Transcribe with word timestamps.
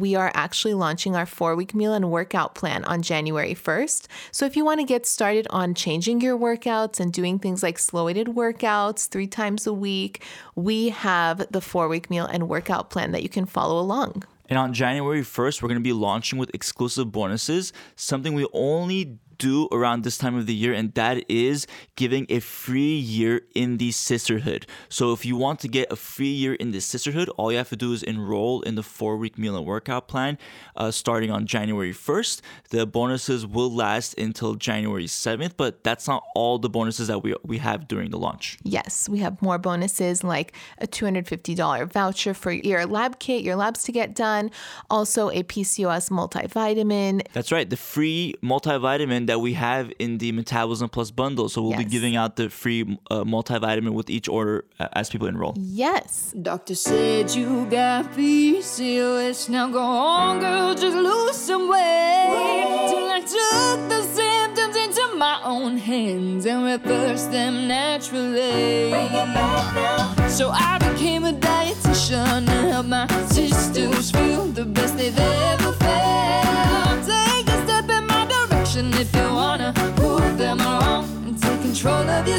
we 0.00 0.14
are 0.14 0.30
actually 0.34 0.74
launching 0.74 1.16
our 1.16 1.26
four 1.26 1.54
week 1.56 1.74
meal 1.74 1.92
and 1.92 2.10
workout 2.10 2.54
plan 2.54 2.84
on 2.84 3.02
January 3.02 3.54
1st. 3.54 4.06
So 4.30 4.46
if 4.46 4.56
you 4.56 4.64
want 4.64 4.80
to 4.80 4.84
get 4.84 5.06
started 5.06 5.46
on 5.50 5.74
changing 5.74 6.20
your 6.20 6.38
workouts 6.38 7.00
and 7.00 7.12
doing 7.12 7.38
things 7.38 7.62
like 7.62 7.78
slow 7.78 8.06
weighted 8.06 8.28
workouts 8.28 9.08
three 9.08 9.26
times 9.26 9.66
a 9.66 9.72
week, 9.72 10.22
we 10.54 10.90
have 10.90 11.46
the 11.50 11.60
four 11.60 11.88
week 11.88 12.10
meal 12.10 12.26
and 12.26 12.48
workout 12.48 12.90
plan 12.90 13.12
that 13.12 13.22
you 13.22 13.28
can 13.28 13.46
follow 13.46 13.80
along. 13.80 14.24
And 14.48 14.58
on 14.58 14.72
January 14.72 15.20
1st, 15.20 15.62
we're 15.62 15.68
going 15.68 15.80
to 15.80 15.84
be 15.84 15.92
launching 15.92 16.38
with 16.38 16.54
exclusive 16.54 17.12
bonuses, 17.12 17.72
something 17.96 18.32
we 18.32 18.46
only 18.52 19.18
do 19.38 19.68
around 19.72 20.04
this 20.04 20.18
time 20.18 20.36
of 20.36 20.46
the 20.46 20.54
year, 20.54 20.72
and 20.72 20.92
that 20.94 21.24
is 21.30 21.66
giving 21.96 22.26
a 22.28 22.40
free 22.40 22.96
year 22.96 23.42
in 23.54 23.78
the 23.78 23.90
Cysterhood. 23.90 24.64
So 24.88 25.12
if 25.12 25.24
you 25.24 25.36
want 25.36 25.60
to 25.60 25.68
get 25.68 25.90
a 25.92 25.96
free 25.96 26.26
year 26.26 26.54
in 26.54 26.72
the 26.72 26.78
Cysterhood, 26.78 27.28
all 27.36 27.50
you 27.50 27.58
have 27.58 27.68
to 27.70 27.76
do 27.76 27.92
is 27.92 28.02
enroll 28.02 28.62
in 28.62 28.74
the 28.74 28.82
four 28.82 29.16
week 29.16 29.38
meal 29.38 29.56
and 29.56 29.64
workout 29.64 30.08
plan 30.08 30.38
uh, 30.76 30.90
starting 30.90 31.30
on 31.30 31.46
January 31.46 31.92
1st. 31.92 32.40
The 32.70 32.86
bonuses 32.86 33.46
will 33.46 33.72
last 33.72 34.18
until 34.18 34.54
January 34.54 35.06
7th, 35.06 35.52
but 35.56 35.84
that's 35.84 36.08
not 36.08 36.24
all 36.34 36.58
the 36.58 36.68
bonuses 36.68 37.08
that 37.08 37.22
we, 37.22 37.34
we 37.44 37.58
have 37.58 37.88
during 37.88 38.10
the 38.10 38.18
launch. 38.18 38.58
Yes, 38.62 39.08
we 39.08 39.18
have 39.18 39.40
more 39.40 39.58
bonuses 39.58 40.24
like 40.24 40.52
a 40.78 40.86
$250 40.86 41.90
voucher 41.92 42.34
for 42.34 42.52
your 42.52 42.86
lab 42.86 43.18
kit, 43.18 43.42
your 43.42 43.56
labs 43.56 43.84
to 43.84 43.92
get 43.92 44.14
done, 44.14 44.50
also 44.90 45.30
a 45.30 45.42
PCOS 45.42 46.10
multivitamin. 46.10 47.26
That's 47.32 47.52
right, 47.52 47.68
the 47.68 47.76
free 47.76 48.34
multivitamin 48.42 49.27
that 49.28 49.40
we 49.40 49.52
have 49.54 49.92
in 49.98 50.18
the 50.18 50.32
Metabolism 50.32 50.88
Plus 50.88 51.10
bundle. 51.10 51.48
So 51.48 51.62
we'll 51.62 51.72
Yes. 51.72 51.84
be 51.84 51.90
giving 51.96 52.16
out 52.16 52.36
the 52.36 52.48
free 52.50 52.82
uh, 53.10 53.24
multivitamin 53.24 53.92
with 53.92 54.08
each 54.10 54.28
order 54.28 54.64
uh, 54.80 54.88
as 54.92 55.08
people 55.10 55.28
enroll. 55.28 55.54
Yes. 55.58 56.34
Doctor 56.50 56.74
said 56.74 57.30
you 57.34 57.66
got 57.70 58.12
PCOS. 58.16 59.48
Now 59.48 59.68
go 59.68 59.80
on, 59.82 60.40
girl, 60.40 60.74
just 60.74 60.96
lose 60.96 61.36
some 61.36 61.68
weight. 61.68 62.88
Till 62.90 63.08
I 63.18 63.20
took 63.20 63.78
the 63.94 64.02
symptoms 64.18 64.76
into 64.76 65.14
my 65.16 65.40
own 65.44 65.76
hands 65.78 66.46
and 66.46 66.64
reversed 66.64 67.30
them 67.30 67.68
naturally. 67.68 68.90
So 70.38 70.50
I 70.50 70.77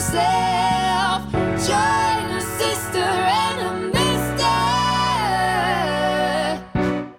yourself. 0.10 1.32
Join 1.32 2.26
a 2.36 2.42
sister 2.42 3.00
and 3.00 3.62
a 3.62 3.74
mister. 3.94 4.50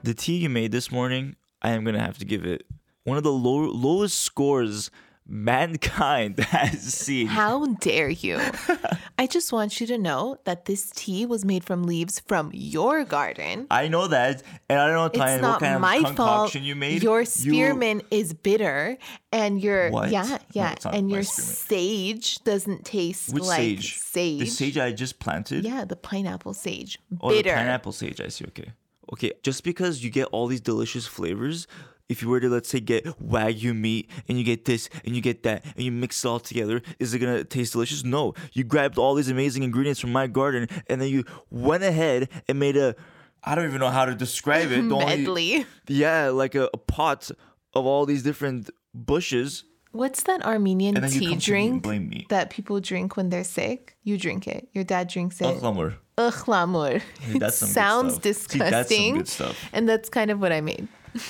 The 0.02 0.14
tea 0.14 0.38
you 0.38 0.48
made 0.48 0.72
this 0.72 0.90
morning, 0.90 1.36
I 1.62 1.70
am 1.70 1.84
gonna 1.84 2.00
have 2.00 2.18
to 2.18 2.24
give 2.24 2.44
it 2.44 2.66
one 3.04 3.16
of 3.16 3.22
the 3.22 3.30
low, 3.32 3.70
lowest 3.70 4.20
scores 4.20 4.90
mankind 5.30 6.38
has 6.40 6.80
seen. 6.82 7.28
How 7.28 7.64
dare 7.80 8.08
you? 8.10 8.40
I 9.18 9.26
just 9.26 9.52
want 9.52 9.80
you 9.80 9.86
to 9.86 9.96
know 9.98 10.36
that 10.44 10.64
this 10.64 10.90
tea 10.90 11.24
was 11.26 11.44
made 11.44 11.64
from 11.64 11.84
leaves 11.84 12.20
from 12.26 12.50
your 12.52 13.04
garden. 13.04 13.66
I 13.70 13.88
know 13.88 14.08
that, 14.08 14.42
and 14.68 14.78
I 14.80 14.86
don't 14.86 14.94
know, 14.96 15.04
It's 15.06 15.18
what 15.18 15.40
not 15.40 15.60
kind 15.60 15.80
my 15.80 15.96
of 15.96 16.02
fault. 16.02 16.16
concoction 16.16 16.64
you 16.64 16.74
made. 16.74 17.02
Your 17.02 17.20
You- 17.20 17.26
spearmint 17.26 18.04
is 18.10 18.32
bitter, 18.34 18.98
and 19.32 19.60
your 19.62 19.90
What? 19.90 20.10
yeah 20.10 20.38
yeah, 20.52 20.74
not 20.84 20.94
and 20.94 21.10
your 21.10 21.22
spearmint. 21.22 21.56
sage 21.56 22.44
doesn't 22.44 22.84
taste 22.84 23.32
Which 23.32 23.44
like 23.44 23.58
sage? 23.58 23.98
sage. 23.98 24.40
The 24.40 24.46
sage 24.46 24.78
I 24.78 24.92
just 24.92 25.18
planted. 25.20 25.64
Yeah, 25.64 25.84
the 25.84 25.96
pineapple 25.96 26.54
sage. 26.54 26.98
Oh, 27.20 27.28
Bitter. 27.30 27.50
the 27.50 27.56
pineapple 27.56 27.92
sage. 27.92 28.20
I 28.20 28.28
see. 28.28 28.44
Okay. 28.46 28.72
Okay. 29.12 29.32
Just 29.42 29.64
because 29.64 30.02
you 30.04 30.10
get 30.10 30.26
all 30.32 30.46
these 30.46 30.60
delicious 30.60 31.06
flavors, 31.06 31.66
if 32.10 32.20
you 32.22 32.28
were 32.28 32.40
to 32.40 32.48
let's 32.50 32.68
say 32.68 32.80
get 32.80 33.04
wagyu 33.22 33.74
meat 33.74 34.10
and 34.28 34.36
you 34.36 34.44
get 34.44 34.64
this 34.66 34.90
and 35.04 35.14
you 35.16 35.22
get 35.22 35.42
that 35.44 35.64
and 35.76 35.84
you 35.84 35.92
mix 35.92 36.22
it 36.24 36.28
all 36.28 36.40
together, 36.40 36.82
is 36.98 37.14
it 37.14 37.18
gonna 37.20 37.44
taste 37.44 37.72
delicious? 37.72 38.04
No. 38.04 38.34
You 38.52 38.64
grabbed 38.64 38.98
all 38.98 39.14
these 39.14 39.30
amazing 39.30 39.62
ingredients 39.62 40.00
from 40.00 40.12
my 40.12 40.26
garden 40.26 40.68
and 40.88 41.00
then 41.00 41.08
you 41.08 41.24
went 41.50 41.82
ahead 41.84 42.28
and 42.48 42.58
made 42.58 42.76
a. 42.76 42.94
I 43.42 43.54
don't 43.54 43.64
even 43.64 43.80
know 43.80 43.88
how 43.88 44.04
to 44.04 44.14
describe 44.14 44.70
it. 44.70 44.86
The 44.88 44.94
only- 44.94 45.06
Medley. 45.06 45.66
yeah, 45.88 46.28
like 46.28 46.54
a, 46.54 46.68
a 46.74 46.76
pot 46.76 47.30
of 47.72 47.86
all 47.86 48.04
these 48.04 48.22
different 48.22 48.68
bushes. 48.92 49.64
What's 49.92 50.22
that 50.24 50.44
Armenian 50.44 50.96
And 50.96 51.04
then 51.04 51.12
you 51.12 51.20
tea 51.20 51.26
come 51.30 51.38
to 51.38 51.52
me 51.52 51.58
and 51.58 51.72
drink 51.72 51.82
blame 51.82 52.08
me. 52.08 52.26
that 52.28 52.50
people 52.50 52.78
drink 52.80 53.16
when 53.16 53.30
they're 53.30 53.42
sick? 53.44 53.96
You 54.04 54.18
drink 54.18 54.46
it. 54.46 54.68
Your 54.72 54.84
dad 54.84 55.08
drinks 55.08 55.40
it. 55.40 55.44
Uglamur. 55.44 55.94
Uglamur. 56.16 57.02
It 57.28 57.38
that's 57.40 57.56
some 57.58 57.68
good 57.68 57.74
sounds 57.74 58.12
stuff. 58.14 58.22
See, 58.22 58.28
disgusting. 58.30 58.70
that's 58.70 58.94
some 58.94 59.16
good 59.18 59.28
stuff. 59.28 59.56
And 59.72 59.88
that's 59.88 60.08
kind 60.08 60.30
of 60.30 60.40
what 60.40 60.52
I 60.52 60.60
made. 60.60 60.86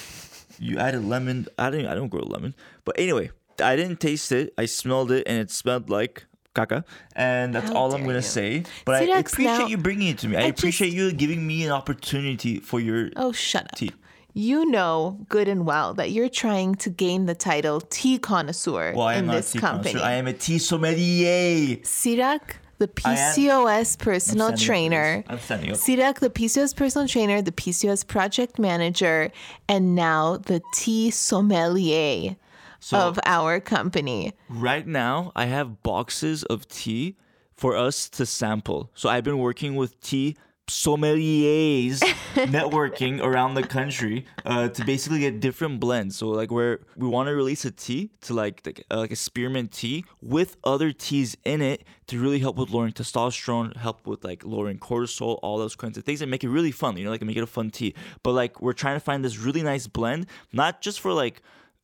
You 0.60 0.78
added 0.78 1.04
lemon. 1.04 1.48
I 1.58 1.70
don't. 1.70 1.86
I 1.86 1.94
don't 1.94 2.08
grow 2.08 2.20
lemon. 2.22 2.54
But 2.84 2.98
anyway, 2.98 3.30
I 3.62 3.74
didn't 3.76 3.98
taste 3.98 4.30
it. 4.30 4.52
I 4.58 4.66
smelled 4.66 5.10
it, 5.10 5.24
and 5.26 5.38
it 5.38 5.50
smelled 5.50 5.88
like 5.90 6.26
caca. 6.54 6.84
And 7.16 7.54
that's 7.54 7.70
How 7.70 7.76
all 7.76 7.94
I'm 7.94 8.02
gonna 8.04 8.16
you. 8.16 8.22
say. 8.38 8.64
But 8.84 8.96
I 9.02 9.18
appreciate 9.18 9.44
now- 9.44 9.66
you 9.66 9.78
bringing 9.78 10.08
it 10.08 10.18
to 10.18 10.28
me. 10.28 10.36
I, 10.36 10.42
I 10.42 10.44
appreciate 10.46 10.88
just- 10.88 10.96
you 10.98 11.12
giving 11.12 11.46
me 11.46 11.64
an 11.64 11.72
opportunity 11.72 12.60
for 12.60 12.78
your 12.78 13.10
Oh, 13.16 13.32
shut 13.32 13.64
up. 13.64 13.76
tea. 13.76 13.92
You 14.34 14.64
know 14.70 15.18
good 15.28 15.48
and 15.48 15.66
well 15.66 15.94
that 15.94 16.12
you're 16.12 16.28
trying 16.28 16.76
to 16.76 16.90
gain 16.90 17.26
the 17.26 17.34
title 17.34 17.80
tea 17.80 18.16
connoisseur 18.18 18.92
Well, 18.94 19.08
in 19.08 19.26
this 19.26 19.52
company. 19.54 19.98
I 20.00 20.12
am 20.12 20.26
a 20.28 20.32
tea 20.32 20.58
sommelier. 20.58 21.78
Sirak, 21.82 22.56
the 22.80 22.88
PCOS 22.88 23.98
personal 23.98 24.56
trainer. 24.56 25.18
this. 25.18 25.26
I'm 25.28 25.38
standing 25.38 25.70
up. 25.70 25.76
Sirak, 25.76 26.18
the 26.18 26.30
PCOS 26.30 26.74
personal 26.74 27.06
trainer, 27.06 27.42
the 27.42 27.52
PCOS 27.52 28.06
project 28.06 28.58
manager, 28.58 29.30
and 29.68 29.94
now 29.94 30.38
the 30.38 30.62
tea 30.74 31.10
sommelier 31.10 32.36
So 32.80 32.98
of 32.98 33.20
our 33.26 33.60
company. 33.60 34.32
right 34.48 34.86
now, 34.86 35.30
I 35.36 35.44
have 35.44 35.82
boxes 35.82 36.42
of 36.44 36.66
tea 36.68 37.16
for 37.54 37.76
us 37.76 38.08
to 38.08 38.24
sample. 38.24 38.90
So 38.94 39.10
I've 39.10 39.24
been 39.24 39.38
working 39.38 39.76
with 39.76 40.00
tea 40.00 40.36
sommeliers 40.70 41.98
networking 42.34 43.20
around 43.20 43.54
the 43.54 43.62
country 43.62 44.24
uh, 44.46 44.68
to 44.68 44.84
basically 44.84 45.18
get 45.18 45.40
different 45.40 45.80
blends. 45.80 46.16
So 46.16 46.28
like 46.28 46.50
where 46.52 46.78
we 46.96 47.08
want 47.08 47.26
to 47.28 47.34
release 47.34 47.64
a 47.64 47.72
tea 47.72 48.10
to 48.22 48.34
like 48.34 48.62
like, 48.64 48.84
uh, 48.90 48.98
like 48.98 49.10
a 49.10 49.16
spearmint 49.16 49.72
tea 49.72 50.04
with 50.22 50.56
other 50.62 50.92
teas 50.92 51.36
in 51.44 51.60
it 51.60 51.82
to 52.06 52.20
really 52.20 52.38
help 52.38 52.56
with 52.56 52.70
lowering 52.70 52.92
testosterone, 52.92 53.76
help 53.76 54.06
with 54.06 54.22
like 54.24 54.44
lowering 54.44 54.78
cortisol, 54.78 55.40
all 55.42 55.58
those 55.58 55.74
kinds 55.74 55.98
of 55.98 56.04
things, 56.04 56.22
and 56.22 56.30
make 56.30 56.44
it 56.44 56.48
really 56.48 56.72
fun. 56.72 56.96
You 56.96 57.04
know, 57.04 57.10
like 57.10 57.22
make 57.22 57.36
it 57.36 57.42
a 57.42 57.48
fun 57.48 57.70
tea. 57.70 57.94
But 58.22 58.32
like 58.32 58.62
we're 58.62 58.72
trying 58.72 58.96
to 58.96 59.00
find 59.00 59.24
this 59.24 59.38
really 59.38 59.62
nice 59.62 59.88
blend, 59.88 60.26
not 60.52 60.80
just 60.80 61.00
for 61.00 61.12
like 61.12 61.42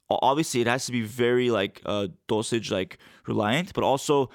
obviously 0.08 0.60
it 0.60 0.68
has 0.68 0.86
to 0.86 0.92
be 0.92 1.02
very 1.02 1.50
like 1.50 1.82
uh, 1.84 2.06
dosage 2.28 2.70
like 2.70 2.98
reliant, 3.26 3.74
but 3.74 3.82
also 3.82 4.30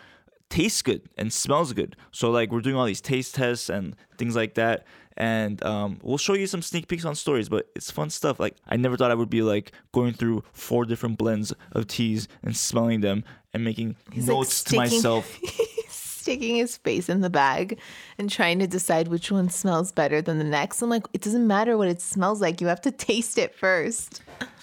tastes 0.52 0.82
good 0.84 1.10
and 1.18 1.34
smells 1.34 1.74
good. 1.74 1.96
So 2.12 2.30
like 2.30 2.52
we're 2.52 2.62
doing 2.62 2.76
all 2.76 2.86
these 2.86 3.02
taste 3.02 3.34
tests 3.34 3.70
and 3.70 3.96
things 4.18 4.36
like 4.36 4.54
that. 4.56 4.86
And 5.18 5.64
um, 5.64 6.00
we'll 6.04 6.18
show 6.18 6.34
you 6.34 6.48
some 6.48 6.62
sneak 6.62 6.88
peeks 6.88 7.06
on 7.06 7.16
stories, 7.16 7.50
but 7.50 7.70
it's 7.76 7.90
fun 7.90 8.10
stuff. 8.10 8.40
Like 8.40 8.56
I 8.68 8.78
never 8.78 8.96
thought 8.98 9.12
I 9.12 9.16
would 9.16 9.30
be 9.30 9.42
like 9.42 9.72
going 9.92 10.14
through 10.14 10.44
four 10.54 10.86
different 10.86 11.18
blends 11.18 11.54
of 11.72 11.88
teas 11.88 12.28
and 12.44 12.56
smelling 12.56 13.02
them 13.02 13.24
and 13.54 13.64
making 13.64 13.96
He's, 14.12 14.28
like, 14.28 14.38
notes 14.38 14.64
to 14.66 14.76
myself. 14.76 15.40
Sticking 16.22 16.56
his 16.56 16.78
face 16.78 17.10
in 17.10 17.22
the 17.22 17.32
bag 17.32 17.80
and 18.20 18.30
trying 18.30 18.60
to 18.60 18.68
decide 18.68 19.08
which 19.08 19.32
one 19.32 19.50
smells 19.50 19.92
better 19.92 20.22
than 20.22 20.38
the 20.38 20.44
next. 20.44 20.82
I'm 20.84 20.90
like, 20.90 21.08
it 21.14 21.22
doesn't 21.22 21.48
matter 21.48 21.80
what 21.80 21.88
it 21.88 22.00
smells 22.00 22.40
like. 22.40 22.62
You 22.62 22.68
have 22.68 22.82
to 22.82 22.92
taste 22.92 23.40
it 23.40 23.56
first. 23.56 24.22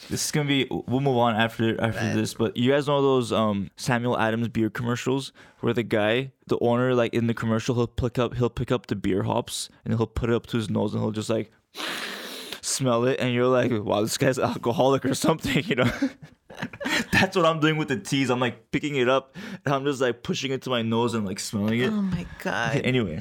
This 0.08 0.24
is 0.26 0.30
gonna 0.30 0.48
be. 0.48 0.68
We'll 0.70 1.00
move 1.00 1.16
on 1.16 1.34
after 1.34 1.80
after 1.80 2.14
this, 2.14 2.34
but 2.34 2.56
you 2.56 2.70
guys 2.70 2.86
know 2.86 3.02
those 3.02 3.32
um 3.32 3.70
Samuel 3.76 4.16
Adams 4.16 4.46
beer 4.48 4.70
commercials 4.70 5.32
where 5.58 5.72
the 5.72 5.82
guy, 5.82 6.30
the 6.46 6.58
owner, 6.60 6.94
like 6.94 7.12
in 7.12 7.26
the 7.26 7.34
commercial, 7.34 7.74
he'll 7.74 7.88
pick 7.88 8.18
up 8.18 8.34
he'll 8.34 8.48
pick 8.50 8.70
up 8.70 8.86
the 8.86 8.94
beer 8.96 9.24
hops 9.24 9.68
and 9.84 9.94
he'll 9.94 10.06
put 10.06 10.30
it 10.30 10.36
up 10.36 10.46
to 10.46 10.56
his 10.56 10.70
nose 10.70 10.94
and 10.94 11.02
he'll 11.02 11.10
just 11.10 11.28
like 11.28 11.50
smell 12.78 13.04
it, 13.04 13.18
and 13.20 13.34
you're 13.34 13.46
like, 13.46 13.70
wow, 13.72 14.02
this 14.02 14.16
guy's 14.16 14.38
alcoholic 14.38 15.04
or 15.04 15.14
something, 15.14 15.64
you 15.64 15.76
know. 15.76 15.90
That's 17.12 17.36
what 17.36 17.44
I'm 17.44 17.60
doing 17.60 17.76
with 17.76 17.88
the 17.88 17.98
teas. 17.98 18.30
I'm 18.30 18.40
like 18.40 18.70
picking 18.70 18.96
it 18.96 19.08
up 19.08 19.36
and 19.64 19.72
I'm 19.74 19.84
just 19.84 20.00
like 20.00 20.22
pushing 20.22 20.50
it 20.50 20.62
to 20.62 20.70
my 20.70 20.82
nose 20.82 21.14
and 21.14 21.24
like 21.24 21.38
smelling 21.38 21.80
it. 21.80 21.90
Oh 21.90 22.02
my 22.02 22.26
God. 22.42 22.80
Anyway, 22.84 23.20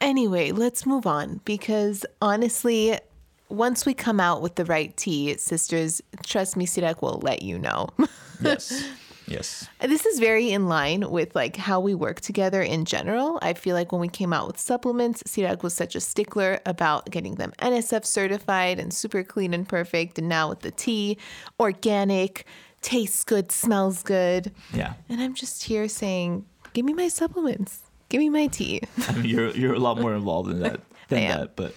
Anyway, 0.00 0.50
let's 0.50 0.84
move 0.84 1.06
on 1.06 1.40
because 1.44 2.04
honestly, 2.20 2.98
once 3.48 3.86
we 3.86 3.94
come 3.94 4.18
out 4.18 4.42
with 4.42 4.56
the 4.56 4.64
right 4.64 4.96
tea, 4.96 5.36
sisters, 5.36 6.02
trust 6.26 6.56
me, 6.56 6.66
Sirak 6.66 7.02
will 7.02 7.20
let 7.22 7.42
you 7.42 7.56
know. 7.56 7.88
yes, 8.42 8.84
yes. 9.26 9.68
this 9.80 10.06
is 10.06 10.18
very 10.18 10.50
in 10.50 10.68
line 10.68 11.10
with 11.10 11.34
like 11.34 11.56
how 11.56 11.80
we 11.80 11.94
work 11.94 12.20
together 12.20 12.62
in 12.62 12.84
general. 12.84 13.38
I 13.42 13.54
feel 13.54 13.74
like 13.74 13.92
when 13.92 14.00
we 14.00 14.08
came 14.08 14.32
out 14.32 14.46
with 14.46 14.58
supplements, 14.58 15.22
Sirak 15.24 15.62
was 15.62 15.74
such 15.74 15.94
a 15.94 16.00
stickler 16.00 16.60
about 16.66 17.10
getting 17.10 17.36
them 17.36 17.52
NSF 17.58 18.04
certified 18.04 18.78
and 18.78 18.92
super 18.92 19.22
clean 19.22 19.54
and 19.54 19.68
perfect. 19.68 20.18
And 20.18 20.28
now 20.28 20.48
with 20.48 20.60
the 20.60 20.70
tea, 20.70 21.18
organic, 21.58 22.46
tastes 22.82 23.24
good, 23.24 23.50
smells 23.50 24.02
good. 24.02 24.52
Yeah. 24.74 24.94
And 25.08 25.20
I'm 25.20 25.34
just 25.34 25.62
here 25.64 25.88
saying, 25.88 26.44
give 26.72 26.84
me 26.84 26.92
my 26.92 27.08
supplements. 27.08 27.82
Give 28.08 28.18
me 28.18 28.28
my 28.28 28.46
tea. 28.48 28.82
I 29.08 29.12
mean, 29.12 29.24
you're 29.24 29.50
you're 29.50 29.74
a 29.74 29.78
lot 29.78 29.98
more 29.98 30.14
involved 30.14 30.50
in 30.50 30.60
that 30.60 30.80
than 31.08 31.28
that, 31.28 31.56
but 31.56 31.74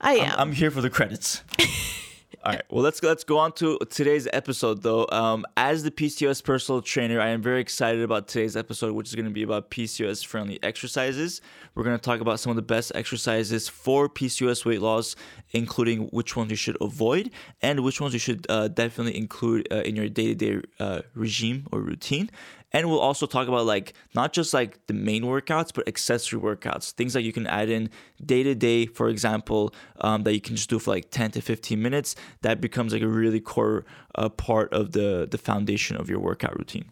I 0.00 0.14
I'm, 0.14 0.20
am. 0.20 0.34
I'm 0.38 0.52
here 0.52 0.70
for 0.70 0.80
the 0.80 0.88
credits. 0.88 1.42
All 2.46 2.52
right. 2.52 2.62
Well, 2.70 2.84
let's 2.84 3.02
let's 3.02 3.24
go 3.24 3.38
on 3.38 3.50
to 3.54 3.76
today's 3.90 4.28
episode, 4.32 4.80
though. 4.84 5.08
Um, 5.10 5.44
as 5.56 5.82
the 5.82 5.90
PCOS 5.90 6.44
personal 6.44 6.80
trainer, 6.80 7.20
I 7.20 7.30
am 7.30 7.42
very 7.42 7.60
excited 7.60 8.02
about 8.02 8.28
today's 8.28 8.56
episode, 8.56 8.92
which 8.92 9.08
is 9.08 9.16
going 9.16 9.24
to 9.24 9.32
be 9.32 9.42
about 9.42 9.72
PCOS 9.72 10.24
friendly 10.24 10.62
exercises. 10.62 11.40
We're 11.74 11.82
going 11.82 11.98
to 11.98 12.00
talk 12.02 12.20
about 12.20 12.38
some 12.38 12.50
of 12.50 12.56
the 12.56 12.62
best 12.62 12.92
exercises 12.94 13.68
for 13.68 14.08
PCOS 14.08 14.64
weight 14.64 14.80
loss, 14.80 15.16
including 15.50 16.02
which 16.12 16.36
ones 16.36 16.52
you 16.52 16.56
should 16.56 16.76
avoid 16.80 17.32
and 17.62 17.80
which 17.80 18.00
ones 18.00 18.12
you 18.12 18.20
should 18.20 18.46
uh, 18.48 18.68
definitely 18.68 19.16
include 19.18 19.66
uh, 19.72 19.78
in 19.78 19.96
your 19.96 20.08
day 20.08 20.32
to 20.32 20.34
day 20.36 21.02
regime 21.14 21.66
or 21.72 21.80
routine. 21.80 22.30
And 22.72 22.90
we'll 22.90 23.00
also 23.00 23.26
talk 23.26 23.48
about 23.48 23.64
like 23.64 23.94
not 24.14 24.32
just 24.32 24.52
like 24.52 24.86
the 24.86 24.92
main 24.92 25.22
workouts, 25.22 25.72
but 25.72 25.86
accessory 25.88 26.40
workouts, 26.40 26.92
things 26.92 27.12
that 27.12 27.22
you 27.22 27.32
can 27.32 27.46
add 27.46 27.68
in 27.68 27.90
day 28.24 28.42
to 28.42 28.54
day, 28.54 28.86
for 28.86 29.08
example, 29.08 29.72
um, 30.00 30.24
that 30.24 30.34
you 30.34 30.40
can 30.40 30.56
just 30.56 30.68
do 30.68 30.78
for 30.78 30.90
like 30.90 31.10
10 31.10 31.32
to 31.32 31.40
15 31.40 31.80
minutes. 31.80 32.16
That 32.42 32.60
becomes 32.60 32.92
like 32.92 33.02
a 33.02 33.08
really 33.08 33.40
core 33.40 33.84
uh, 34.16 34.28
part 34.28 34.72
of 34.72 34.92
the 34.92 35.26
the 35.30 35.38
foundation 35.38 35.96
of 35.96 36.10
your 36.10 36.18
workout 36.18 36.56
routine. 36.58 36.90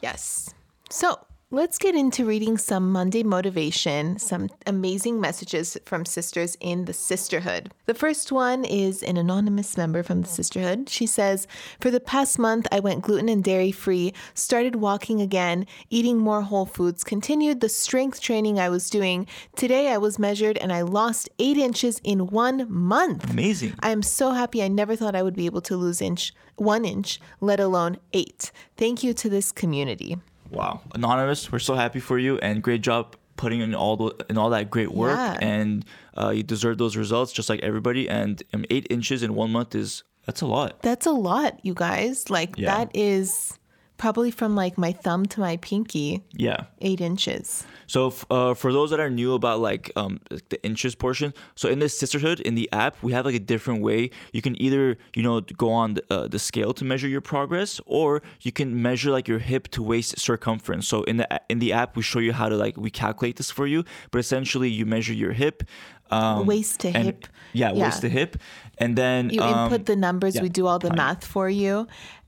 Yes. 0.00 0.54
So 0.90 1.18
let's 1.52 1.78
get 1.78 1.94
into 1.94 2.24
reading 2.24 2.58
some 2.58 2.90
Monday 2.90 3.22
motivation, 3.22 4.18
some 4.18 4.48
amazing 4.66 5.20
messages 5.20 5.78
from 5.84 6.04
sisters 6.04 6.56
in 6.58 6.86
the 6.86 6.92
Cysterhood. 6.92 7.68
The 7.84 7.94
first 7.94 8.32
one 8.32 8.64
is 8.64 9.00
an 9.04 9.16
anonymous 9.16 9.76
member 9.76 10.02
from 10.02 10.22
the 10.22 10.28
Cysterhood. 10.28 10.88
She 10.88 11.06
says, 11.06 11.46
For 11.80 11.92
the 11.92 12.00
past 12.00 12.36
month, 12.36 12.66
I 12.72 12.80
went 12.80 13.02
gluten 13.02 13.28
and 13.28 13.44
dairy 13.44 13.70
free, 13.70 14.12
started 14.34 14.76
walking 14.76 15.20
again, 15.20 15.66
eating 15.88 16.18
more 16.18 16.42
whole 16.42 16.66
foods, 16.66 17.04
continued 17.04 17.60
the 17.60 17.68
strength 17.68 18.20
training 18.20 18.58
I 18.58 18.68
was 18.68 18.90
doing. 18.90 19.28
Today, 19.54 19.92
I 19.92 19.98
was 19.98 20.18
measured 20.18 20.58
and 20.58 20.72
I 20.72 20.82
lost 20.82 21.28
eight 21.38 21.58
inches 21.58 22.00
in 22.02 22.26
one 22.26 22.66
month. 22.68 23.30
Amazing. 23.30 23.74
I 23.80 23.90
am 23.90 24.02
so 24.02 24.32
happy. 24.32 24.64
I 24.64 24.68
never 24.68 24.96
thought 24.96 25.14
I 25.14 25.22
would 25.22 25.36
be 25.36 25.46
able 25.46 25.62
to 25.62 25.76
lose 25.76 26.02
inch, 26.02 26.34
one 26.56 26.84
inch, 26.84 27.20
let 27.40 27.60
alone 27.60 27.98
eight. 28.12 28.50
Thank 28.76 29.04
you 29.04 29.14
to 29.14 29.28
this 29.28 29.52
community. 29.52 30.16
Wow, 30.50 30.80
anonymous, 30.94 31.50
we're 31.50 31.58
so 31.58 31.74
happy 31.74 32.00
for 32.00 32.18
you, 32.18 32.38
and 32.38 32.62
great 32.62 32.80
job 32.82 33.16
putting 33.36 33.60
in 33.60 33.74
all 33.74 33.96
the 33.96 34.24
in 34.30 34.38
all 34.38 34.50
that 34.50 34.70
great 34.70 34.92
work, 34.92 35.16
Yeah. 35.18 35.36
and 35.40 35.84
uh, 36.16 36.30
you 36.30 36.42
deserve 36.42 36.78
those 36.78 36.96
results 36.96 37.32
just 37.32 37.48
like 37.48 37.60
everybody. 37.60 38.08
And 38.08 38.42
um, 38.54 38.64
eight 38.70 38.86
inches 38.90 39.22
in 39.22 39.34
one 39.34 39.50
month 39.50 39.74
is 39.74 40.02
that's 40.24 40.40
a 40.40 40.46
lot. 40.46 40.80
That's 40.82 41.06
a 41.06 41.10
lot, 41.12 41.58
you 41.64 41.74
guys. 41.74 42.30
Like, 42.30 42.56
Yeah. 42.56 42.74
that 42.78 42.90
is 42.94 43.58
probably 43.98 44.30
from 44.30 44.54
like 44.54 44.76
my 44.76 44.92
thumb 44.92 45.26
to 45.26 45.40
my 45.40 45.56
pinky, 45.58 46.22
Yeah. 46.32 46.64
eight 46.80 47.00
inches. 47.00 47.64
So 47.86 48.08
f- 48.08 48.26
uh, 48.30 48.54
for 48.54 48.72
those 48.72 48.90
that 48.90 49.00
are 49.00 49.08
new 49.10 49.32
about 49.34 49.60
like 49.60 49.90
um, 49.96 50.20
the 50.50 50.58
inches 50.64 50.94
portion, 50.94 51.32
so 51.54 51.68
in 51.68 51.78
this 51.78 51.98
Cysterhood 52.00 52.40
in 52.40 52.54
the 52.56 52.68
app, 52.72 52.96
we 53.02 53.12
have 53.12 53.24
like 53.24 53.34
a 53.34 53.38
different 53.40 53.82
way. 53.82 54.10
You 54.32 54.42
can 54.42 54.60
either 54.60 54.98
you 55.14 55.22
know 55.22 55.40
go 55.40 55.70
on 55.70 55.94
the, 55.94 56.02
uh, 56.10 56.28
the 56.28 56.38
scale 56.38 56.72
to 56.74 56.84
measure 56.84 57.08
your 57.08 57.20
progress, 57.22 57.80
or 57.86 58.22
you 58.42 58.52
can 58.52 58.82
measure 58.82 59.10
like 59.10 59.28
your 59.28 59.38
hip 59.38 59.68
to 59.68 59.82
waist 59.82 60.18
circumference. 60.18 60.86
So 60.88 61.02
in 61.04 61.16
the 61.18 61.26
in 61.48 61.58
the 61.60 61.72
app, 61.72 61.96
we 61.96 62.02
show 62.02 62.18
you 62.18 62.32
how 62.32 62.48
to 62.48 62.56
like 62.56 62.76
we 62.76 62.90
calculate 62.90 63.36
this 63.36 63.50
for 63.50 63.66
you, 63.66 63.84
but 64.10 64.18
essentially 64.18 64.68
you 64.68 64.84
measure 64.86 65.14
your 65.14 65.32
hip. 65.32 65.62
Um, 66.10 66.46
Waist 66.46 66.80
to 66.80 66.88
and- 66.88 67.04
hip. 67.04 67.26
Yeah, 67.52 67.72
Yeah. 67.72 67.84
waist 67.86 68.00
to 68.02 68.08
hip, 68.08 68.36
and 68.78 68.96
then 68.96 69.30
You 69.30 69.40
um, 69.42 69.64
input 69.72 69.86
the 69.86 69.96
numbers, 69.96 70.34
yeah, 70.36 70.42
we 70.42 70.48
do 70.50 70.66
all 70.66 70.78
the 70.78 70.92
math 70.94 71.24
for 71.24 71.48
you, 71.48 71.86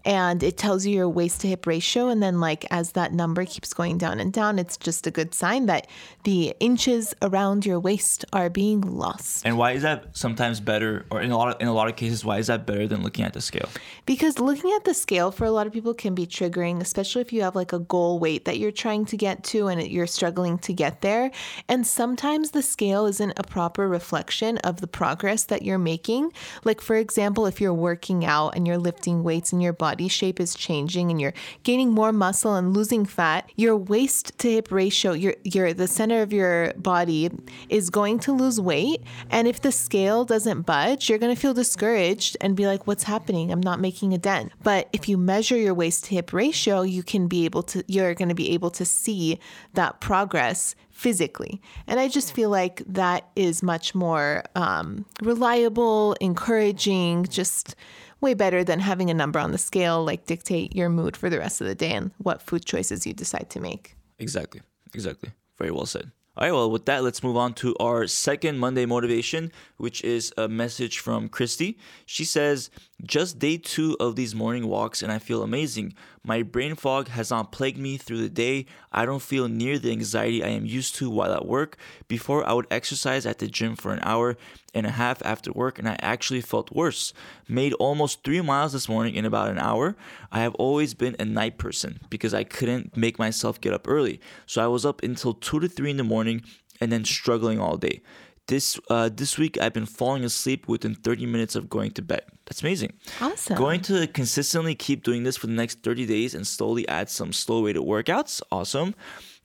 and 0.09 0.43
it 0.43 0.57
tells 0.57 0.87
you 0.87 0.95
your 0.95 1.09
waist 1.09 1.43
to 1.43 1.49
hip 1.49 1.67
ratio. 1.67 2.09
And 2.09 2.23
then, 2.23 2.41
like, 2.41 2.65
as 2.71 2.93
that 2.93 3.13
number 3.13 3.45
keeps 3.45 3.75
going 3.75 3.99
down 3.99 4.21
and 4.21 4.33
down, 4.33 4.59
it's 4.59 4.79
just 4.79 5.07
a 5.07 5.11
good 5.11 5.35
sign 5.35 5.67
that 5.67 5.87
the 6.25 6.55
inches 6.61 7.15
around 7.21 7.67
your 7.67 7.79
waist 7.79 8.25
are 8.33 8.49
being 8.49 8.81
lost. 8.81 9.45
And 9.45 9.59
why 9.59 9.73
is 9.73 9.83
that 9.83 10.17
sometimes 10.17 10.61
better, 10.61 11.05
or 11.11 11.21
in 11.21 11.31
a 11.31 11.37
lot 11.37 11.55
of, 11.55 11.61
in 11.61 11.69
a 11.69 11.75
lot 11.75 11.89
of 11.89 11.97
cases, 11.97 12.25
why 12.25 12.39
is 12.39 12.47
that 12.47 12.65
better 12.65 12.89
than 12.89 13.03
looking 13.03 13.23
at 13.23 13.35
the 13.35 13.43
scale? 13.43 13.69
Because 14.07 14.39
looking 14.39 14.73
at 14.75 14.85
the 14.85 14.95
scale 14.95 15.31
for 15.31 15.45
a 15.45 15.51
lot 15.51 15.67
of 15.67 15.75
people 15.75 15.93
can 15.93 16.15
be 16.15 16.27
triggering, 16.27 16.81
especially 16.81 17.21
if 17.21 17.31
you 17.31 17.43
have 17.43 17.55
like 17.55 17.75
a 17.75 17.79
goal 17.79 18.19
weight 18.19 18.47
that 18.47 18.57
you're 18.57 18.73
trying 18.73 19.05
to 19.05 19.17
get 19.19 19.45
to 19.45 19.67
and 19.67 19.87
you're 19.87 20.07
struggling 20.07 20.57
to 20.61 20.73
get 20.73 21.03
there. 21.03 21.31
And 21.69 21.87
sometimes 21.87 22.53
the 22.53 22.63
scale 22.63 23.05
isn't 23.05 23.35
a 23.37 23.43
proper 23.43 23.87
reflection 23.87 24.57
of 24.59 24.81
the 24.81 24.87
progress 24.87 25.45
that 25.45 25.61
you're 25.61 25.77
making. 25.77 26.33
Like, 26.65 26.81
for 26.81 26.97
example, 26.97 27.45
if 27.45 27.61
you're 27.61 27.75
working 27.75 28.25
out 28.25 28.57
and 28.57 28.67
you're 28.67 28.79
lifting 28.79 29.23
weights 29.23 29.53
and 29.53 29.63
your 29.63 29.75
body 29.75 29.98
shape 30.07 30.39
is 30.39 30.55
changing 30.55 31.11
and 31.11 31.21
you're 31.21 31.35
gaining 31.65 31.91
more 31.91 32.13
muscle 32.13 32.55
and 32.55 32.73
losing 32.73 33.05
fat, 33.05 33.51
your 33.57 33.77
waist 33.77 34.39
to 34.39 34.51
hip 34.51 34.71
ratio, 34.71 35.13
your, 35.13 35.35
your 35.43 35.73
the 35.73 35.89
center 35.89 36.23
of 36.23 36.33
your 36.33 36.73
body 36.75 37.31
is 37.69 37.91
going 37.91 38.21
to 38.21 38.33
lose 38.33 38.61
weight. 38.61 39.03
And 39.31 39.49
if 39.49 39.61
the 39.63 39.73
scale 39.73 40.25
doesn't 40.25 40.63
budge, 40.63 41.09
you're 41.09 41.19
to 41.35 41.41
feel 41.41 41.55
discouraged 41.55 42.37
and 42.41 42.55
be 42.55 42.67
like, 42.67 42.87
what's 42.87 43.05
happening? 43.05 43.51
I'm 43.51 43.61
not 43.61 43.81
making 43.81 44.13
a 44.13 44.19
dent. 44.19 44.53
But 44.63 44.89
if 44.93 45.09
you 45.09 45.17
measure 45.17 45.57
your 45.57 45.75
waist 45.75 46.05
to 46.05 46.15
hip 46.15 46.33
ratio, 46.33 46.83
you 46.83 47.03
can 47.03 47.27
be 47.27 47.45
able 47.45 47.63
to, 47.65 47.83
you're 47.89 48.15
to 48.29 48.35
be 48.35 48.53
able 48.53 48.71
to 48.71 48.85
see 48.85 49.39
that 49.75 50.01
progress 50.01 50.75
physically. 50.91 51.63
And 51.87 52.01
I 52.01 52.09
just 52.09 52.35
feel 52.35 52.51
like 52.51 52.83
that 52.87 53.29
is 53.37 53.63
much 53.63 53.95
more 53.95 54.43
um, 54.57 55.07
reliable, 55.23 56.15
encouraging, 56.21 57.27
just 57.27 57.77
way 58.21 58.35
better 58.35 58.65
than 58.65 58.81
having 58.81 59.11
a 59.11 59.15
number 59.15 59.39
on 59.39 59.53
the 59.53 59.59
scale 59.59 60.05
like 60.05 60.27
dictate 60.27 60.75
your 60.75 60.89
mood 60.89 61.17
for 61.17 61.31
the 61.31 61.39
rest 61.39 61.61
of 61.61 61.67
the 61.67 61.75
day 61.75 61.93
and 61.93 62.11
what 62.19 62.43
food 62.43 62.65
choices 62.65 63.07
you 63.07 63.13
decide 63.13 63.49
to 63.51 63.61
make. 63.61 63.97
Exactly. 64.19 64.61
Exactly. 64.95 65.31
Very 65.59 65.71
well 65.71 65.87
said. 65.87 66.11
All 66.39 66.47
right, 66.47 66.53
well, 66.53 66.71
with 66.71 66.85
that, 66.85 67.03
let's 67.03 67.25
move 67.25 67.37
on 67.37 67.53
to 67.55 67.75
our 67.81 68.07
second 68.07 68.61
Monday 68.61 68.87
motivation, 68.87 69.51
which 69.77 70.05
is 70.05 70.33
a 70.37 70.47
message 70.47 71.01
from 71.01 71.29
Christy. 71.29 71.77
She 72.07 72.25
says, 72.25 72.71
Just 73.05 73.41
day 73.41 73.57
two 73.57 73.97
of 73.99 74.15
these 74.15 74.37
morning 74.37 74.69
walks, 74.69 75.03
and 75.03 75.11
I 75.11 75.19
feel 75.19 75.43
amazing. 75.43 75.95
My 76.25 76.43
brain 76.43 76.75
fog 76.75 77.09
has 77.09 77.31
not 77.31 77.53
plagued 77.53 77.79
me 77.79 77.97
through 77.97 78.19
the 78.19 78.29
day. 78.29 78.67
I 78.93 79.07
don't 79.07 79.23
feel 79.23 79.49
near 79.49 79.79
the 79.79 79.93
anxiety 79.93 80.43
I 80.43 80.49
am 80.49 80.67
used 80.67 80.95
to 80.97 81.11
while 81.11 81.33
at 81.33 81.47
work. 81.47 81.77
Before, 82.07 82.47
I 82.47 82.53
would 82.53 82.67
exercise 82.71 83.27
at 83.27 83.39
the 83.39 83.47
gym 83.47 83.77
for 83.77 83.93
an 83.93 84.01
hour 84.03 84.37
and 84.75 84.87
a 84.87 84.91
half 84.91 85.25
after 85.25 85.53
work, 85.53 85.79
and 85.79 85.89
I 85.89 85.97
actually 86.01 86.41
felt 86.41 86.73
worse. 86.73 87.13
Made 87.49 87.73
almost 87.75 88.25
three 88.25 88.41
miles 88.41 88.73
this 88.73 88.89
morning 88.89 89.15
in 89.15 89.25
about 89.25 89.51
an 89.51 89.59
hour. 89.59 89.97
I 90.31 90.41
have 90.41 90.55
always 90.57 90.95
been 90.95 91.17
a 91.19 91.25
night 91.25 91.59
person 91.59 92.01
because 92.11 92.35
I 92.35 92.45
couldn't 92.45 92.97
make 92.97 93.19
myself 93.19 93.61
get 93.61 93.73
up 93.73 93.89
early. 93.89 94.21
So 94.47 94.63
I 94.63 94.67
was 94.67 94.85
up 94.85 95.03
until 95.03 95.35
2 95.35 95.61
to 95.61 95.69
3 95.69 95.91
in 95.91 95.97
the 95.97 96.05
morning 96.05 96.43
and 96.81 96.93
then 96.93 97.05
struggling 97.05 97.59
all 97.59 97.77
day. 97.77 98.03
This 98.49 98.81
uh, 98.89 99.11
this 99.13 99.37
week 99.37 99.59
I've 99.61 99.75
been 99.75 99.87
falling 99.87 100.25
asleep 100.25 100.69
within 100.69 100.95
30 100.95 101.27
minutes 101.27 101.55
of 101.55 101.69
going 101.69 101.91
to 101.93 102.03
bed. 102.03 102.23
That's 102.47 102.63
amazing. 102.63 102.95
Awesome. 103.21 103.57
Going 103.57 103.83
to 103.83 104.07
consistently 104.07 104.75
keep 104.75 105.05
doing 105.05 105.23
this 105.23 105.37
for 105.37 105.47
the 105.47 105.53
next 105.53 105.83
30 105.83 106.07
days 106.07 106.35
and 106.35 106.47
slowly 106.47 106.89
add 106.89 107.11
some 107.11 107.33
slow 107.33 107.63
weighted 107.63 107.83
workouts. 107.83 108.41
Awesome. 108.51 108.95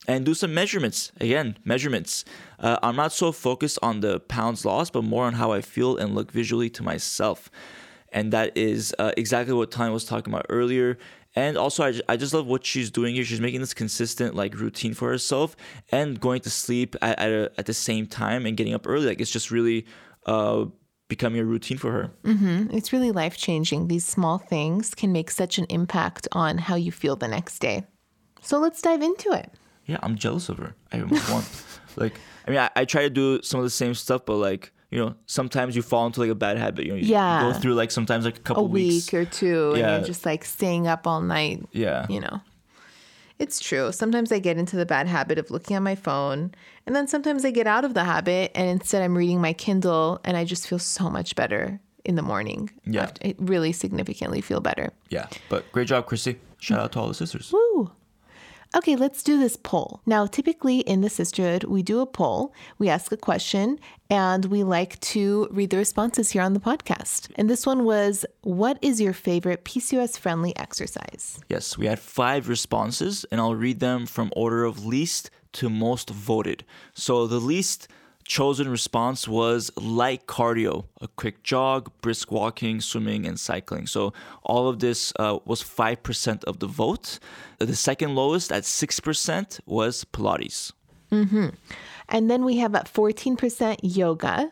And 0.07 0.25
do 0.25 0.33
some 0.33 0.53
measurements. 0.53 1.11
Again, 1.19 1.57
measurements. 1.65 2.23
Uh, 2.59 2.77
I'm 2.81 2.95
not 2.95 3.11
so 3.11 3.33
focused 3.33 3.77
on 3.81 3.99
the 3.99 4.21
pounds 4.21 4.65
lost, 4.65 4.93
but 4.93 5.03
more 5.03 5.25
on 5.25 5.33
how 5.33 5.51
I 5.51 5.61
feel 5.61 5.97
and 5.97 6.15
look 6.15 6.31
visually 6.31 6.69
to 6.71 6.83
myself. 6.83 7.51
And 8.13 8.31
that 8.31 8.55
is 8.57 8.95
uh, 8.99 9.11
exactly 9.17 9.53
what 9.53 9.71
Tallene 9.71 9.91
was 9.91 10.05
talking 10.05 10.33
about 10.33 10.45
earlier. 10.49 10.97
And 11.35 11.57
also, 11.57 11.83
I, 11.83 11.99
I 12.07 12.17
just 12.17 12.33
love 12.33 12.45
what 12.45 12.65
she's 12.65 12.91
doing 12.91 13.15
here. 13.15 13.25
She's 13.25 13.41
making 13.41 13.61
this 13.61 13.73
consistent 13.73 14.35
like 14.35 14.55
routine 14.55 14.93
for 14.93 15.09
herself 15.09 15.55
and 15.91 16.19
going 16.19 16.41
to 16.41 16.49
sleep 16.49 16.95
at 17.01 17.17
at, 17.19 17.31
a, 17.31 17.51
at 17.57 17.65
the 17.65 17.73
same 17.73 18.05
time 18.07 18.45
and 18.45 18.55
getting 18.55 18.73
up 18.73 18.87
early. 18.87 19.07
Like 19.07 19.21
it's 19.21 19.31
just 19.31 19.49
really 19.49 19.85
uh, 20.25 20.65
becoming 21.07 21.39
a 21.39 21.45
routine 21.45 21.77
for 21.77 21.91
her. 21.91 22.11
It's 22.71 22.93
really 22.93 23.11
life 23.11 23.37
changing. 23.37 23.87
These 23.87 24.05
small 24.05 24.37
things 24.37 24.93
can 24.93 25.11
make 25.11 25.31
such 25.31 25.57
an 25.57 25.65
impact 25.69 26.27
on 26.31 26.57
how 26.57 26.75
you 26.75 26.91
feel 26.91 27.15
the 27.15 27.27
next 27.27 27.59
day. 27.59 27.85
So 28.41 28.59
let's 28.59 28.81
dive 28.81 29.01
into 29.01 29.31
it. 29.31 29.51
Yeah, 29.85 29.97
I'm 30.03 30.15
jealous 30.15 30.49
of 30.49 30.57
her. 30.57 30.75
I 30.91 31.01
want 31.31 31.49
like 31.95 32.19
I 32.47 32.51
mean 32.51 32.59
I, 32.59 32.69
I 32.75 32.85
try 32.85 33.03
to 33.03 33.09
do 33.09 33.41
some 33.41 33.59
of 33.59 33.63
the 33.63 33.69
same 33.69 33.93
stuff, 33.93 34.25
but 34.25 34.35
like 34.35 34.72
you 34.93 34.99
know 34.99 35.15
sometimes 35.25 35.75
you 35.75 35.81
fall 35.81 36.05
into 36.07 36.19
like 36.21 36.29
a 36.29 36.35
bad 36.35 36.57
habit. 36.57 36.85
You 36.85 36.91
know, 36.93 36.97
you 36.97 37.07
Yeah. 37.07 37.41
go 37.41 37.59
through 37.59 37.73
like 37.73 37.91
sometimes 37.91 38.25
like 38.25 38.37
a 38.37 38.39
A 38.39 38.43
couple 38.43 38.67
weeks. 38.67 39.11
week 39.11 39.13
or 39.19 39.25
two, 39.25 39.69
and 39.71 39.77
Yeah. 39.79 39.97
you're 39.97 40.05
just 40.07 40.25
like 40.25 40.45
staying 40.45 40.87
up 40.87 41.07
all 41.07 41.21
night. 41.21 41.63
Yeah. 41.71 42.05
You 42.09 42.19
know, 42.21 42.41
it's 43.39 43.59
true. 43.59 43.91
Sometimes 43.91 44.31
I 44.31 44.39
get 44.39 44.57
into 44.57 44.75
the 44.75 44.85
bad 44.85 45.07
habit 45.07 45.37
of 45.39 45.49
looking 45.51 45.75
at 45.75 45.81
my 45.81 45.95
phone, 45.95 46.53
and 46.85 46.95
then 46.95 47.07
sometimes 47.07 47.43
I 47.45 47.51
get 47.51 47.67
out 47.67 47.83
of 47.85 47.93
the 47.93 48.03
habit, 48.03 48.51
and 48.55 48.69
instead 48.69 49.01
I'm 49.01 49.17
reading 49.17 49.41
my 49.41 49.53
Kindle, 49.53 50.19
and 50.23 50.37
I 50.37 50.45
just 50.45 50.67
feel 50.67 50.79
so 50.79 51.09
much 51.09 51.35
better 51.35 51.79
in 52.05 52.15
the 52.15 52.21
morning. 52.21 52.69
Yeah. 52.85 53.09
I 53.23 53.33
really 53.39 53.71
significantly 53.71 54.41
feel 54.41 54.59
better. 54.59 54.91
Yeah, 55.09 55.27
but 55.49 55.69
great 55.71 55.87
job, 55.87 56.05
Chrissy. 56.05 56.39
Shout 56.59 56.79
out 56.79 56.91
to 56.93 56.99
all 56.99 57.07
the 57.07 57.13
sisters. 57.13 57.51
Woo! 57.51 57.91
Okay, 58.75 58.95
let's 58.95 59.21
do 59.21 59.37
this 59.37 59.55
poll. 59.55 60.01
Now, 60.07 60.25
typically 60.25 60.79
in 60.79 61.01
the 61.01 61.07
Cysterhood, 61.07 61.65
we 61.65 61.83
do 61.83 61.99
a 61.99 62.07
poll, 62.07 62.53
we 62.79 62.89
ask 62.89 63.11
a 63.11 63.17
question, 63.17 63.79
and 64.09 64.45
we 64.45 64.63
like 64.63 64.99
to 65.01 65.47
read 65.51 65.69
the 65.69 65.77
responses 65.77 66.31
here 66.31 66.41
on 66.41 66.53
the 66.53 66.59
podcast. 66.59 67.29
And 67.35 67.47
this 67.47 67.67
one 67.67 67.83
was 67.83 68.25
What 68.41 68.79
is 68.81 68.99
your 68.99 69.13
favorite 69.13 69.63
PCOS 69.63 70.17
friendly 70.17 70.57
exercise? 70.57 71.39
Yes, 71.49 71.77
we 71.77 71.85
had 71.85 71.99
five 71.99 72.49
responses, 72.49 73.25
and 73.31 73.39
I'll 73.39 73.55
read 73.55 73.79
them 73.79 74.07
from 74.07 74.31
order 74.35 74.63
of 74.63 74.83
least 74.83 75.29
to 75.53 75.69
most 75.69 76.09
voted. 76.09 76.65
So 76.95 77.27
the 77.27 77.39
least 77.39 77.87
chosen 78.25 78.69
response 78.69 79.27
was 79.27 79.71
light 79.75 80.27
cardio, 80.27 80.85
a 81.01 81.07
quick 81.07 81.43
jog, 81.43 81.91
brisk 82.01 82.31
walking, 82.31 82.81
swimming, 82.81 83.25
and 83.25 83.39
cycling. 83.39 83.87
So 83.87 84.13
all 84.43 84.67
of 84.67 84.79
this 84.79 85.13
uh, 85.19 85.39
was 85.45 85.63
5% 85.63 86.43
of 86.45 86.59
the 86.59 86.67
vote. 86.67 87.19
The 87.59 87.75
second 87.75 88.15
lowest 88.15 88.51
at 88.51 88.63
6% 88.63 89.59
was 89.65 90.05
Pilates. 90.05 90.71
And 92.09 92.29
then 92.29 92.43
we 92.43 92.57
have 92.57 92.75
at 92.75 92.91
14% 92.91 93.79
yoga. 93.81 94.51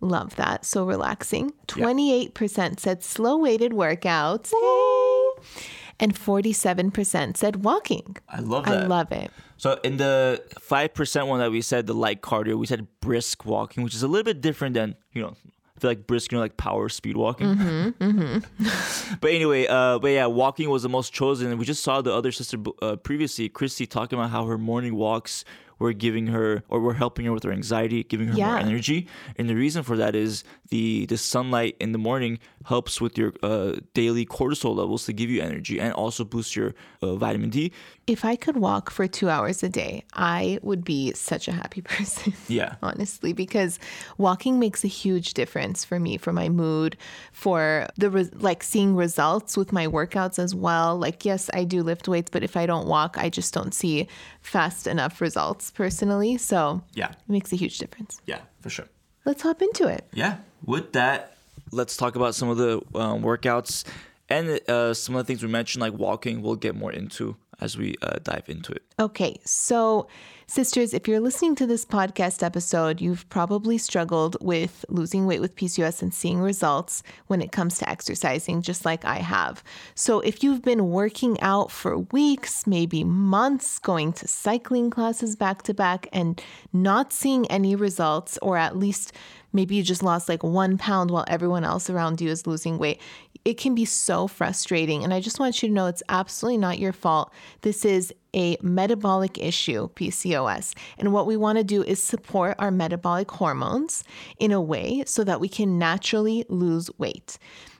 Love 0.00 0.36
that. 0.36 0.64
So 0.64 0.84
relaxing. 0.84 1.52
28% 1.68 2.80
said 2.80 3.02
slow 3.02 3.36
weighted 3.36 3.72
workouts. 3.72 4.50
Hey. 4.50 5.60
And 6.00 6.14
47% 6.14 7.36
said 7.36 7.62
walking. 7.62 8.16
I 8.28 8.40
love 8.40 8.64
that. 8.64 8.84
I 8.84 8.86
love 8.86 9.12
it. 9.12 9.30
So 9.58 9.78
in 9.84 9.98
the 9.98 10.42
five 10.58 10.94
percent 10.94 11.26
one 11.26 11.38
that 11.40 11.50
we 11.50 11.60
said, 11.60 11.86
the 11.86 11.92
light 11.92 12.22
cardio, 12.22 12.54
we 12.58 12.64
said 12.64 12.86
brisk 13.02 13.44
walking, 13.44 13.84
which 13.84 13.94
is 13.94 14.02
a 14.02 14.08
little 14.08 14.24
bit 14.24 14.40
different 14.40 14.72
than 14.74 14.96
you 15.12 15.20
know. 15.20 15.36
I 15.76 15.80
feel 15.80 15.90
like 15.90 16.06
brisk, 16.06 16.32
you 16.32 16.36
know, 16.36 16.42
like 16.42 16.56
power 16.56 16.88
speed 16.88 17.16
walking. 17.16 17.94
but 19.20 19.30
anyway, 19.30 19.66
uh, 19.66 19.98
but 19.98 20.08
yeah, 20.08 20.26
walking 20.26 20.68
was 20.68 20.82
the 20.82 20.88
most 20.90 21.12
chosen. 21.12 21.48
And 21.48 21.58
we 21.58 21.64
just 21.64 21.82
saw 21.82 22.02
the 22.02 22.12
other 22.12 22.32
sister 22.32 22.58
uh, 22.82 22.96
previously, 22.96 23.48
Christy, 23.48 23.86
talking 23.86 24.18
about 24.18 24.30
how 24.30 24.44
her 24.46 24.58
morning 24.58 24.94
walks 24.94 25.44
were 25.80 25.92
giving 25.92 26.28
her 26.28 26.62
or 26.68 26.78
we're 26.78 26.94
helping 26.94 27.24
her 27.26 27.32
with 27.32 27.42
her 27.42 27.50
anxiety, 27.50 28.04
giving 28.04 28.28
her 28.28 28.34
more 28.34 28.58
energy. 28.58 29.08
And 29.36 29.48
the 29.48 29.56
reason 29.56 29.82
for 29.82 29.96
that 29.96 30.14
is 30.14 30.44
the 30.68 31.06
the 31.06 31.16
sunlight 31.16 31.76
in 31.80 31.90
the 31.90 31.98
morning 31.98 32.38
helps 32.66 33.00
with 33.00 33.18
your 33.18 33.32
uh, 33.42 33.76
daily 33.94 34.24
cortisol 34.24 34.76
levels 34.76 35.06
to 35.06 35.12
give 35.12 35.30
you 35.30 35.42
energy 35.42 35.80
and 35.80 35.92
also 35.94 36.22
boost 36.24 36.54
your 36.54 36.74
uh, 37.02 37.16
vitamin 37.16 37.50
D. 37.50 37.72
If 38.06 38.24
I 38.24 38.36
could 38.36 38.56
walk 38.56 38.90
for 38.90 39.06
two 39.06 39.28
hours 39.28 39.62
a 39.62 39.68
day, 39.68 40.04
I 40.12 40.58
would 40.62 40.84
be 40.84 41.12
such 41.14 41.48
a 41.48 41.52
happy 41.52 41.80
person. 41.94 42.34
Yeah. 42.48 42.74
honestly, 42.82 43.32
because 43.32 43.78
walking 44.18 44.58
makes 44.58 44.84
a 44.84 44.88
huge 44.88 45.34
difference 45.34 45.84
for 45.84 45.98
me, 45.98 46.18
for 46.18 46.32
my 46.32 46.48
mood, 46.48 46.96
for 47.32 47.88
the 47.96 48.10
res- 48.10 48.34
like 48.34 48.62
seeing 48.62 48.94
results 48.94 49.56
with 49.56 49.72
my 49.72 49.86
workouts 49.86 50.38
as 50.38 50.54
well. 50.54 50.98
Like, 50.98 51.24
yes, 51.24 51.48
I 51.54 51.64
do 51.64 51.82
lift 51.82 52.06
weights, 52.06 52.30
but 52.30 52.42
if 52.42 52.56
I 52.56 52.66
don't 52.66 52.86
walk, 52.86 53.16
I 53.16 53.30
just 53.30 53.54
don't 53.54 53.72
see 53.72 54.08
fast 54.42 54.86
enough 54.86 55.20
results 55.20 55.69
personally. 55.70 56.36
So 56.38 56.82
Yeah. 56.94 57.10
it 57.10 57.28
makes 57.28 57.52
a 57.52 57.56
huge 57.56 57.78
difference. 57.78 58.20
Yeah, 58.26 58.40
for 58.60 58.70
sure. 58.70 58.86
Let's 59.24 59.42
hop 59.42 59.62
into 59.62 59.86
it. 59.86 60.04
yeah 60.12 60.38
with 60.64 60.92
that 60.92 61.36
let's 61.72 61.96
talk 61.96 62.16
about 62.16 62.34
some 62.34 62.48
of 62.50 62.56
the 62.58 62.78
um, 62.94 63.22
workouts 63.22 63.84
and 64.28 64.60
uh, 64.68 64.92
some 64.94 65.14
of 65.14 65.20
the 65.20 65.26
things 65.26 65.42
we 65.42 65.48
mentioned 65.48 65.80
like 65.80 65.92
walking 65.94 66.42
we'll 66.42 66.56
get 66.56 66.74
more 66.74 66.92
into 66.92 67.36
as 67.60 67.76
we 67.76 67.94
uh, 68.02 68.18
dive 68.22 68.48
into 68.48 68.72
it 68.72 68.82
Okay, 69.00 69.40
so 69.46 70.08
sisters, 70.46 70.92
if 70.92 71.08
you're 71.08 71.20
listening 71.20 71.54
to 71.54 71.66
this 71.66 71.86
podcast 71.86 72.42
episode, 72.42 73.00
you've 73.00 73.26
probably 73.30 73.78
struggled 73.78 74.36
with 74.42 74.84
losing 74.90 75.24
weight 75.24 75.40
with 75.40 75.56
PCOS 75.56 76.02
and 76.02 76.12
seeing 76.12 76.38
results 76.38 77.02
when 77.28 77.40
it 77.40 77.50
comes 77.50 77.78
to 77.78 77.88
exercising, 77.88 78.60
just 78.60 78.84
like 78.84 79.06
I 79.06 79.16
have. 79.20 79.64
So 79.94 80.20
if 80.20 80.44
you've 80.44 80.60
been 80.60 80.90
working 80.90 81.40
out 81.40 81.70
for 81.70 81.96
weeks, 82.12 82.66
maybe 82.66 83.04
months, 83.04 83.78
going 83.78 84.12
to 84.14 84.28
cycling 84.28 84.90
classes 84.90 85.34
back 85.34 85.62
to 85.62 85.72
back 85.72 86.06
and 86.12 86.42
not 86.74 87.10
seeing 87.10 87.50
any 87.50 87.74
results, 87.74 88.38
or 88.42 88.58
at 88.58 88.76
least 88.76 89.14
maybe 89.54 89.76
you 89.76 89.82
just 89.82 90.02
lost 90.02 90.28
like 90.28 90.42
one 90.42 90.76
pound 90.76 91.10
while 91.10 91.24
everyone 91.26 91.64
else 91.64 91.88
around 91.88 92.20
you 92.20 92.28
is 92.28 92.46
losing 92.46 92.76
weight, 92.76 93.00
it 93.44 93.54
can 93.54 93.74
be 93.74 93.84
so 93.84 94.26
frustrating. 94.26 95.02
And 95.02 95.14
I 95.14 95.20
just 95.20 95.40
want 95.40 95.62
you 95.62 95.68
to 95.68 95.74
know 95.74 95.86
it's 95.86 96.02
absolutely 96.08 96.58
not 96.58 96.78
your 96.78 96.92
fault. 96.92 97.32
This 97.62 97.84
is 97.84 98.12
a 98.34 98.56
metabolic 98.62 99.38
issue, 99.38 99.88
PCOS. 99.90 100.74
And 100.98 101.12
what 101.12 101.26
we 101.26 101.36
want 101.36 101.58
to 101.58 101.64
do 101.64 101.82
is 101.82 102.02
support 102.02 102.54
our 102.58 102.70
metabolic 102.70 103.30
hormones 103.30 104.04
in 104.38 104.52
a 104.52 104.60
way 104.60 105.04
so 105.06 105.24
that 105.24 105.40
we 105.40 105.48
can 105.48 105.78
naturally 105.78 106.44
lose 106.48 106.90
weight. 106.98 107.38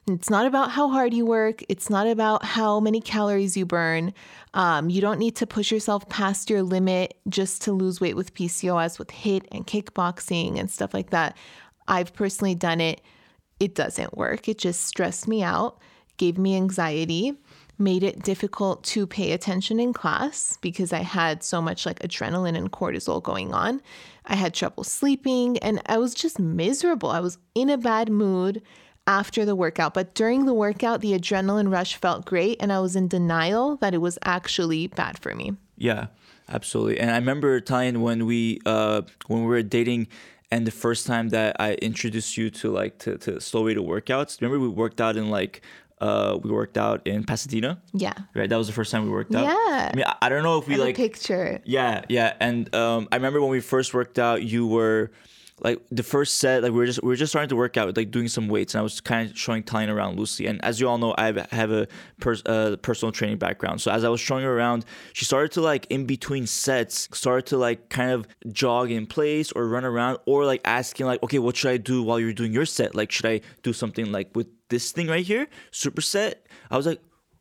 It's 0.09 0.31
not 0.31 0.47
about 0.47 0.73
how 0.73 0.89
hard 0.89 1.15
you 1.15 1.25
work. 1.25 1.63
It's 1.69 1.91
not 1.91 2.07
about 2.07 2.45
how 2.45 2.81
many 2.81 3.01
calories 3.01 3.57
you 3.57 3.65
burn. 3.67 4.13
Um, 4.55 4.91
you 4.91 5.01
don't 5.01 5.19
need 5.19 5.37
to 5.37 5.47
push 5.47 5.71
yourself 5.71 6.09
past 6.09 6.51
your 6.51 6.63
limit 6.63 7.17
just 7.29 7.63
to 7.63 7.73
lose 7.73 8.01
weight 8.01 8.17
with 8.17 8.35
PCOS, 8.35 8.99
with 8.99 9.09
HIIT 9.09 9.47
and 9.53 9.67
kickboxing 9.67 10.59
and 10.59 10.71
stuff 10.71 10.95
like 10.95 11.11
that. 11.11 11.37
I've 11.87 12.13
personally 12.13 12.55
done 12.55 12.81
it. 12.81 13.03
It 13.61 13.75
doesn't 13.75 14.17
work. 14.17 14.49
It 14.49 14.59
just 14.59 14.87
stressed 14.87 15.29
me 15.29 15.43
out, 15.43 15.79
gave 16.17 16.39
me 16.39 16.57
anxiety, 16.57 17.35
made 17.79 18.03
it 18.03 18.23
difficult 18.23 18.83
to 18.85 19.07
pay 19.07 19.33
attention 19.33 19.79
in 19.79 19.93
class 19.93 20.59
because 20.61 20.93
I 20.93 21.01
had 21.03 21.43
so 21.43 21.63
much 21.63 21.87
like 21.87 21.99
adrenaline 22.01 22.57
and 22.57 22.73
cortisol 22.73 23.23
going 23.23 23.55
on. 23.55 23.81
I 24.27 24.35
had 24.35 24.55
trouble 24.55 24.85
sleeping 24.85 25.59
and 25.59 25.81
I 25.87 25.99
was 25.99 26.15
just 26.15 26.39
miserable. 26.39 27.11
I 27.11 27.21
was 27.21 27.39
in 27.55 27.71
a 27.71 27.79
bad 27.79 28.11
mood 28.11 28.63
after 29.07 29.45
the 29.45 29.57
workout, 29.57 29.95
but 29.95 30.15
during 30.15 30.45
the 30.47 30.55
workout, 30.55 31.01
the 31.01 31.13
adrenaline 31.13 31.73
rush 31.73 31.97
felt 31.97 32.27
great 32.27 32.59
and 32.61 32.73
I 32.73 32.81
was 32.81 32.97
in 32.97 33.09
denial 33.09 33.77
that 33.77 33.95
it 33.95 33.99
was 33.99 34.19
actually 34.25 34.89
bad 34.89 35.19
for 35.19 35.35
me. 35.35 35.53
yeah 35.77 36.07
absolutely 36.53 36.99
and 36.99 37.11
i 37.13 37.17
remember 37.17 37.61
telling 37.61 38.03
when 38.03 38.27
we 38.27 38.59
uh 38.67 39.01
when 39.29 39.41
we 39.43 39.47
were 39.47 39.63
dating 39.63 40.09
and 40.51 40.67
the 40.67 40.71
first 40.71 41.07
time 41.07 41.29
that 41.31 41.57
i 41.61 41.75
introduced 41.75 42.37
you 42.37 42.51
to 42.51 42.71
like 42.71 42.99
to, 42.99 43.17
to 43.19 43.41
slow 43.41 43.65
weighted 43.65 43.83
workouts 43.85 44.41
remember 44.41 44.59
we 44.61 44.69
worked 44.69 45.01
out 45.01 45.17
in 45.17 45.31
like 45.31 45.63
uh 46.01 46.39
we 46.43 46.51
worked 46.51 46.77
out 46.79 47.07
in 47.07 47.25
pasadena 47.25 47.81
Yeah. 47.93 48.13
right 48.35 48.49
that 48.49 48.57
was 48.57 48.67
the 48.67 48.73
first 48.73 48.91
time 48.91 49.05
we 49.05 49.11
worked 49.11 49.35
out 49.35 49.45
Yeah. 49.45 49.91
i 49.93 49.97
mean 49.97 50.05
i, 50.07 50.17
I 50.23 50.29
don't 50.29 50.43
know 50.43 50.59
if 50.59 50.67
we 50.67 50.77
like 50.77 50.95
a 50.99 51.03
picture. 51.09 51.61
Yeah, 51.65 52.03
yeah, 52.09 52.35
and 52.41 52.75
um, 52.75 53.09
I 53.13 53.17
remember 53.17 53.41
when 53.41 53.51
we 53.51 53.61
first 53.61 53.93
worked 53.95 54.19
out, 54.19 54.43
you 54.43 54.67
were 54.67 55.11
like 55.63 55.81
the 55.91 56.03
first 56.03 56.39
set, 56.39 56.63
like 56.63 56.73
we 56.73 56.79
were 56.79 56.87
just 56.87 57.03
we 57.03 57.09
were 57.09 57.17
just 57.17 57.33
starting 57.33 57.49
to 57.51 57.57
work 57.57 57.77
out, 57.77 57.97
like 57.97 58.11
doing 58.11 58.29
some 58.29 58.49
weights, 58.49 58.75
and 58.75 58.81
I 58.81 58.83
was 58.83 59.01
kind 59.01 59.31
of 59.31 59.39
showing 59.39 59.63
Tallene 59.63 59.89
around 59.89 60.19
loosely. 60.19 60.47
And 60.47 60.65
as 60.65 60.81
you 60.81 60.89
all 60.89 60.99
know, 60.99 61.15
I 61.19 61.27
have, 61.27 61.37
have 61.51 61.71
a 61.71 61.87
pers- 62.21 62.43
uh, 62.47 62.77
personal 62.83 63.13
training 63.13 63.39
background, 63.39 63.81
so 63.81 63.91
as 63.91 64.05
I 64.05 64.09
was 64.09 64.21
showing 64.21 64.45
her 64.45 64.57
around, 64.57 64.85
she 65.13 65.25
started 65.25 65.53
to 65.53 65.61
like 65.61 65.87
in 65.91 66.07
between 66.07 66.47
sets, 66.47 67.09
started 67.13 67.47
to 67.47 67.57
like 67.59 67.89
kind 67.89 68.11
of 68.11 68.27
jog 68.53 68.91
in 68.91 69.07
place 69.07 69.53
or 69.53 69.69
run 69.69 69.85
around, 69.85 70.19
or 70.27 70.45
like 70.45 70.61
asking 70.65 71.07
like, 71.07 71.23
okay, 71.23 71.39
what 71.39 71.57
should 71.57 71.71
I 71.71 71.77
do 71.77 72.03
while 72.03 72.19
you're 72.19 72.33
doing 72.33 72.53
your 72.53 72.67
set? 72.67 72.95
Like, 72.95 73.11
should 73.13 73.27
I 73.27 73.41
do 73.63 73.73
something 73.73 74.11
like 74.13 74.35
with 74.35 74.49
this 74.69 74.93
thing 74.93 75.09
right 75.09 75.25
here, 75.25 75.47
superset? 75.73 76.35
I 76.71 76.77
was 76.77 76.87
like, 76.87 77.01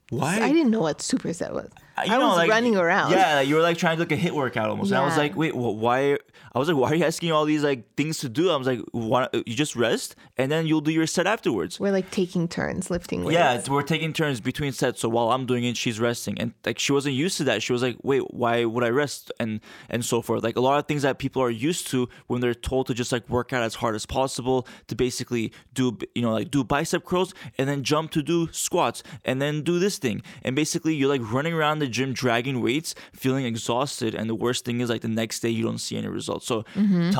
why? 0.09 0.39
I 0.41 0.51
didn't 0.51 0.71
know 0.71 0.81
what 0.81 0.99
superset 0.99 1.53
was. 1.53 1.69
you 2.05 2.11
I 2.13 2.17
know, 2.17 2.29
was 2.29 2.37
like, 2.37 2.49
running 2.49 2.75
around. 2.75 3.11
Yeah, 3.11 3.35
like, 3.35 3.47
you 3.47 3.53
were 3.55 3.61
like 3.61 3.77
trying 3.77 3.97
to 3.97 4.01
like 4.01 4.11
a 4.11 4.17
HIIT 4.17 4.31
workout 4.31 4.69
almost. 4.69 4.89
And 4.89 4.97
I 4.97 5.05
was 5.05 5.15
like, 5.17 5.35
wait, 5.35 5.51
wh- 5.53 5.77
why? 5.77 6.17
I 6.59 6.61
was 6.61 6.67
like, 6.67 6.77
why 6.77 6.91
are 6.91 6.95
you 6.95 7.05
asking 7.05 7.31
all 7.31 7.45
these 7.45 7.63
like 7.63 7.95
things 7.95 8.19
to 8.19 8.29
do? 8.29 8.51
I 8.51 8.55
was 8.55 8.67
like, 8.67 8.81
why, 8.91 9.27
you 9.33 9.55
just 9.55 9.75
rest 9.75 10.15
and 10.37 10.51
then 10.51 10.67
you'll 10.67 10.81
do 10.81 10.91
your 10.91 11.07
set 11.07 11.25
afterwards. 11.25 11.79
We're 11.79 11.91
like 11.91 12.11
taking 12.11 12.47
turns 12.47 12.89
lifting 12.89 13.23
weights. 13.23 13.33
Yeah, 13.35 13.61
we're 13.73 13.83
taking 13.83 14.13
turns 14.13 14.41
between 14.41 14.71
sets. 14.71 15.01
So 15.01 15.09
while 15.09 15.31
I'm 15.31 15.45
doing 15.45 15.63
it, 15.63 15.77
she's 15.77 15.99
resting, 15.99 16.39
and 16.39 16.53
like 16.65 16.79
she 16.79 16.91
wasn't 16.91 17.15
used 17.15 17.37
to 17.37 17.43
that. 17.45 17.63
She 17.63 17.71
was 17.71 17.81
like, 17.81 17.97
"Wait, 18.03 18.33
why 18.33 18.65
would 18.65 18.83
I 18.83 18.89
rest?" 18.89 19.31
and 19.39 19.61
and 19.89 20.03
so 20.03 20.21
forth. 20.21 20.43
Like 20.43 20.57
a 20.57 20.61
lot 20.61 20.79
of 20.79 20.87
things 20.87 21.03
that 21.03 21.17
people 21.17 21.41
are 21.41 21.49
used 21.49 21.87
to 21.87 22.09
when 22.27 22.41
they're 22.41 22.53
told 22.53 22.87
to 22.87 22.93
just 22.93 23.11
like 23.11 23.29
work 23.29 23.53
out 23.53 23.63
as 23.63 23.75
hard 23.75 23.95
as 23.95 24.05
possible 24.05 24.67
to 24.87 24.95
basically 24.95 25.53
do 25.73 25.97
you 26.15 26.21
know 26.21 26.31
like 26.31 26.51
do 26.51 26.63
bicep 26.63 27.05
curls 27.05 27.33
and 27.57 27.69
then 27.69 27.83
jump 27.83 28.11
to 28.11 28.21
do 28.21 28.47
squats 28.51 29.03
and 29.25 29.41
then 29.41 29.61
do 29.61 29.79
this 29.79 29.97
thing, 29.97 30.21
and 30.43 30.55
basically 30.55 30.95
you're 30.95 31.09
like 31.09 31.21
running 31.31 31.53
around 31.53 31.79
the 31.79 31.87
gym 31.87 32.13
dragging 32.13 32.61
weights, 32.61 32.95
feeling 33.13 33.45
exhausted, 33.45 34.15
and 34.15 34.29
the 34.29 34.35
worst 34.35 34.65
thing 34.65 34.81
is 34.81 34.89
like 34.89 35.01
the 35.01 35.07
next 35.07 35.39
day 35.39 35.49
you 35.49 35.63
don't 35.63 35.79
see 35.79 35.97
any 35.97 36.07
results. 36.07 36.45
So 36.49 36.63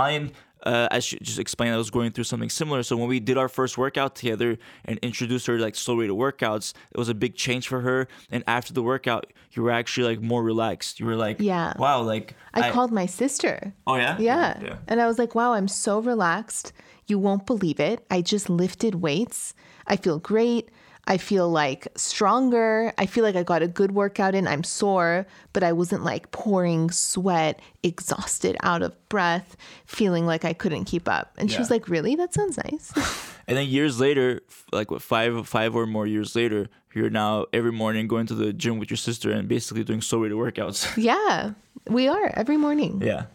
time 0.04 0.32
uh, 0.64 0.88
as 0.92 1.04
she 1.06 1.18
just 1.20 1.40
explained, 1.40 1.74
I 1.74 1.78
was 1.78 1.90
going 1.90 2.12
through 2.12 2.26
something 2.26 2.50
similar. 2.50 2.84
So 2.84 2.98
when 2.98 3.08
we 3.08 3.20
did 3.20 3.38
our 3.38 3.48
first 3.48 3.78
workout 3.78 4.16
together 4.16 4.58
and 4.86 5.00
introduced 5.02 5.48
her 5.48 5.58
like 5.58 5.76
slow 5.76 5.96
weighted 5.96 6.16
workouts, 6.16 6.74
it 6.92 6.98
was 6.98 7.10
a 7.10 7.14
big 7.14 7.36
change 7.36 7.68
for 7.68 7.82
her. 7.82 8.08
And 8.30 8.44
after 8.48 8.74
the 8.74 8.84
workout, 8.84 9.32
you 9.54 9.64
were 9.64 9.72
actually 9.72 10.08
like 10.16 10.22
more 10.22 10.44
relaxed. 10.44 11.00
You 11.00 11.06
were 11.06 11.16
like, 11.16 11.38
Yeah. 11.40 11.74
wow, 11.78 12.02
like 12.02 12.36
I, 12.54 12.72
called 12.72 12.92
my 12.92 13.06
sister. 13.06 13.74
Oh 13.88 13.96
yeah, 13.96 14.18
Yeah. 14.20 14.60
yeah. 14.62 14.76
And 14.88 15.00
I 15.00 15.08
was 15.08 15.18
like, 15.18 15.34
wow, 15.34 15.54
I'm 15.54 15.70
so 15.70 16.00
relaxed. 16.00 16.74
You 17.08 17.18
won't 17.20 17.46
believe 17.46 17.80
it. 17.80 18.06
I 18.12 18.22
just 18.22 18.50
lifted 18.50 18.96
weights. 18.96 19.54
I 19.88 19.96
feel 19.96 20.20
great. 20.20 20.70
I 21.10 21.18
feel 21.18 21.50
like 21.50 21.88
stronger. 21.96 22.94
I 22.98 23.08
feel 23.08 23.24
like 23.24 23.36
I 23.36 23.42
got 23.44 23.64
a 23.64 23.68
good 23.68 23.92
workout 23.92 24.36
in. 24.36 24.48
I'm 24.48 24.64
sore, 24.64 25.26
but 25.54 25.64
I 25.64 25.74
wasn't 25.74 26.04
like 26.04 26.32
pouring 26.32 26.92
sweat, 26.92 27.60
exhausted, 27.82 28.56
out 28.62 28.84
of 28.84 28.94
breath, 29.10 29.58
feeling 29.86 30.28
like 30.28 30.46
I 30.46 30.54
couldn't 30.54 30.86
keep 30.86 31.10
up. 31.10 31.34
And 31.40 31.52
she 31.52 31.58
was 31.58 31.72
like, 31.72 31.90
really? 31.90 32.16
That 32.16 32.34
sounds 32.34 32.58
nice. 32.58 32.94
And 33.50 33.58
then 33.58 33.68
years 33.68 34.00
later, 34.00 34.42
like 34.72 34.92
what 34.92 35.02
five 35.02 35.48
five 35.48 35.76
or 35.76 35.88
more 35.88 36.06
years 36.06 36.36
later, 36.36 36.70
you're 36.94 37.10
now 37.10 37.48
every 37.52 37.72
morning 37.72 38.08
going 38.08 38.28
to 38.28 38.36
the 38.36 38.54
gym 38.54 38.78
with 38.78 38.92
your 38.92 38.98
sister 38.98 39.32
and 39.32 39.48
basically 39.48 39.84
doing 39.84 40.02
slow 40.02 40.20
weighted 40.20 40.38
workouts. 40.38 40.96
yeah, 41.04 41.54
we 41.88 42.08
are 42.08 42.32
every 42.36 42.58
morning. 42.58 43.02
yeah. 43.04 43.26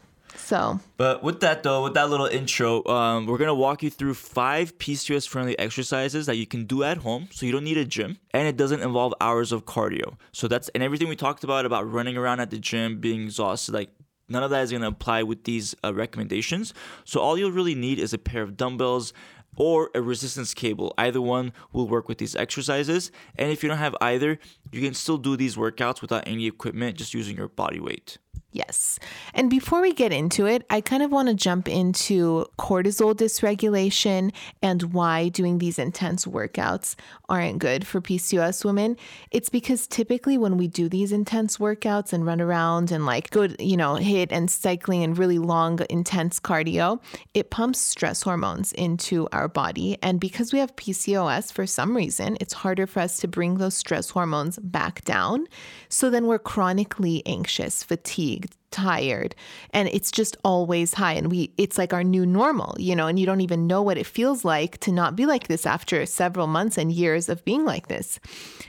So, 0.44 0.78
But 0.98 1.22
with 1.22 1.40
that 1.40 1.62
though, 1.62 1.82
with 1.82 1.94
that 1.94 2.10
little 2.10 2.26
intro, 2.26 2.84
um, 2.86 3.24
we're 3.26 3.38
gonna 3.38 3.54
walk 3.54 3.82
you 3.82 3.88
through 3.88 4.12
five 4.12 4.76
PCOS 4.78 5.26
friendly 5.26 5.58
exercises 5.58 6.26
that 6.26 6.36
you 6.36 6.46
can 6.46 6.66
do 6.66 6.82
at 6.82 6.98
home, 6.98 7.28
so 7.32 7.46
you 7.46 7.52
don't 7.52 7.64
need 7.64 7.78
a 7.78 7.84
gym, 7.86 8.18
and 8.32 8.46
it 8.46 8.58
doesn't 8.58 8.82
involve 8.82 9.14
hours 9.22 9.52
of 9.52 9.64
cardio. 9.64 10.16
So 10.32 10.46
that's 10.46 10.68
and 10.74 10.82
everything 10.82 11.08
we 11.08 11.16
talked 11.16 11.44
about 11.44 11.64
about 11.64 11.90
running 11.90 12.18
around 12.18 12.40
at 12.40 12.50
the 12.50 12.58
gym, 12.58 13.00
being 13.00 13.22
exhausted, 13.22 13.72
like 13.72 13.90
none 14.28 14.42
of 14.42 14.50
that 14.50 14.62
is 14.62 14.70
going 14.70 14.82
to 14.82 14.88
apply 14.88 15.22
with 15.22 15.44
these 15.44 15.74
uh, 15.82 15.94
recommendations. 15.94 16.74
So 17.04 17.20
all 17.20 17.38
you'll 17.38 17.50
really 17.50 17.74
need 17.74 17.98
is 17.98 18.12
a 18.12 18.18
pair 18.18 18.42
of 18.42 18.56
dumbbells 18.56 19.12
or 19.56 19.90
a 19.94 20.02
resistance 20.02 20.52
cable. 20.52 20.92
Either 20.98 21.20
one 21.20 21.52
will 21.72 21.88
work 21.88 22.08
with 22.08 22.18
these 22.18 22.34
exercises. 22.36 23.10
And 23.36 23.50
if 23.50 23.62
you 23.62 23.68
don't 23.68 23.78
have 23.78 23.96
either, 24.00 24.38
you 24.72 24.80
can 24.82 24.94
still 24.94 25.18
do 25.18 25.36
these 25.36 25.56
workouts 25.56 26.02
without 26.02 26.24
any 26.26 26.46
equipment, 26.46 26.96
just 26.96 27.14
using 27.14 27.36
your 27.36 27.48
body 27.48 27.80
weight. 27.80 28.18
Yes. 28.54 29.00
And 29.34 29.50
before 29.50 29.80
we 29.80 29.92
get 29.92 30.12
into 30.12 30.46
it, 30.46 30.64
I 30.70 30.80
kind 30.80 31.02
of 31.02 31.10
want 31.10 31.26
to 31.28 31.34
jump 31.34 31.68
into 31.68 32.46
cortisol 32.56 33.12
dysregulation 33.12 34.32
and 34.62 34.92
why 34.94 35.28
doing 35.28 35.58
these 35.58 35.76
intense 35.76 36.24
workouts 36.24 36.94
aren't 37.28 37.58
good 37.58 37.84
for 37.84 38.00
PCOS 38.00 38.64
women. 38.64 38.96
It's 39.32 39.48
because 39.48 39.88
typically 39.88 40.38
when 40.38 40.56
we 40.56 40.68
do 40.68 40.88
these 40.88 41.10
intense 41.10 41.58
workouts 41.58 42.12
and 42.12 42.24
run 42.24 42.40
around 42.40 42.92
and 42.92 43.04
like 43.04 43.30
go, 43.30 43.48
you 43.58 43.76
know, 43.76 43.94
HIIT 43.94 44.28
and 44.30 44.48
cycling 44.48 45.02
and 45.02 45.18
really 45.18 45.38
long, 45.38 45.80
intense 45.90 46.38
cardio, 46.38 47.02
it 47.34 47.50
pumps 47.50 47.80
stress 47.80 48.22
hormones 48.22 48.70
into 48.74 49.26
our 49.32 49.48
body. 49.48 49.98
And 50.00 50.20
because 50.20 50.52
we 50.52 50.60
have 50.60 50.76
PCOS, 50.76 51.52
for 51.52 51.66
some 51.66 51.96
reason, 51.96 52.36
it's 52.40 52.54
harder 52.54 52.86
for 52.86 53.00
us 53.00 53.18
to 53.18 53.26
bring 53.26 53.58
those 53.58 53.76
stress 53.76 54.10
hormones 54.10 54.60
back 54.60 55.02
down. 55.04 55.48
So 55.88 56.08
then 56.08 56.28
we're 56.28 56.38
chronically 56.38 57.20
anxious, 57.26 57.82
fatigued 57.82 58.23
tired 58.70 59.36
and 59.70 59.88
it's 59.88 60.10
just 60.10 60.36
always 60.44 60.94
high 60.94 61.12
and 61.12 61.30
we 61.30 61.52
it's 61.56 61.78
like 61.78 61.92
our 61.92 62.02
new 62.02 62.26
normal 62.26 62.74
you 62.76 62.96
know 62.96 63.06
and 63.06 63.20
you 63.20 63.26
don't 63.26 63.40
even 63.40 63.68
know 63.68 63.80
what 63.80 63.96
it 63.96 64.04
feels 64.04 64.44
like 64.44 64.78
to 64.78 64.90
not 64.90 65.14
be 65.14 65.26
like 65.26 65.46
this 65.46 65.64
after 65.64 66.04
several 66.04 66.48
months 66.48 66.76
and 66.76 66.90
years 66.90 67.28
of 67.28 67.44
being 67.44 67.64
like 67.64 67.86
this. 67.86 68.18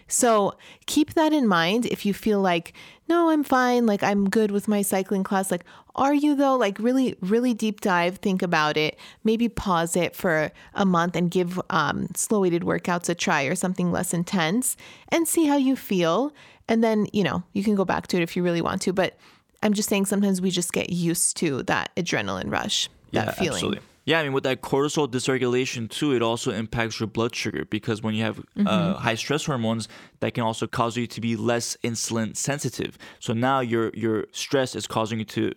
So 0.07 0.53
keep 0.85 1.15
that 1.15 1.33
in 1.33 1.47
mind 1.47 1.87
if 1.87 2.05
you 2.05 2.13
feel 2.13 2.39
like 2.39 2.73
no 3.07 3.31
i'm 3.31 3.43
fine 3.43 3.87
like 3.87 4.03
i'm 4.03 4.29
good 4.29 4.51
with 4.51 4.67
my 4.67 4.83
cycling 4.83 5.23
class 5.23 5.49
like 5.49 5.65
are 5.95 6.13
you 6.13 6.35
though? 6.35 6.57
Like 6.57 6.77
really 6.79 7.15
really 7.21 7.53
deep 7.53 7.81
dive 7.81 8.17
think 8.17 8.41
about 8.41 8.77
it. 8.77 8.97
Maybe 9.23 9.47
pause 9.47 9.95
it 9.95 10.15
for 10.15 10.51
a 10.73 10.85
month 10.85 11.15
and 11.15 11.31
give 11.31 11.59
um, 11.69 12.09
slow 12.15 12.41
weighted 12.41 12.63
workouts 12.63 13.09
a 13.09 13.15
try 13.15 13.43
or 13.43 13.55
something 13.55 13.91
less 13.91 14.13
intense 14.13 14.75
and 15.09 15.27
see 15.27 15.45
how 15.45 15.55
you 15.55 15.75
feel 15.75 16.33
and 16.67 16.83
then 16.83 17.07
you 17.13 17.23
know 17.23 17.43
you 17.53 17.63
can 17.63 17.75
go 17.75 17.85
back 17.85 18.07
to 18.07 18.17
it 18.17 18.23
if 18.23 18.35
you 18.35 18.43
really 18.43 18.61
want 18.61 18.81
to 18.81 18.91
but 18.91 19.17
I'm 19.65 19.73
just 19.73 19.89
saying 19.89 20.05
sometimes 20.05 20.41
we 20.41 20.51
just 20.51 20.71
get 20.73 20.91
used 20.91 21.37
to 21.37 21.63
that 21.63 21.93
adrenaline 21.95 22.51
rush, 22.51 22.87
that 23.13 23.25
yeah, 23.25 23.31
feeling. 23.31 23.53
Absolutely. 23.53 23.79
Yeah, 24.05 24.19
I 24.19 24.23
mean, 24.23 24.33
with 24.33 24.43
that 24.43 24.61
cortisol 24.61 25.09
dysregulation 25.09 25.89
too, 25.89 26.13
it 26.13 26.21
also 26.21 26.51
impacts 26.51 26.99
your 26.99 27.07
blood 27.07 27.35
sugar 27.35 27.65
because 27.65 28.03
when 28.03 28.13
you 28.13 28.23
have 28.23 28.37
Mm-hmm. 28.37 28.67
uh, 28.67 28.93
high 28.93 29.15
stress 29.15 29.45
hormones, 29.45 29.87
that 30.19 30.35
can 30.35 30.43
also 30.43 30.67
cause 30.67 30.95
you 30.95 31.07
to 31.07 31.19
be 31.19 31.35
less 31.35 31.75
insulin 31.83 32.37
sensitive. 32.37 32.97
So 33.19 33.33
now 33.33 33.59
your 33.59 33.89
your 33.95 34.27
stress 34.31 34.75
is 34.75 34.85
causing 34.87 35.19
you 35.19 35.25
to 35.25 35.51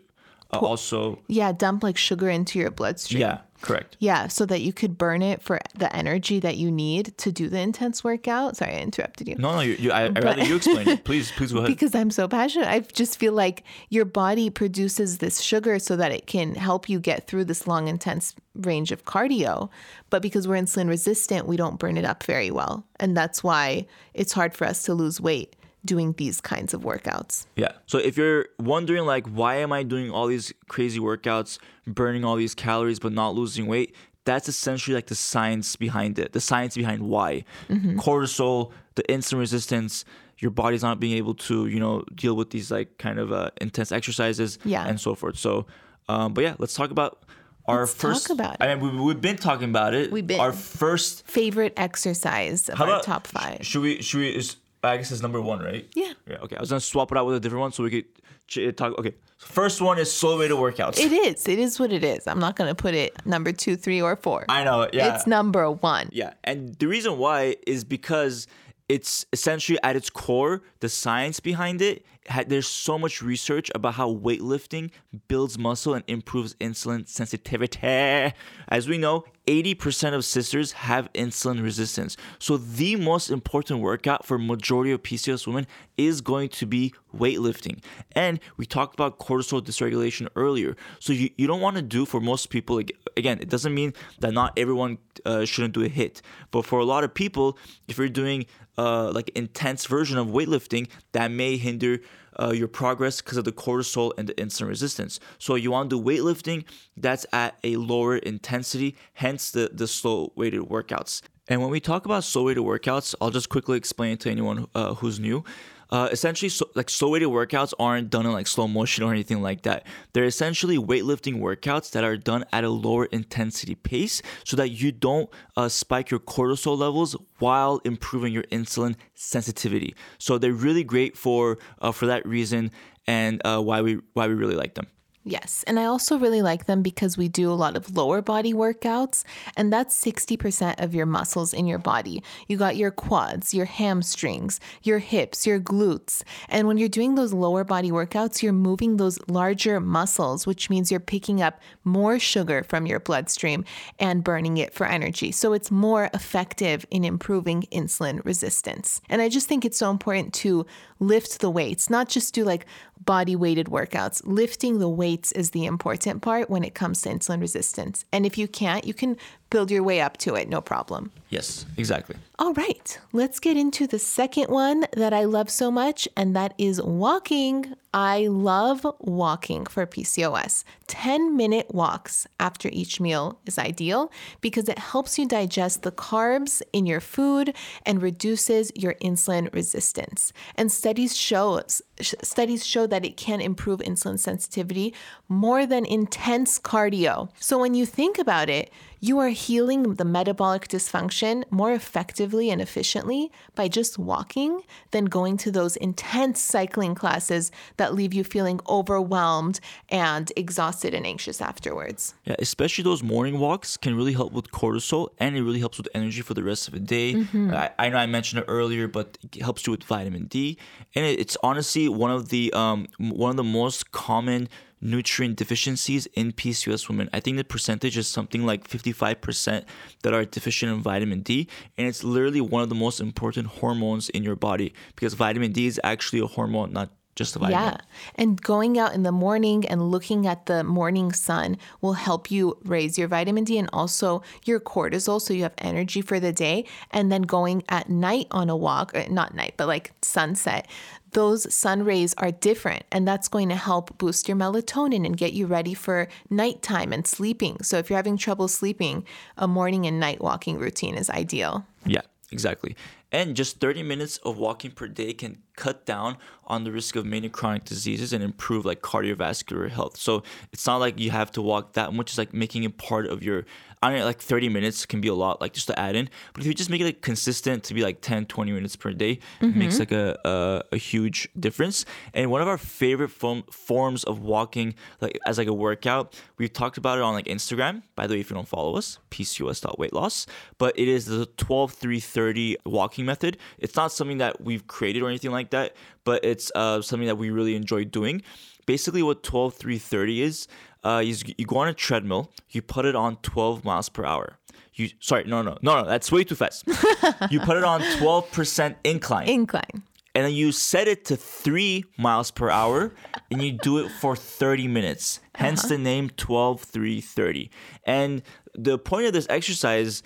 uh, 0.53 0.59
also 0.59 1.19
Yeah, 1.29 1.53
dump 1.53 1.83
like 1.83 1.97
sugar 1.97 2.29
into 2.31 2.59
your 2.59 2.71
bloodstream. 2.71 3.21
yeah, 3.21 3.39
correct. 3.61 3.97
Yeah, 4.01 4.29
so 4.29 4.47
that 4.47 4.61
you 4.63 4.73
could 4.73 4.97
burn 4.97 5.21
it 5.21 5.43
for 5.43 5.59
the 5.75 5.95
energy 5.95 6.41
that 6.41 6.57
you 6.57 6.71
need 6.71 7.17
to 7.19 7.31
do 7.31 7.49
the 7.49 7.59
intense 7.61 8.03
workout. 8.03 8.57
Sorry, 8.57 8.73
I 8.73 8.81
interrupted 8.81 9.29
you. 9.29 9.35
No, 9.37 9.55
no, 9.57 9.61
you, 9.61 9.75
you, 9.75 9.93
I, 9.93 10.05
I'd 10.07 10.25
rather 10.25 10.45
you 10.45 10.57
explain 10.57 10.89
it. 10.89 11.05
Please, 11.05 11.31
please 11.33 11.53
go 11.53 11.59
ahead. 11.59 11.69
Because 11.75 11.95
I'm 11.95 12.11
so 12.11 12.27
passionate. 12.29 12.69
I 12.69 12.81
just 12.81 13.19
feel 13.19 13.35
like 13.35 13.63
your 13.91 14.05
body 14.07 14.49
produces 14.49 15.19
this 15.19 15.41
sugar 15.41 15.79
so 15.79 15.97
that 15.97 16.13
it 16.13 16.27
can 16.27 16.55
help 16.55 16.89
you 16.89 16.99
get 16.99 17.27
through 17.27 17.45
this 17.45 17.67
long, 17.67 17.89
intense 17.89 18.35
range 18.55 18.91
of 18.91 19.05
cardio. 19.05 19.69
But 20.09 20.23
because 20.23 20.49
we're 20.49 20.57
insulin 20.57 20.89
resistant, 20.89 21.47
we 21.47 21.57
don't 21.59 21.79
burn 21.79 21.97
it 21.99 22.05
up 22.07 22.23
very 22.25 22.51
well. 22.51 22.87
And 22.99 23.15
that's 23.17 23.45
why 23.45 23.87
it's 24.15 24.33
hard 24.33 24.55
for 24.55 24.67
us 24.67 24.83
to 24.85 24.95
lose 24.95 25.21
weight 25.21 25.55
doing 25.85 26.13
these 26.15 26.41
kinds 26.41 26.75
of 26.75 26.83
workouts. 26.83 27.47
Yeah. 27.57 27.73
So 27.87 27.99
if 27.99 28.17
you're 28.17 28.47
wondering 28.59 29.07
like 29.07 29.27
why 29.29 29.57
am 29.57 29.73
I 29.73 29.83
doing 29.85 30.11
all 30.11 30.27
these 30.27 30.53
crazy 30.69 30.99
workouts, 31.01 31.59
burning 31.87 32.25
all 32.25 32.37
these 32.37 32.55
calories 32.55 32.99
but 32.99 33.13
not 33.13 33.35
losing 33.35 33.67
weight, 33.67 33.95
that's 34.25 34.49
essentially 34.49 34.95
like 34.95 35.07
the 35.07 35.15
science 35.15 35.77
behind 35.77 36.19
it. 36.19 36.33
The 36.33 36.41
science 36.41 36.77
behind 36.77 37.03
why. 37.03 37.45
Mm-hmm. 37.69 37.99
Cortisol, 37.99 38.73
the 38.97 39.03
insulin 39.05 39.39
resistance, 39.39 40.05
your 40.39 40.51
body's 40.51 40.83
not 40.83 41.01
being 41.01 41.17
able 41.17 41.35
to, 41.35 41.67
you 41.67 41.81
know, 41.81 42.05
deal 42.15 42.37
with 42.37 42.51
these 42.51 42.71
like 42.71 42.99
kind 42.99 43.19
of 43.19 43.33
uh, 43.33 43.51
intense 43.61 43.91
exercises 43.93 44.59
Yeah. 44.65 44.87
and 44.87 45.01
so 45.01 45.15
forth. 45.15 45.39
So 45.39 45.67
um 46.09 46.35
but 46.35 46.43
yeah, 46.45 46.55
let's 46.59 46.75
talk 46.75 46.91
about 46.91 47.23
our 47.67 47.81
Let's 47.81 47.93
talk 47.95 48.01
first 48.01 48.31
about 48.31 48.57
I 48.61 48.75
mean 48.75 48.81
we, 48.97 49.01
we've 49.01 49.21
been 49.21 49.37
talking 49.37 49.69
about 49.71 49.95
it. 49.95 50.11
We've 50.11 50.27
been. 50.27 50.41
our 50.41 50.53
first 50.53 51.27
Favorite 51.27 51.73
exercise 51.77 52.69
of 52.69 52.79
how 52.79 52.85
our 52.85 52.91
about 52.91 53.05
top 53.05 53.27
five. 53.27 53.59
Should 53.65 53.83
we 53.83 54.03
should 54.03 54.21
we 54.21 54.43
is 54.83 54.89
I 54.89 54.97
guess 54.97 55.11
it's 55.11 55.23
number 55.23 55.41
1, 55.41 55.61
right? 55.61 55.89
Yeah. 55.95 56.13
Yeah, 56.27 56.37
okay. 56.43 56.57
I 56.57 56.61
was 56.61 56.71
gonna 56.71 56.81
swap 56.81 57.13
it 57.13 57.19
out 57.19 57.27
with 57.27 57.37
a 57.37 57.41
different 57.41 57.61
one 57.61 57.73
so 57.73 57.83
we 57.83 57.91
could 57.91 58.05
ch- 58.47 58.59
eh, 58.59 58.71
talk. 58.73 58.99
Okay, 58.99 59.15
first 59.39 59.81
one 59.81 59.99
is 59.99 60.13
slow 60.13 60.39
weighted 60.39 60.57
workouts. 60.57 60.99
It 60.99 61.13
is. 61.13 61.47
It 61.49 61.59
is 61.59 61.79
what 61.81 61.93
it 61.93 62.05
is. 62.05 62.27
I'm 62.27 62.39
not 62.39 62.57
to 62.57 62.75
put 62.75 62.95
it 62.95 63.15
number 63.27 63.53
two, 63.53 63.77
three, 63.77 64.01
or 64.01 64.17
four. 64.17 64.45
I 64.49 64.65
know. 64.65 64.83
It. 64.83 64.95
Yeah. 64.95 65.15
It's 65.15 65.27
number 65.27 65.71
one. 65.71 66.09
yeah, 66.13 66.35
and 66.45 66.75
the 66.77 66.87
reason 66.87 67.19
why 67.19 67.57
is 67.67 67.85
because 67.85 68.47
it's 68.89 69.27
essentially 69.33 69.79
at 69.83 69.97
its 69.97 70.09
core 70.11 70.63
the 70.81 70.89
science 70.89 71.41
behind 71.41 71.83
it. 71.83 72.05
There's 72.47 72.69
so 72.69 72.99
much 72.99 73.23
research 73.23 73.71
about 73.75 73.95
how 73.95 74.13
weightlifting 74.15 74.91
builds 75.29 75.59
muscle 75.59 75.95
and 75.95 76.05
improves 76.09 76.55
insulin 76.57 77.09
sensitivity. 77.09 78.33
As 78.69 78.87
we 78.87 78.99
know, 78.99 79.25
80% 79.49 80.13
of 80.13 80.27
sisters 80.27 80.73
have 80.73 81.11
insulin 81.15 81.63
resistance. 81.63 82.19
So 82.39 82.59
the 82.59 82.97
most 82.97 83.31
important 83.31 83.81
workout 83.81 84.27
for 84.27 84.39
majority 84.39 84.93
of 84.93 85.03
PCOS 85.03 85.47
women 85.47 85.67
is 85.97 86.21
going 86.21 86.51
to 86.51 86.67
be 86.67 86.93
weightlifting. 87.17 87.83
And 88.13 88.41
we 88.59 88.67
talked 88.67 88.93
about 88.93 89.19
cortisol 89.19 89.63
dysregulation 89.63 90.29
earlier. 90.37 90.77
So 91.01 91.15
you, 91.15 91.31
you 91.39 91.47
don't 91.47 91.63
want 91.63 91.77
to 91.77 91.83
do 91.83 92.05
for 92.05 92.21
most 92.21 92.51
people 92.51 92.83
again, 93.17 93.39
it 93.41 93.49
doesn't 93.49 93.73
mean 93.73 93.95
that 94.21 94.35
not 94.35 94.53
everyone 94.59 94.99
uh, 95.25 95.47
shouldn't 95.47 95.73
do 95.73 95.83
a 95.83 95.89
HIIT. 95.89 96.21
But 96.51 96.67
for 96.67 96.79
a 96.79 96.85
lot 96.85 97.03
of 97.03 97.15
people, 97.15 97.57
if 97.89 97.97
you're 97.97 98.11
doing 98.11 98.45
uh, 98.77 99.11
like 99.13 99.31
intense 99.35 99.87
version 99.87 100.19
of 100.19 100.27
weightlifting, 100.27 100.89
that 101.13 101.31
may 101.31 101.57
hinder 101.57 102.01
uh, 102.41 102.53
your 102.53 102.69
progress 102.69 103.21
because 103.21 103.37
of 103.37 103.45
the 103.45 103.53
cortisol 103.53 104.13
and 104.19 104.29
the 104.29 104.35
insulin 104.35 104.69
resistance. 104.69 105.21
So 105.39 105.55
you 105.55 105.71
want 105.71 105.91
to 105.91 105.99
do 105.99 106.03
weightlifting 106.03 106.65
that's 106.97 107.27
at 107.33 107.59
a 107.65 107.77
lower 107.77 108.17
intensity, 108.17 108.97
hence 109.15 109.51
the, 109.51 109.71
the 109.73 109.87
slow 109.87 110.33
weighted 110.37 110.63
workouts. 110.63 111.23
And 111.49 111.63
when 111.63 111.71
we 111.71 111.81
talk 111.81 112.05
about 112.05 112.25
slow 112.25 112.45
weighted 112.45 112.63
workouts, 112.63 113.15
I'll 113.21 113.31
just 113.31 113.49
quickly 113.49 113.79
explain 113.79 114.19
to 114.19 114.31
anyone 114.31 114.67
uh, 114.75 114.95
who's 114.95 115.19
new. 115.19 115.45
Uh, 115.91 116.09
essentially, 116.13 116.49
so, 116.49 116.69
like 116.75 116.91
slow 116.91 117.11
weighted 117.11 117.29
workouts 117.29 117.73
aren't 117.79 118.11
done 118.11 118.27
in 118.27 118.33
like 118.33 118.47
slow 118.47 118.69
motion 118.69 119.05
or 119.05 119.13
anything 119.13 119.41
like 119.41 119.63
that. 119.63 119.87
They're 120.13 120.25
essentially 120.25 120.77
weightlifting 120.77 121.41
workouts 121.41 121.91
that 121.93 122.05
are 122.05 122.17
done 122.17 122.45
at 122.53 122.65
a 122.65 122.69
lower 122.69 123.07
intensity 123.07 123.75
pace 123.75 124.21
so 124.45 124.57
that 124.57 124.69
you 124.71 124.93
don't 124.93 125.31
uh, 125.57 125.69
spike 125.69 126.11
your 126.11 126.21
cortisol 126.21 126.77
levels 126.77 127.17
while 127.39 127.81
improving 127.85 128.33
your 128.33 128.45
insulin 128.45 128.97
sensitivity. 129.15 129.95
So 130.19 130.39
they're 130.39 130.53
really 130.53 130.85
great 130.85 131.17
for 131.17 131.59
uh, 131.81 131.93
for 131.93 132.07
that 132.07 132.27
reason 132.27 132.71
and 133.07 133.41
uh, 133.45 133.61
why 133.61 133.81
we 133.81 134.01
why 134.13 134.29
we 134.29 134.35
really 134.35 134.57
like 134.57 134.75
them. 134.75 134.87
Yes. 135.31 135.63
And 135.67 135.79
I 135.79 135.85
also 135.85 136.19
really 136.19 136.41
like 136.41 136.65
them 136.65 136.81
because 136.81 137.19
we 137.19 137.29
do 137.29 137.51
a 137.51 137.55
lot 137.55 137.77
of 137.77 137.95
lower 137.95 138.23
body 138.23 138.55
workouts, 138.55 139.25
and 139.57 139.71
that's 139.71 140.03
60% 140.03 140.83
of 140.83 140.95
your 140.95 141.05
muscles 141.05 141.53
in 141.53 141.67
your 141.67 141.79
body. 141.79 142.23
You 142.47 142.57
got 142.57 142.77
your 142.77 142.91
quads, 142.91 143.53
your 143.53 143.67
hamstrings, 143.67 144.59
your 144.83 145.01
hips, 145.01 145.47
your 145.47 145.61
glutes. 145.61 146.23
And 146.49 146.67
when 146.67 146.79
you're 146.79 146.89
doing 146.89 147.15
those 147.15 147.35
lower 147.35 147.63
body 147.63 147.91
workouts, 147.91 148.43
you're 148.43 148.55
moving 148.55 148.97
those 148.97 149.19
larger 149.29 149.81
muscles, 149.81 150.47
which 150.47 150.71
means 150.71 150.91
you're 150.91 150.99
picking 150.99 151.43
up 151.43 151.61
more 151.85 152.19
sugar 152.19 152.63
from 152.63 152.87
your 152.87 152.99
bloodstream 152.99 153.67
and 153.99 154.25
burning 154.25 154.57
it 154.57 154.73
for 154.73 154.87
energy. 154.87 155.31
So 155.31 155.53
it's 155.53 155.71
more 155.71 156.09
effective 156.15 156.87
in 156.91 157.05
improving 157.05 157.65
insulin 157.71 158.25
resistance. 158.25 159.03
And 159.11 159.21
I 159.21 159.29
just 159.29 159.47
think 159.47 159.67
it's 159.67 159.79
so 159.79 159.91
important 159.91 160.33
to 160.35 160.65
lift 161.01 161.41
the 161.41 161.51
weights, 161.51 161.89
not 161.89 162.09
just 162.09 162.35
do 162.35 162.45
like 162.45 162.67
body 163.05 163.37
weighted 163.37 163.67
workouts. 163.67 164.21
Lifting 164.25 164.79
the 164.79 164.89
weights 164.89 165.33
is 165.33 165.51
the 165.51 165.65
important 165.65 166.23
part 166.23 166.51
when 166.51 166.65
it 166.65 166.75
comes 166.75 167.03
to 167.03 167.09
insulin 167.09 167.41
resistance. 167.41 168.05
And 168.13 168.27
if 168.27 168.37
you 168.37 168.49
can't, 168.49 168.85
you 168.85 168.95
can 168.95 169.17
build 169.51 169.71
your 169.71 169.83
way 169.83 170.01
up 170.01 170.17
to 170.19 170.35
it, 170.35 170.49
no 170.49 170.61
problem. 170.61 171.11
Yes, 171.31 171.67
exactly. 171.77 172.17
All 172.39 172.55
right, 172.55 172.99
let's 173.13 173.39
get 173.39 173.57
into 173.57 173.87
the 173.87 173.99
second 173.99 174.49
one 174.49 174.87
that 174.95 175.13
I 175.13 175.25
love 175.25 175.51
so 175.51 175.71
much, 175.71 176.09
and 176.17 176.35
that 176.37 176.55
is 176.57 176.81
walking. 176.83 177.75
I 177.93 178.29
love 178.29 178.87
walking 179.01 179.67
for 179.67 179.87
PCOS. 179.87 180.65
10 180.87 181.37
minute 181.37 181.75
walks 181.75 182.27
after 182.39 182.69
each 182.73 183.01
meal 183.01 183.41
is 183.47 183.59
ideal 183.59 184.11
because 184.41 184.69
it 184.69 184.79
helps 184.79 185.19
you 185.19 185.27
digest 185.27 185.83
the 185.83 185.93
carbs 185.93 186.63
in 186.73 186.87
your 186.87 187.01
food 187.01 187.55
and 187.85 188.01
reduces 188.03 188.73
your 188.75 188.95
insulin 188.95 189.53
resistance. 189.55 190.33
And 190.55 190.71
studies 190.71 191.17
show 191.17 191.63
studies 192.01 192.67
show 192.67 192.87
that 192.87 193.05
it 193.05 193.17
can 193.17 193.41
improve 193.41 193.81
insulin 193.81 194.19
sensitivity 194.19 194.95
more 195.29 195.67
than 195.67 195.85
intense 195.85 196.59
cardio. 196.59 197.31
So 197.39 197.59
when 197.59 197.75
you 197.75 197.87
think 197.87 198.19
about 198.19 198.49
it, 198.49 198.71
you 199.01 199.19
are 199.21 199.29
healing 199.29 199.95
the 199.95 200.05
metabolic 200.05 200.67
dysfunction 200.67 201.45
more 201.51 201.73
effectively 201.73 202.51
and 202.51 202.61
efficiently 202.61 203.31
by 203.55 203.69
just 203.69 203.97
walking 203.97 204.63
than 204.91 205.05
going 205.05 205.37
to 205.37 205.53
those 205.53 205.77
intense 205.77 206.41
cycling 206.41 206.95
classes 206.95 207.53
that 207.77 207.95
leave 207.95 208.13
you 208.13 208.25
feeling 208.25 208.61
overwhelmed 208.69 209.61
and 209.89 210.33
exhausted 210.37 210.95
and 210.95 211.07
anxious 211.07 211.41
afterwards. 211.41 212.15
Yeah, 212.25 212.35
especially 212.41 212.83
those 212.83 213.03
morning 213.03 213.39
walks 213.39 213.77
can 213.77 213.95
really 213.95 214.15
help 214.15 214.33
with 214.33 214.51
cortisol 214.51 215.11
and 215.19 215.37
it 215.37 215.43
really 215.43 215.61
helps 215.61 215.79
with 215.79 215.89
energy 215.95 216.23
for 216.23 216.35
the 216.35 216.43
rest 216.43 216.67
of 216.67 216.75
the 216.75 216.81
day. 216.81 217.15
Mm-hmm. 217.15 217.55
I, 217.55 217.71
I 217.79 217.89
know 217.91 217.99
I 217.99 218.07
mentioned 218.07 218.43
it 218.43 218.47
earlier, 218.49 218.89
but 218.89 219.17
it 219.23 219.43
helps 219.43 219.67
you 219.67 219.71
with 219.71 219.85
vitamin 219.85 220.27
D, 220.27 220.59
and 220.95 221.05
it, 221.05 221.21
it's 221.21 221.37
honestly 221.43 221.88
one 221.89 222.11
of 222.11 222.29
the 222.29 222.53
um 222.53 222.87
one 222.99 223.31
of 223.31 223.37
the 223.37 223.45
most 223.45 223.93
common 223.93 224.49
nutrient 224.81 225.37
deficiencies 225.37 226.07
in 226.15 226.33
PCOS 226.33 226.89
women. 226.89 227.11
I 227.13 227.21
think 227.21 227.37
the 227.37 227.45
percentage 227.45 227.97
is 227.97 228.07
something 228.07 228.47
like 228.47 228.69
55% 228.69 229.65
that 230.03 230.15
are 230.15 230.25
deficient 230.25 230.73
in 230.73 230.83
vitamin 230.83 231.21
D, 231.21 231.49
and 231.77 231.87
it's 231.87 232.05
literally 232.05 232.41
one 232.41 232.63
of 232.63 232.69
the 232.69 232.75
most 232.75 233.01
important 233.01 233.49
hormones 233.49 234.09
in 234.11 234.23
your 234.23 234.37
body 234.37 234.73
because 234.95 235.15
vitamin 235.15 235.53
D 235.53 235.67
is 235.67 235.81
actually 235.83 236.21
a 236.21 236.27
hormone, 236.27 236.73
not 236.73 236.91
just 237.19 237.37
a 237.37 237.41
vitamin. 237.41 237.61
Yeah. 237.61 237.77
And 238.15 238.41
going 238.41 238.79
out 238.79 238.95
in 238.95 239.03
the 239.03 239.13
morning 239.13 239.67
and 239.67 239.91
looking 239.91 240.27
at 240.27 240.47
the 240.47 240.65
morning 240.65 241.13
sun 241.13 241.59
will 241.81 241.95
help 241.95 242.31
you 242.31 242.57
raise 242.65 242.97
your 242.97 243.09
vitamin 243.09 243.45
D 243.45 243.59
and 243.59 243.69
also 243.73 244.23
your 244.45 244.61
cortisol 244.61 245.21
so 245.21 245.35
you 245.35 245.43
have 245.43 245.55
energy 245.59 246.01
for 246.01 246.21
the 246.21 246.33
day. 246.33 246.65
And 246.93 247.13
then 247.13 247.23
going 247.23 247.65
at 247.69 247.91
night 247.91 248.29
on 248.31 248.49
a 248.49 248.57
walk, 248.57 248.95
or 248.95 249.09
not 249.09 249.35
night, 249.35 249.55
but 249.57 249.67
like 249.67 249.93
sunset, 250.01 250.69
those 251.13 251.53
sun 251.53 251.85
rays 251.85 252.15
are 252.19 252.31
different 252.31 252.85
and 252.93 253.09
that's 253.09 253.29
going 253.29 253.49
to 253.49 253.57
help 253.57 253.97
boost 253.99 254.29
your 254.29 254.37
melatonin 254.37 255.05
and 255.07 255.17
get 255.17 255.33
you 255.33 255.47
ready 255.47 255.75
for 255.75 256.07
nighttime 256.31 256.93
and 256.93 257.07
sleeping. 257.07 257.57
So 257.63 257.79
if 257.79 257.91
you're 257.91 257.97
having 257.97 258.17
trouble 258.17 258.47
sleeping, 258.47 259.05
a 259.37 259.49
morning 259.49 259.87
and 259.87 259.99
night 259.99 260.21
walking 260.21 260.59
routine 260.59 260.95
is 260.95 261.11
ideal. 261.11 261.67
Yeah, 261.85 262.03
exactly. 262.31 262.77
And 263.11 263.35
just 263.35 263.59
30 263.59 263.83
minutes 263.83 264.19
of 264.19 264.37
walking 264.37 264.71
per 264.71 264.87
day 264.87 265.15
can 265.15 265.43
cut 265.59 265.85
down 265.85 266.17
on 266.47 266.65
the 266.65 266.73
risk 266.73 266.97
of 266.97 267.05
many 267.05 267.29
chronic 267.29 267.65
diseases 267.65 268.13
and 268.13 268.25
improve 268.25 268.65
like 268.65 268.81
cardiovascular 268.81 269.69
health. 269.69 269.97
So 269.99 270.23
it's 270.53 270.67
not 270.67 270.77
like 270.77 270.99
you 270.99 271.11
have 271.11 271.31
to 271.33 271.43
walk 271.43 271.75
that 271.75 271.93
much. 271.93 272.11
It's 272.11 272.19
like 272.19 272.33
making 272.33 272.63
it 272.65 272.79
part 272.79 273.07
of 273.07 273.23
your 273.23 273.45
I 273.83 273.91
don't 273.91 274.01
know, 274.01 274.07
like 274.07 274.21
30 274.21 274.49
minutes 274.49 274.87
can 274.87 275.01
be 275.01 275.09
a 275.09 275.15
lot, 275.15 275.41
like 275.41 275.53
just 275.53 275.69
to 275.69 275.79
add 275.79 275.95
in. 275.95 276.11
But 276.33 276.41
if 276.41 276.47
you 276.47 276.55
just 276.55 276.71
make 276.71 276.81
it 276.81 276.85
like 276.85 277.01
consistent 277.01 277.63
to 277.65 277.75
be 277.75 277.83
like 277.83 278.01
10, 278.01 278.27
20 278.27 278.53
minutes 278.53 278.75
per 278.75 278.93
day, 278.93 279.21
it 279.41 279.55
makes 279.55 279.79
mm-hmm. 279.79 279.83
like 279.83 279.93
a, 279.93 280.19
a, 280.25 280.63
a 280.73 280.77
huge 280.77 281.29
difference. 281.39 281.85
And 282.13 282.31
one 282.31 282.43
of 282.43 282.49
our 282.49 282.59
favorite 282.59 283.11
form, 283.11 283.45
forms 283.51 284.03
of 284.05 284.21
walking, 284.21 284.75
like 285.01 285.19
as 285.27 285.39
like 285.39 285.47
a 285.47 285.53
workout, 285.53 286.21
we've 286.39 286.53
talked 286.53 286.77
about 286.77 286.99
it 286.99 287.03
on 287.03 287.15
like 287.15 287.27
Instagram. 287.27 287.83
By 287.95 288.07
the 288.07 288.15
way, 288.15 288.21
if 288.21 288.31
you 288.31 288.35
don't 288.35 288.49
follow 288.49 288.77
us, 288.77 288.99
pcos.weightloss. 289.13 290.27
But 290.59 290.77
it 290.77 290.89
is 290.89 291.07
the 291.07 291.27
12 291.27 291.73
3 291.73 292.01
30 292.01 292.57
walking 292.67 293.05
method. 293.05 293.39
It's 293.59 293.77
not 293.77 293.93
something 293.93 294.19
that 294.19 294.41
we've 294.41 294.67
created 294.67 295.03
or 295.03 295.09
anything 295.09 295.31
like 295.31 295.48
that, 295.51 295.75
but 296.05 296.25
it's 296.25 296.51
uh, 296.55 296.81
something 296.83 297.07
that 297.07 297.17
we 297.19 297.31
really 297.31 297.55
enjoy 297.55 297.85
doing. 297.85 298.23
Basically, 298.67 299.03
what 299.03 299.23
12 299.23 299.55
3 299.55 299.79
30 299.79 300.23
is, 300.23 300.49
uh, 300.85 301.03
is 301.05 301.25
you 301.39 301.47
go 301.47 301.59
on 301.59 301.69
a 301.69 301.75
treadmill, 301.75 302.31
you 302.51 302.61
put 302.63 302.85
it 302.85 302.95
on 302.95 303.17
12 303.23 303.65
miles 303.65 303.89
per 303.89 304.05
hour. 304.05 304.39
You 304.75 304.91
sorry, 305.01 305.25
no, 305.25 305.43
no, 305.43 305.59
no, 305.63 305.83
no, 305.83 305.89
that's 305.89 306.13
way 306.13 306.23
too 306.25 306.35
fast. 306.37 306.65
you 307.31 307.41
put 307.41 307.57
it 307.57 307.65
on 307.65 307.81
12% 307.81 308.77
incline, 308.85 309.27
Incline. 309.29 309.83
and 310.15 310.25
then 310.25 310.33
you 310.33 310.53
set 310.53 310.87
it 310.87 311.05
to 311.07 311.17
three 311.17 311.85
miles 311.97 312.31
per 312.31 312.49
hour, 312.49 312.93
and 313.31 313.43
you 313.43 313.53
do 313.53 313.79
it 313.79 313.91
for 313.91 314.15
30 314.15 314.69
minutes. 314.69 315.19
Hence 315.35 315.63
the 315.63 315.79
name 315.79 316.11
12 316.11 316.61
3 316.61 317.01
30. 317.01 317.51
And 317.85 318.23
the 318.55 318.79
point 318.79 319.07
of 319.07 319.13
this 319.13 319.27
exercise 319.31 320.03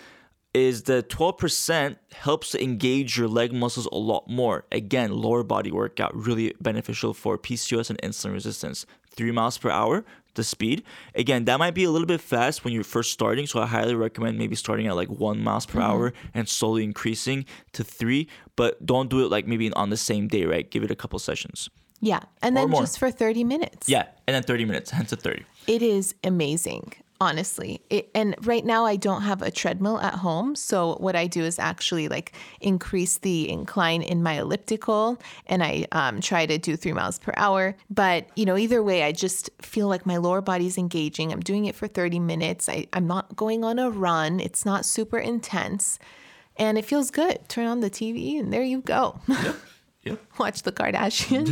is 0.55 0.83
that 0.85 1.09
12% 1.09 1.97
helps 2.13 2.51
to 2.51 2.63
engage 2.63 3.17
your 3.17 3.29
leg 3.29 3.53
muscles 3.53 3.87
a 3.91 3.97
lot 3.97 4.29
more. 4.29 4.65
Again, 4.71 5.13
lower 5.13 5.43
body 5.43 5.71
workout, 5.71 6.15
really 6.15 6.55
beneficial 6.61 7.15
for 7.15 7.39
PCOS 7.39 7.89
and 7.91 8.01
insulin 8.03 8.33
resistance. 8.33 8.85
Three 9.11 9.31
miles 9.31 9.59
per 9.59 9.71
hour, 9.71 10.05
the 10.35 10.45
speed. 10.45 10.83
Again, 11.15 11.45
that 11.47 11.59
might 11.59 11.75
be 11.75 11.85
a 11.85 11.91
little 11.91 12.07
bit 12.07 12.21
fast 12.21 12.65
when 12.65 12.73
you're 12.73 12.85
first 12.85 13.13
starting, 13.13 13.47
so 13.47 13.61
I 13.61 13.67
highly 13.67 13.95
recommend 13.95 14.39
maybe 14.39 14.57
starting 14.57 14.87
at 14.87 14.97
like 14.97 15.09
one 15.09 15.43
miles 15.43 15.67
per 15.67 15.81
hour 15.81 16.11
mm-hmm. 16.11 16.29
and 16.39 16.49
slowly 16.49 16.85
increasing 16.85 17.45
to 17.73 17.85
three. 17.85 18.29
But 18.57 18.85
don't 18.85 19.11
do 19.11 19.25
it 19.25 19.31
like 19.31 19.47
maybe 19.47 19.73
on 19.73 19.91
the 19.91 19.97
same 19.97 20.29
day, 20.29 20.45
right? 20.45 20.71
Give 20.71 20.83
it 20.83 20.91
a 20.91 20.97
couple 20.97 21.19
sessions. 21.19 21.71
Yeah. 22.01 22.21
And 22.43 22.57
then 22.57 22.71
more. 22.71 22.83
just 22.83 22.99
for 22.99 23.11
30 23.11 23.45
minutes. 23.45 23.89
Yeah, 23.89 24.07
and 24.27 24.35
then 24.35 24.43
30 24.43 24.65
minutes, 24.65 24.91
hence 24.99 25.13
a 25.13 25.17
30. 25.17 25.45
It 25.67 25.83
is 25.83 26.15
amazing, 26.25 26.95
honestly. 27.23 27.81
It, 27.89 28.11
and 28.15 28.35
right 28.43 28.65
now, 28.65 28.85
I 28.85 28.97
don't 28.97 29.23
have 29.23 29.43
a 29.43 29.51
treadmill 29.51 29.99
at 30.01 30.15
home. 30.15 30.57
So, 30.57 30.97
what 30.99 31.15
I 31.15 31.27
do 31.29 31.43
is 31.45 31.59
actually 31.59 32.09
like 32.09 32.33
increase 32.61 33.19
the 33.19 33.49
incline 33.49 34.03
in 34.03 34.23
my 34.23 34.35
elliptical 34.41 35.19
and 35.47 35.63
I 35.63 35.87
um, 35.93 36.21
try 36.21 36.47
to 36.47 36.59
do 36.59 36.77
three 36.77 36.93
miles 36.93 37.19
per 37.21 37.33
hour. 37.37 37.77
But, 37.89 38.29
you 38.37 38.45
know, 38.45 38.57
either 38.57 38.83
way, 38.83 39.05
I 39.05 39.13
just 39.13 39.51
feel 39.63 39.87
like 39.87 40.05
my 40.05 40.17
lower 40.17 40.41
body's 40.41 40.77
engaging. 40.77 41.33
I'm 41.33 41.41
doing 41.41 41.67
it 41.67 41.77
for 41.77 41.87
30 41.87 42.19
minutes. 42.19 42.69
I, 42.69 42.87
I'm 42.93 43.07
not 43.07 43.37
going 43.37 43.63
on 43.65 43.79
a 43.79 43.89
run, 43.89 44.41
it's 44.41 44.65
not 44.65 44.85
super 44.85 45.19
intense. 45.19 45.99
And 46.57 46.77
it 46.77 46.85
feels 46.85 47.11
good. 47.11 47.39
Turn 47.49 47.67
on 47.67 47.81
the 47.81 47.89
TV 47.89 48.39
and 48.39 48.53
there 48.53 48.63
you 48.63 48.81
go. 48.83 49.21
Yep. 50.05 50.21
Watch 50.39 50.63
the 50.65 50.73
Kardashians. 50.73 51.49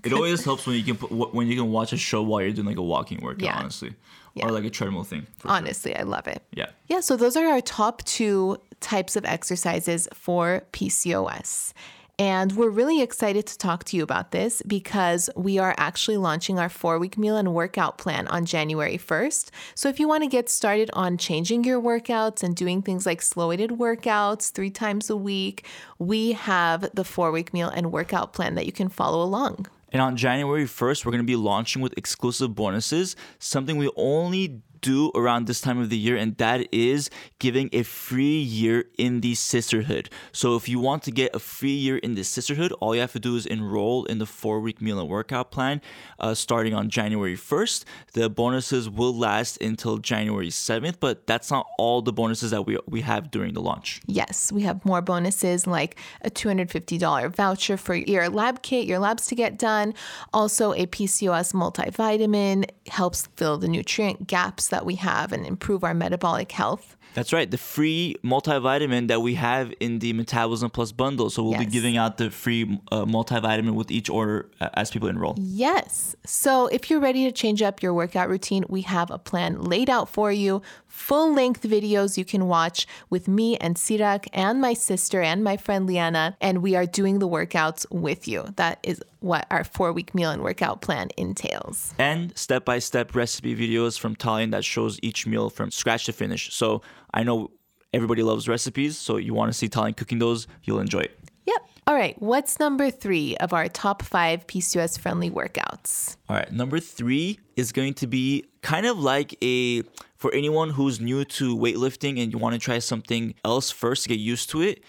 It 0.04 0.12
always 0.12 0.44
helps 0.48 0.66
when 0.66 0.76
you 0.76 0.82
can 0.82 0.96
put, 0.96 1.10
when 1.34 1.46
you 1.46 1.56
can 1.56 1.70
watch 1.70 1.92
a 1.92 1.96
show 1.96 2.22
while 2.22 2.40
you're 2.42 2.52
doing 2.52 2.66
like 2.66 2.78
a 2.78 2.82
walking 2.82 3.20
workout, 3.22 3.42
Yeah. 3.42 3.58
honestly, 3.58 3.94
Yeah. 4.34 4.46
or 4.46 4.52
like 4.52 4.64
a 4.64 4.70
treadmill 4.70 5.04
thing. 5.04 5.26
for 5.38 5.48
sure. 5.48 5.56
Honestly, 5.56 5.96
I 5.96 6.02
love 6.02 6.28
it. 6.28 6.42
Yeah. 6.52 6.70
Yeah, 6.88 7.00
so 7.00 7.16
those 7.16 7.36
are 7.36 7.46
our 7.46 7.60
top 7.60 8.04
two 8.04 8.58
types 8.80 9.16
of 9.16 9.24
exercises 9.24 10.08
for 10.14 10.62
PCOS. 10.72 11.72
And 12.18 12.52
we're 12.52 12.68
really 12.68 13.00
excited 13.00 13.46
to 13.46 13.56
talk 13.56 13.84
to 13.84 13.96
you 13.96 14.02
about 14.02 14.30
this 14.30 14.60
because 14.66 15.30
we 15.36 15.58
are 15.58 15.74
actually 15.78 16.18
launching 16.18 16.58
our 16.58 16.68
four 16.68 16.98
week 16.98 17.16
meal 17.16 17.34
and 17.38 17.54
workout 17.54 17.96
plan 17.96 18.28
on 18.28 18.44
January 18.44 18.98
1st. 18.98 19.48
So 19.74 19.88
if 19.88 19.98
you 19.98 20.06
want 20.06 20.22
to 20.24 20.28
get 20.28 20.50
started 20.50 20.90
on 20.92 21.16
changing 21.16 21.64
your 21.64 21.80
workouts 21.80 22.42
and 22.42 22.54
doing 22.54 22.82
things 22.82 23.06
like 23.06 23.22
slow 23.22 23.48
weighted 23.48 23.70
workouts 23.70 24.52
three 24.52 24.68
times 24.68 25.08
a 25.08 25.16
week, 25.16 25.64
we 25.98 26.32
have 26.32 26.90
the 26.92 27.04
four 27.04 27.32
week 27.32 27.54
meal 27.54 27.70
and 27.70 27.90
workout 27.90 28.34
plan 28.34 28.54
that 28.54 28.66
you 28.66 28.72
can 28.72 28.90
follow 28.90 29.22
along. 29.22 29.66
And 29.92 30.00
on 30.00 30.16
January 30.16 30.64
1st, 30.64 31.04
we're 31.04 31.12
going 31.12 31.22
to 31.22 31.26
be 31.26 31.36
launching 31.36 31.82
with 31.82 31.94
exclusive 31.96 32.54
bonuses, 32.54 33.16
something 33.38 33.76
we 33.76 33.90
only 33.96 34.62
do 34.80 35.10
around 35.14 35.46
this 35.46 35.60
time 35.60 35.78
of 35.78 35.90
the 35.90 35.98
year, 35.98 36.16
and 36.16 36.36
that 36.38 36.68
is 36.72 37.10
giving 37.38 37.68
a 37.72 37.82
free 37.82 38.38
year 38.38 38.84
in 38.98 39.20
the 39.20 39.34
Cysterhood. 39.34 40.08
So 40.32 40.56
if 40.56 40.68
you 40.68 40.78
want 40.78 41.02
to 41.04 41.10
get 41.10 41.34
a 41.34 41.38
free 41.38 41.74
year 41.74 41.98
in 41.98 42.14
the 42.14 42.22
Cysterhood, 42.22 42.72
all 42.80 42.94
you 42.94 43.00
have 43.00 43.12
to 43.12 43.20
do 43.20 43.36
is 43.36 43.46
enroll 43.46 44.04
in 44.04 44.18
the 44.18 44.26
four 44.26 44.60
week 44.60 44.80
meal 44.80 44.98
and 44.98 45.08
workout 45.08 45.50
plan 45.50 45.80
uh, 46.18 46.34
starting 46.34 46.74
on 46.74 46.88
January 46.88 47.36
1st. 47.36 47.84
The 48.12 48.30
bonuses 48.30 48.88
will 48.88 49.16
last 49.16 49.60
until 49.60 49.98
January 49.98 50.48
7th, 50.48 50.96
but 51.00 51.26
that's 51.26 51.50
not 51.50 51.66
all 51.78 52.02
the 52.02 52.12
bonuses 52.12 52.50
that 52.50 52.66
we, 52.66 52.78
we 52.86 53.00
have 53.02 53.30
during 53.30 53.54
the 53.54 53.60
launch. 53.60 54.00
Yes, 54.06 54.52
we 54.52 54.62
have 54.62 54.84
more 54.84 55.02
bonuses 55.02 55.66
like 55.66 55.96
a 56.22 56.30
$250 56.30 57.34
voucher 57.34 57.76
for 57.76 57.94
your 57.94 58.28
lab 58.28 58.62
kit, 58.62 58.86
your 58.86 58.98
labs 58.98 59.26
to 59.26 59.34
get 59.34 59.58
done. 59.58 59.94
Also, 60.32 60.72
a 60.72 60.86
PCOS 60.86 61.52
multivitamin 61.52 62.68
helps 62.88 63.28
fill 63.36 63.58
the 63.58 63.68
nutrient 63.68 64.26
gaps 64.26 64.69
that 64.70 64.86
we 64.86 64.96
have 64.96 65.32
and 65.32 65.46
improve 65.46 65.84
our 65.84 65.94
metabolic 65.94 66.50
health. 66.52 66.96
That's 67.14 67.32
right. 67.32 67.50
The 67.50 67.58
free 67.58 68.14
multivitamin 68.24 69.08
that 69.08 69.20
we 69.20 69.34
have 69.34 69.72
in 69.80 69.98
the 69.98 70.12
Metabolism 70.12 70.70
Plus 70.70 70.92
bundle. 70.92 71.28
So 71.28 71.42
we'll 71.42 71.58
be 71.58 71.66
giving 71.66 71.96
out 71.96 72.18
the 72.18 72.30
free 72.30 72.80
uh, 72.92 73.04
multivitamin 73.04 73.74
with 73.74 73.90
each 73.90 74.08
order 74.08 74.48
uh, 74.60 74.68
as 74.74 74.90
people 74.90 75.08
enroll. 75.08 75.34
Yes. 75.38 76.14
So 76.24 76.68
if 76.68 76.88
you're 76.88 77.00
ready 77.00 77.24
to 77.24 77.32
change 77.32 77.62
up 77.62 77.82
your 77.82 77.94
workout 77.94 78.28
routine, 78.28 78.64
we 78.68 78.82
have 78.82 79.10
a 79.10 79.18
plan 79.18 79.60
laid 79.60 79.90
out 79.90 80.08
for 80.08 80.30
you. 80.30 80.62
Full 80.90 81.32
length 81.32 81.62
videos 81.62 82.18
you 82.18 82.24
can 82.24 82.48
watch 82.48 82.86
with 83.10 83.28
me 83.28 83.56
and 83.58 83.76
Sirak 83.76 84.26
and 84.32 84.60
my 84.60 84.74
sister 84.74 85.22
and 85.22 85.44
my 85.44 85.56
friend 85.56 85.86
Liana. 85.86 86.36
And 86.40 86.62
we 86.62 86.74
are 86.74 86.84
doing 86.84 87.20
the 87.20 87.28
workouts 87.28 87.86
with 87.90 88.26
you. 88.26 88.44
That 88.56 88.80
is 88.82 89.00
what 89.20 89.46
our 89.50 89.62
four 89.62 89.92
week 89.92 90.14
meal 90.16 90.30
and 90.30 90.42
workout 90.42 90.82
plan 90.82 91.10
entails. 91.16 91.94
And 91.98 92.36
step 92.36 92.64
by 92.64 92.80
step 92.80 93.14
recipe 93.14 93.54
videos 93.54 93.98
from 93.98 94.16
Tallene 94.16 94.50
that 94.50 94.64
shows 94.64 94.98
each 95.00 95.26
meal 95.28 95.48
from 95.48 95.70
scratch 95.70 96.06
to 96.06 96.12
finish. 96.12 96.52
So 96.52 96.82
I 97.14 97.22
know 97.22 97.52
everybody 97.94 98.24
loves 98.24 98.48
recipes. 98.48 98.98
So 98.98 99.16
you 99.16 99.32
want 99.32 99.52
to 99.52 99.56
see 99.56 99.68
Tallene 99.68 99.96
cooking 99.96 100.18
those, 100.18 100.48
you'll 100.64 100.80
enjoy 100.80 101.00
it. 101.00 101.18
Yep. 101.46 101.68
All 101.86 101.94
right. 101.94 102.20
What's 102.20 102.58
number 102.58 102.90
three 102.90 103.36
of 103.36 103.52
our 103.52 103.68
top 103.68 104.02
five 104.02 104.46
PCOS 104.46 104.98
friendly 104.98 105.30
workouts? 105.30 106.16
All 106.28 106.36
right, 106.36 106.52
number 106.52 106.78
three 106.78 107.40
is 107.56 107.72
going 107.72 107.94
to 107.94 108.06
be 108.06 108.44
kind 108.62 108.86
of 108.86 108.98
like 108.98 109.36
a 109.42 109.82
for 110.20 110.30
anyone 110.34 110.68
who's 110.76 111.00
new 111.00 111.24
to 111.24 111.56
weightlifting 111.56 112.22
and 112.22 112.30
you 112.30 112.38
want 112.38 112.52
to 112.52 112.58
try 112.58 112.78
something 112.78 113.34
else 113.42 113.70
first 113.70 114.02
to 114.02 114.08
get 114.10 114.20
used 114.20 114.50
to 114.50 114.60
it, 114.60 114.84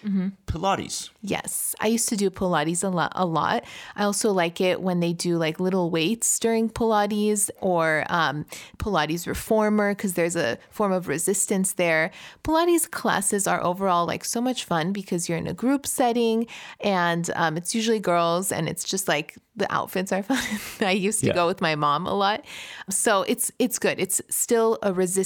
Pilates. 0.45 1.09
Yes, 1.21 1.73
I 1.79 1.87
used 1.87 2.09
to 2.09 2.17
do 2.17 2.29
Pilates 2.29 2.83
a 2.83 2.89
lot. 2.89 3.13
A 3.15 3.25
lot. 3.25 3.63
I 3.95 4.03
also 4.03 4.31
like 4.33 4.59
it 4.59 4.81
when 4.81 4.99
they 4.99 5.13
do 5.13 5.37
like 5.37 5.57
little 5.59 5.89
weights 5.89 6.37
during 6.39 6.69
Pilates 6.69 7.49
or 7.61 8.05
um, 8.09 8.45
Pilates 8.77 9.25
reformer 9.25 9.95
because 9.95 10.15
there's 10.15 10.35
a 10.35 10.57
form 10.69 10.91
of 10.91 11.07
resistance 11.07 11.73
there. 11.73 12.11
Pilates 12.43 12.89
classes 12.91 13.47
are 13.47 13.63
overall 13.63 14.05
like 14.05 14.25
so 14.25 14.41
much 14.41 14.65
fun 14.65 14.91
because 14.91 15.29
you're 15.29 15.37
in 15.37 15.47
a 15.47 15.53
group 15.53 15.87
setting 15.87 16.45
and 16.81 17.29
um, 17.35 17.55
it's 17.55 17.73
usually 17.73 17.99
girls 17.99 18.51
and 18.51 18.67
it's 18.67 18.83
just 18.83 19.07
like 19.07 19.37
the 19.55 19.71
outfits 19.73 20.11
are 20.11 20.23
fun. 20.31 20.37
I 20.85 20.91
used 20.91 21.21
to 21.21 21.27
Yeah. 21.27 21.33
go 21.33 21.47
with 21.47 21.61
my 21.61 21.75
mom 21.75 22.05
a 22.05 22.13
lot, 22.13 22.43
so 22.89 23.21
it's 23.23 23.49
it's 23.59 23.79
good. 23.79 23.97
It's 23.99 24.21
still 24.29 24.77
a 24.81 24.91
resistance 24.91 25.20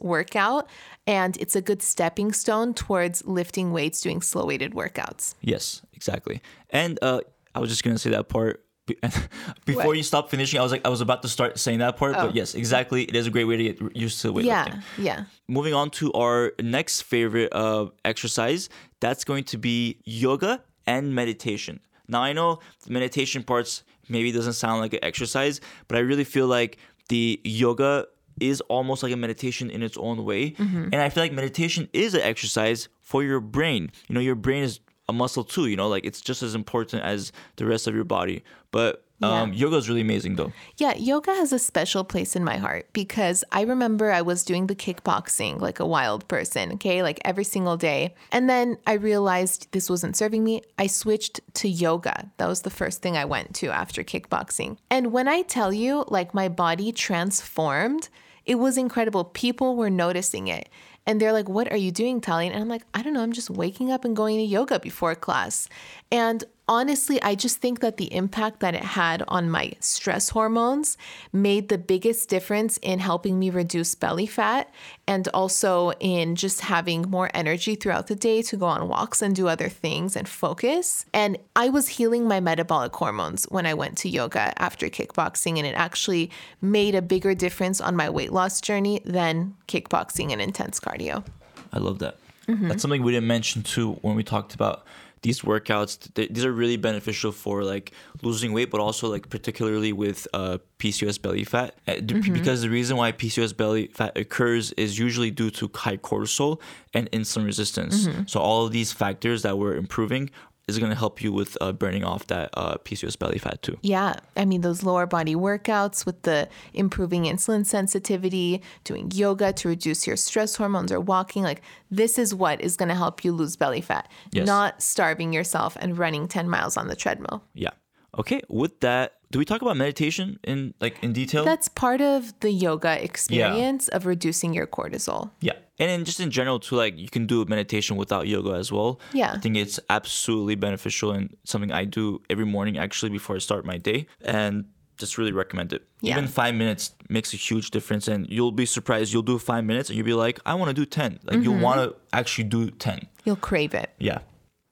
workout 0.00 0.68
and 1.06 1.36
it's 1.38 1.56
a 1.56 1.60
good 1.62 1.82
stepping 1.82 2.32
stone 2.32 2.74
towards 2.74 3.24
lifting 3.24 3.72
weights, 3.72 4.00
doing 4.00 4.22
slow 4.22 4.44
weighted 4.46 4.72
workouts. 4.72 5.34
Yes, 5.40 5.82
exactly. 5.92 6.40
And 6.70 6.98
uh, 7.02 7.20
I 7.54 7.60
was 7.60 7.70
just 7.70 7.82
gonna 7.84 7.98
say 7.98 8.10
that 8.10 8.28
part 8.28 8.64
before 9.64 9.86
What? 9.86 9.96
you 9.96 10.02
stop 10.02 10.30
finishing. 10.30 10.58
I 10.58 10.62
was 10.62 10.72
like, 10.72 10.84
I 10.84 10.88
was 10.88 11.00
about 11.00 11.22
to 11.22 11.28
start 11.28 11.58
saying 11.58 11.78
that 11.78 11.96
part, 11.96 12.14
Oh. 12.16 12.26
but 12.26 12.34
yes, 12.34 12.54
exactly. 12.54 13.04
It 13.04 13.14
is 13.14 13.26
a 13.26 13.30
great 13.30 13.44
way 13.44 13.56
to 13.56 13.62
get 13.72 13.96
used 13.96 14.20
to 14.22 14.32
weightlifting. 14.32 14.44
Yeah, 14.46 14.80
yeah. 14.98 15.24
Moving 15.48 15.74
on 15.74 15.90
to 15.90 16.12
our 16.12 16.52
next 16.60 17.02
favorite 17.02 17.50
uh, 17.52 17.86
exercise, 18.04 18.68
that's 19.00 19.24
going 19.24 19.44
to 19.44 19.58
be 19.58 20.00
yoga 20.04 20.62
and 20.86 21.14
meditation. 21.14 21.80
Now 22.08 22.22
I 22.22 22.32
know 22.32 22.58
the 22.84 22.92
meditation 22.92 23.44
parts 23.44 23.84
maybe 24.08 24.32
doesn't 24.32 24.54
sound 24.54 24.80
like 24.80 24.92
an 24.94 25.04
exercise, 25.04 25.60
but 25.86 25.96
I 25.96 26.00
really 26.00 26.24
feel 26.24 26.48
like 26.48 26.78
the 27.08 27.40
yoga 27.44 28.06
is 28.38 28.60
almost 28.62 29.02
like 29.02 29.12
a 29.12 29.16
meditation 29.16 29.70
in 29.70 29.82
its 29.82 29.96
own 29.96 30.24
way. 30.24 30.52
Mm-hmm. 30.52 30.88
And 30.92 30.96
I 30.96 31.08
feel 31.08 31.22
like 31.24 31.32
meditation 31.32 31.88
is 31.92 32.14
an 32.14 32.22
exercise 32.22 32.88
for 33.00 33.22
your 33.22 33.40
brain. 33.40 33.90
You 34.08 34.14
know, 34.14 34.20
your 34.20 34.34
brain 34.34 34.62
is 34.62 34.80
a 35.08 35.12
muscle 35.12 35.44
too, 35.44 35.66
you 35.66 35.76
know, 35.76 35.88
like 35.88 36.04
it's 36.04 36.20
just 36.20 36.42
as 36.42 36.54
important 36.54 37.02
as 37.02 37.32
the 37.56 37.66
rest 37.66 37.86
of 37.86 37.94
your 37.94 38.04
body. 38.04 38.42
But 38.70 39.04
um, 39.28 39.52
yoga 39.52 39.76
is 39.76 39.88
really 39.88 40.00
amazing 40.00 40.36
though. 40.36 40.52
Yeah, 40.76 40.94
yoga 40.96 41.34
has 41.34 41.52
a 41.52 41.58
special 41.58 42.04
place 42.04 42.34
in 42.34 42.44
my 42.44 42.56
heart 42.56 42.88
because 42.92 43.44
I 43.52 43.62
remember 43.62 44.10
I 44.10 44.22
was 44.22 44.44
doing 44.44 44.66
the 44.66 44.74
kickboxing 44.74 45.60
like 45.60 45.80
a 45.80 45.86
wild 45.86 46.26
person, 46.28 46.72
okay, 46.74 47.02
like 47.02 47.20
every 47.24 47.44
single 47.44 47.76
day. 47.76 48.14
And 48.32 48.48
then 48.48 48.78
I 48.86 48.94
realized 48.94 49.68
this 49.72 49.90
wasn't 49.90 50.16
serving 50.16 50.42
me. 50.42 50.62
I 50.78 50.86
switched 50.86 51.40
to 51.54 51.68
yoga. 51.68 52.30
That 52.38 52.46
was 52.46 52.62
the 52.62 52.70
first 52.70 53.02
thing 53.02 53.16
I 53.16 53.24
went 53.24 53.54
to 53.56 53.68
after 53.68 54.02
kickboxing. 54.02 54.78
And 54.90 55.12
when 55.12 55.28
I 55.28 55.42
tell 55.42 55.72
you, 55.72 56.04
like 56.08 56.32
my 56.32 56.48
body 56.48 56.92
transformed, 56.92 58.08
it 58.46 58.56
was 58.56 58.78
incredible. 58.78 59.24
People 59.24 59.76
were 59.76 59.90
noticing 59.90 60.48
it. 60.48 60.68
And 61.06 61.20
they're 61.20 61.32
like, 61.32 61.48
What 61.48 61.70
are 61.72 61.76
you 61.76 61.90
doing, 61.90 62.20
Tali? 62.20 62.46
And 62.46 62.60
I'm 62.60 62.68
like, 62.68 62.82
I 62.94 63.02
don't 63.02 63.14
know. 63.14 63.22
I'm 63.22 63.32
just 63.32 63.50
waking 63.50 63.90
up 63.90 64.04
and 64.04 64.14
going 64.14 64.36
to 64.36 64.44
yoga 64.44 64.78
before 64.78 65.14
class. 65.14 65.68
And 66.12 66.44
honestly, 66.68 67.20
I 67.22 67.34
just 67.34 67.58
think 67.58 67.80
that 67.80 67.96
the 67.96 68.12
impact 68.14 68.60
that 68.60 68.74
it 68.74 68.82
had 68.82 69.22
on 69.28 69.50
my 69.50 69.72
stress 69.80 70.28
hormones 70.30 70.96
made 71.32 71.68
the 71.68 71.78
biggest 71.78 72.28
difference 72.28 72.78
in 72.78 72.98
helping 72.98 73.38
me 73.38 73.50
reduce 73.50 73.94
belly 73.94 74.26
fat 74.26 74.72
and 75.06 75.26
also 75.28 75.92
in 76.00 76.36
just 76.36 76.60
having 76.60 77.02
more 77.02 77.30
energy 77.34 77.74
throughout 77.74 78.06
the 78.06 78.14
day 78.14 78.42
to 78.42 78.56
go 78.56 78.66
on 78.66 78.88
walks 78.88 79.20
and 79.20 79.34
do 79.34 79.48
other 79.48 79.68
things 79.68 80.14
and 80.14 80.28
focus. 80.28 81.04
And 81.12 81.38
I 81.56 81.68
was 81.68 81.88
healing 81.88 82.28
my 82.28 82.40
metabolic 82.40 82.94
hormones 82.94 83.44
when 83.44 83.66
I 83.66 83.74
went 83.74 83.98
to 83.98 84.08
yoga 84.08 84.52
after 84.60 84.88
kickboxing, 84.88 85.58
and 85.58 85.66
it 85.66 85.74
actually 85.74 86.30
made 86.60 86.94
a 86.94 87.02
bigger 87.02 87.34
difference 87.34 87.80
on 87.80 87.96
my 87.96 88.08
weight 88.08 88.32
loss 88.32 88.60
journey 88.60 89.00
than 89.04 89.54
kickboxing 89.66 90.32
and 90.32 90.40
intense 90.40 90.78
cardio. 90.78 91.24
I 91.72 91.78
love 91.78 91.98
that. 91.98 92.16
Mm-hmm. 92.46 92.68
That's 92.68 92.82
something 92.82 93.02
we 93.02 93.12
didn't 93.12 93.28
mention 93.28 93.62
too 93.62 93.92
when 94.02 94.16
we 94.16 94.24
talked 94.24 94.54
about 94.54 94.84
these 95.22 95.42
workouts. 95.42 96.12
Th- 96.14 96.28
These 96.30 96.44
are 96.44 96.52
really 96.52 96.76
beneficial 96.76 97.32
for 97.32 97.62
like 97.62 97.92
losing 98.22 98.52
weight, 98.52 98.70
but 98.70 98.80
also 98.80 99.08
like 99.08 99.28
particularly 99.28 99.92
with 99.92 100.26
uh, 100.32 100.58
PCOS 100.78 101.20
belly 101.20 101.44
fat. 101.44 101.74
Uh, 101.86 101.92
Mm-hmm. 102.00 102.32
Because 102.32 102.62
the 102.62 102.70
reason 102.70 102.96
why 102.96 103.12
PCOS 103.12 103.56
belly 103.56 103.88
fat 103.88 104.16
occurs 104.16 104.72
is 104.72 104.98
usually 104.98 105.30
due 105.30 105.50
to 105.50 105.70
high 105.74 105.96
cortisol 105.98 106.60
and 106.94 107.10
insulin 107.12 107.44
resistance. 107.44 108.06
Mm-hmm. 108.06 108.22
So 108.26 108.40
all 108.40 108.66
of 108.66 108.72
these 108.72 108.92
factors 108.92 109.42
that 109.42 109.58
we're 109.58 109.76
improving 109.76 110.30
is 110.68 110.78
going 110.78 110.90
to 110.90 110.96
help 110.96 111.22
you 111.22 111.32
with 111.32 111.56
uh, 111.60 111.72
burning 111.72 112.04
off 112.04 112.26
that 112.28 112.50
uh, 112.54 112.76
PCOS 112.84 113.18
belly 113.18 113.38
fat 113.38 113.60
too. 113.62 113.76
Yeah, 113.82 114.14
I 114.36 114.44
mean, 114.44 114.60
those 114.60 114.82
lower 114.84 115.04
body 115.06 115.34
workouts 115.34 116.06
with 116.06 116.22
the 116.22 116.48
improving 116.74 117.24
insulin 117.24 117.66
sensitivity, 117.66 118.62
doing 118.84 119.10
yoga 119.12 119.52
to 119.54 119.68
reduce 119.68 120.06
your 120.06 120.16
stress 120.16 120.56
hormones, 120.56 120.92
or 120.92 121.00
walking 121.00 121.42
like 121.42 121.62
this 121.90 122.18
is 122.18 122.34
what 122.34 122.60
is 122.60 122.76
going 122.76 122.88
to 122.88 122.94
help 122.94 123.24
you 123.24 123.32
lose 123.32 123.56
belly 123.56 123.80
fat, 123.80 124.08
Yes. 124.32 124.46
not 124.46 124.80
starving 124.82 125.32
yourself 125.32 125.76
and 125.80 125.98
running 125.98 126.28
10 126.28 126.48
miles 126.48 126.76
on 126.76 126.86
the 126.88 126.96
treadmill. 126.96 127.42
Yeah. 127.54 127.70
Okay. 128.18 128.40
With 128.48 128.80
that, 128.80 129.14
do 129.30 129.38
we 129.38 129.44
talk 129.44 129.62
about 129.62 129.76
meditation 129.76 130.38
in 130.42 130.74
like 130.80 131.02
in 131.02 131.12
detail? 131.12 131.44
That's 131.44 131.68
part 131.68 132.00
of 132.00 132.38
the 132.40 132.50
yoga 132.50 133.02
experience 133.02 133.88
of 133.88 134.06
reducing 134.06 134.52
your 134.52 134.66
cortisol. 134.66 135.30
Yeah. 135.40 135.52
And 135.78 135.88
then 135.88 136.04
just 136.04 136.20
in 136.20 136.30
general 136.30 136.58
too, 136.58 136.76
like 136.76 136.98
you 136.98 137.08
can 137.08 137.26
do 137.26 137.44
meditation 137.44 137.96
without 137.96 138.26
yoga 138.26 138.52
as 138.52 138.72
well. 138.72 139.00
Yeah. 139.12 139.32
I 139.32 139.38
think 139.38 139.56
it's 139.56 139.78
absolutely 139.88 140.56
beneficial 140.56 141.12
and 141.12 141.34
something 141.44 141.70
I 141.72 141.84
do 141.84 142.20
every 142.28 142.44
morning 142.44 142.76
actually 142.76 143.10
before 143.10 143.36
I 143.36 143.38
start 143.38 143.64
my 143.64 143.78
day. 143.78 144.06
And 144.22 144.66
just 144.98 145.16
really 145.16 145.32
recommend 145.32 145.72
it. 145.72 145.86
Yeah. 146.02 146.12
Even 146.12 146.28
five 146.28 146.54
minutes 146.54 146.92
makes 147.08 147.32
a 147.32 147.36
huge 147.36 147.70
difference 147.70 148.06
and 148.06 148.28
you'll 148.28 148.52
be 148.52 148.66
surprised. 148.66 149.12
You'll 149.12 149.22
do 149.22 149.38
five 149.38 149.64
minutes 149.64 149.88
and 149.88 149.96
you'll 149.96 150.06
be 150.06 150.12
like, 150.14 150.38
I 150.44 150.54
want 150.54 150.68
to 150.68 150.74
do 150.74 150.84
ten. 150.84 151.18
Like 151.24 151.42
you'll 151.42 151.54
mm-hmm. 151.54 151.62
want 151.62 151.80
to 151.80 151.96
actually 152.12 152.44
do 152.44 152.70
ten. 152.70 153.08
You'll 153.24 153.36
crave 153.36 153.74
it. 153.74 153.90
Yeah. 153.98 154.18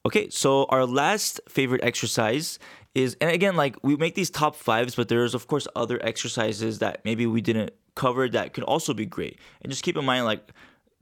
Okay, 0.07 0.31
so 0.31 0.64
our 0.71 0.87
last 0.87 1.40
favorite 1.49 1.83
exercise 1.83 2.59
is, 2.98 3.16
and 3.20 3.30
again, 3.30 3.56
like 3.56 3.76
we 3.82 3.96
make 3.96 4.14
these 4.14 4.30
top 4.30 4.56
fives, 4.56 4.94
but 4.94 5.08
there's 5.08 5.34
of 5.34 5.46
course 5.46 5.66
other 5.74 5.98
exercises 6.04 6.80
that 6.80 7.04
maybe 7.04 7.26
we 7.26 7.40
didn't 7.40 7.72
cover 7.94 8.28
that 8.28 8.52
could 8.52 8.64
also 8.64 8.92
be 8.92 9.06
great. 9.06 9.38
And 9.62 9.70
just 9.70 9.82
keep 9.82 9.96
in 9.96 10.04
mind, 10.04 10.24
like, 10.24 10.52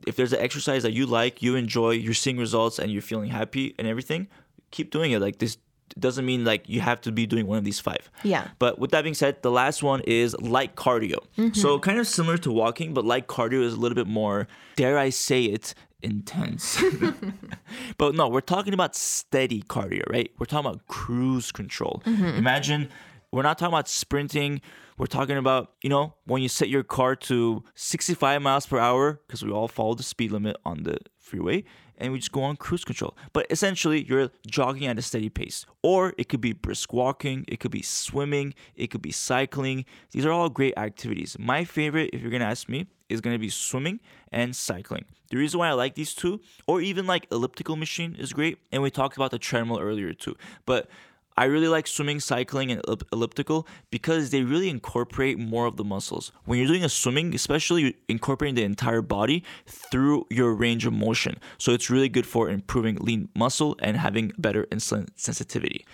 if 0.06 0.14
there's 0.16 0.32
an 0.32 0.40
exercise 0.40 0.82
that 0.82 0.92
you 0.92 1.06
like, 1.06 1.42
you 1.42 1.56
enjoy, 1.56 1.90
you're 1.92 2.14
seeing 2.14 2.38
results, 2.38 2.78
and 2.78 2.92
you're 2.92 3.02
feeling 3.02 3.30
happy 3.30 3.74
and 3.78 3.88
everything, 3.88 4.28
keep 4.70 4.90
doing 4.90 5.12
it. 5.12 5.20
Like 5.20 5.38
this 5.38 5.56
doesn't 5.98 6.26
mean 6.26 6.44
like 6.44 6.68
you 6.68 6.80
have 6.80 7.00
to 7.00 7.12
be 7.12 7.26
doing 7.26 7.46
one 7.46 7.58
of 7.58 7.64
these 7.64 7.80
five. 7.80 8.10
Yeah. 8.22 8.48
But 8.58 8.78
with 8.78 8.90
that 8.90 9.02
being 9.02 9.14
said, 9.14 9.42
the 9.42 9.50
last 9.50 9.82
one 9.82 10.00
is 10.00 10.38
light 10.40 10.76
cardio. 10.76 11.18
Mm-hmm. 11.38 11.54
So 11.54 11.78
kind 11.78 11.98
of 11.98 12.06
similar 12.06 12.38
to 12.38 12.52
walking, 12.52 12.92
but 12.92 13.04
light 13.04 13.26
cardio 13.26 13.62
is 13.62 13.74
a 13.74 13.80
little 13.80 13.94
bit 13.94 14.06
more, 14.06 14.48
dare 14.76 14.98
I 14.98 15.10
say 15.10 15.44
it, 15.44 15.74
intense. 16.06 16.82
but 17.98 18.14
no, 18.14 18.28
we're 18.28 18.40
talking 18.40 18.72
about 18.72 18.94
steady 18.96 19.62
cardio, 19.62 20.08
right? 20.10 20.30
We're 20.38 20.46
talking 20.46 20.70
about 20.70 20.86
cruise 20.86 21.52
control. 21.52 22.02
Mm-hmm. 22.06 22.24
Imagine 22.24 22.88
we're 23.32 23.42
not 23.42 23.58
talking 23.58 23.74
about 23.74 23.88
sprinting. 23.88 24.60
We're 24.98 25.06
talking 25.06 25.36
about, 25.36 25.72
you 25.82 25.90
know, 25.90 26.14
when 26.24 26.42
you 26.42 26.48
set 26.48 26.70
your 26.70 26.82
car 26.82 27.16
to 27.16 27.62
65 27.74 28.40
miles 28.40 28.64
per 28.64 28.78
hour, 28.78 29.20
because 29.26 29.44
we 29.44 29.50
all 29.50 29.68
follow 29.68 29.94
the 29.94 30.02
speed 30.02 30.32
limit 30.32 30.56
on 30.64 30.84
the 30.84 30.96
freeway, 31.18 31.64
and 31.98 32.12
we 32.12 32.18
just 32.18 32.32
go 32.32 32.42
on 32.42 32.56
cruise 32.56 32.84
control. 32.84 33.14
But 33.34 33.46
essentially, 33.50 34.04
you're 34.04 34.30
jogging 34.46 34.86
at 34.86 34.98
a 34.98 35.02
steady 35.02 35.28
pace. 35.28 35.66
Or 35.82 36.14
it 36.16 36.28
could 36.28 36.40
be 36.40 36.52
brisk 36.52 36.92
walking, 36.92 37.44
it 37.48 37.60
could 37.60 37.70
be 37.70 37.82
swimming, 37.82 38.54
it 38.74 38.90
could 38.90 39.02
be 39.02 39.12
cycling. 39.12 39.84
These 40.12 40.24
are 40.24 40.32
all 40.32 40.48
great 40.48 40.74
activities. 40.78 41.36
My 41.38 41.64
favorite, 41.64 42.10
if 42.12 42.22
you're 42.22 42.30
gonna 42.30 42.44
ask 42.44 42.68
me, 42.68 42.86
is 43.08 43.20
gonna 43.20 43.38
be 43.38 43.48
swimming 43.48 44.00
and 44.32 44.54
cycling. 44.54 45.04
The 45.30 45.36
reason 45.36 45.58
why 45.58 45.68
I 45.68 45.72
like 45.72 45.94
these 45.94 46.14
two, 46.14 46.40
or 46.66 46.80
even 46.80 47.06
like 47.06 47.26
elliptical 47.30 47.76
machine, 47.76 48.16
is 48.18 48.32
great. 48.32 48.58
And 48.70 48.82
we 48.82 48.90
talked 48.90 49.16
about 49.16 49.32
the 49.32 49.38
treadmill 49.38 49.80
earlier 49.80 50.12
too. 50.12 50.36
But 50.64 50.88
I 51.38 51.44
really 51.44 51.68
like 51.68 51.86
swimming, 51.86 52.20
cycling, 52.20 52.70
and 52.70 52.80
elliptical 53.12 53.68
because 53.90 54.30
they 54.30 54.42
really 54.42 54.70
incorporate 54.70 55.38
more 55.38 55.66
of 55.66 55.76
the 55.76 55.84
muscles. 55.84 56.32
When 56.46 56.58
you're 56.58 56.66
doing 56.66 56.84
a 56.84 56.88
swimming, 56.88 57.34
especially, 57.34 57.82
you're 57.82 57.92
incorporating 58.08 58.54
the 58.54 58.62
entire 58.62 59.02
body 59.02 59.44
through 59.66 60.26
your 60.30 60.54
range 60.54 60.86
of 60.86 60.94
motion. 60.94 61.38
So 61.58 61.72
it's 61.72 61.90
really 61.90 62.08
good 62.08 62.26
for 62.26 62.48
improving 62.48 62.96
lean 62.96 63.28
muscle 63.34 63.76
and 63.80 63.98
having 63.98 64.32
better 64.38 64.64
insulin 64.70 65.08
sensitivity. 65.16 65.84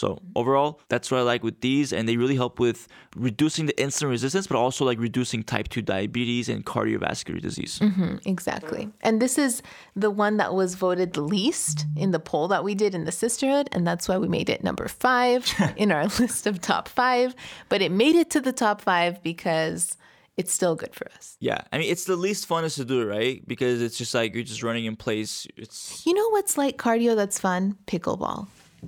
So 0.00 0.18
overall, 0.34 0.80
that's 0.88 1.10
what 1.10 1.18
I 1.18 1.24
like 1.24 1.44
with 1.44 1.60
these, 1.60 1.92
and 1.92 2.08
they 2.08 2.16
really 2.16 2.34
help 2.34 2.58
with 2.58 2.88
reducing 3.14 3.66
the 3.66 3.74
insulin 3.74 4.08
resistance, 4.08 4.46
but 4.46 4.56
also 4.56 4.86
like 4.86 4.98
reducing 4.98 5.42
type 5.42 5.68
two 5.68 5.82
diabetes 5.82 6.48
and 6.48 6.64
cardiovascular 6.64 7.38
disease. 7.38 7.80
Mm-hmm, 7.80 8.16
exactly. 8.24 8.88
And 9.02 9.20
this 9.20 9.36
is 9.36 9.62
the 9.94 10.10
one 10.10 10.38
that 10.38 10.54
was 10.54 10.74
voted 10.74 11.12
the 11.12 11.20
least 11.20 11.84
in 11.96 12.12
the 12.12 12.18
poll 12.18 12.48
that 12.48 12.64
we 12.64 12.74
did 12.74 12.94
in 12.94 13.04
the 13.04 13.10
Cysterhood. 13.10 13.68
And 13.72 13.86
that's 13.86 14.08
why 14.08 14.16
we 14.16 14.26
made 14.26 14.48
it 14.48 14.64
number 14.64 14.88
five 14.88 15.46
in 15.76 15.92
our 15.92 16.06
list 16.06 16.46
of 16.46 16.62
top 16.62 16.88
five. 16.88 17.34
But 17.68 17.82
it 17.82 17.92
made 17.92 18.14
it 18.14 18.30
to 18.30 18.40
the 18.40 18.54
top 18.54 18.80
five 18.80 19.22
because 19.22 19.98
it's 20.38 20.50
still 20.50 20.76
good 20.76 20.94
for 20.94 21.08
us. 21.14 21.36
Yeah, 21.40 21.60
I 21.72 21.76
mean 21.76 21.90
it's 21.90 22.06
the 22.06 22.16
least 22.16 22.48
funnest 22.48 22.76
to 22.76 22.86
do, 22.86 23.06
right? 23.06 23.46
Because 23.46 23.82
it's 23.82 23.98
just 23.98 24.14
like 24.14 24.34
you're 24.34 24.44
just 24.44 24.62
running 24.62 24.86
in 24.86 24.96
place. 24.96 25.46
It's 25.58 26.06
You 26.06 26.14
know 26.14 26.30
what's 26.30 26.56
like 26.56 26.78
cardio 26.78 27.14
that's 27.14 27.38
fun? 27.38 27.76
Pickleball, 27.86 28.46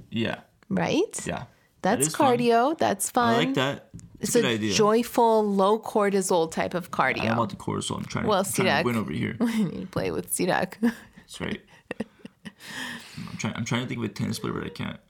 yeah, 0.08 0.40
right? 0.76 1.26
yeah. 1.26 1.44
That's 1.82 2.06
is 2.06 2.14
fun. 2.14 2.38
cardio. 2.38 2.78
That's 2.78 3.10
fun. 3.10 3.34
I 3.34 3.38
like 3.38 3.54
that. 3.54 3.88
It's 4.20 4.34
good 4.34 4.44
a 4.44 4.48
idea. 4.50 4.72
joyful, 4.72 5.44
low 5.44 5.80
cortisol 5.80 6.50
type 6.50 6.74
of 6.74 6.92
cardio. 6.92 7.00
I 7.08 7.12
don't 7.12 7.26
cardio. 7.34 7.38
want 7.38 7.50
the 7.50 7.56
cortisol. 7.56 7.96
I'm 7.98 8.04
trying, 8.04 8.26
Well, 8.28 8.44
to, 8.44 8.48
I'm 8.48 8.66
trying 8.66 8.82
to 8.82 8.86
win 8.86 8.96
over 8.96 9.12
here. 9.12 9.36
you 9.40 9.64
need 9.64 9.80
to 9.80 9.86
play 9.88 10.12
with 10.12 10.32
Sirak. 10.32 10.74
That's 10.80 11.40
right. 11.40 11.60
I'm 11.98 13.36
trying. 13.38 13.54
I'm 13.56 13.64
trying 13.64 13.82
to 13.82 13.88
think 13.88 13.98
of 13.98 14.04
a 14.04 14.08
tennis 14.08 14.38
player, 14.38 14.52
but 14.52 14.64
I 14.64 14.68
can't. 14.68 15.00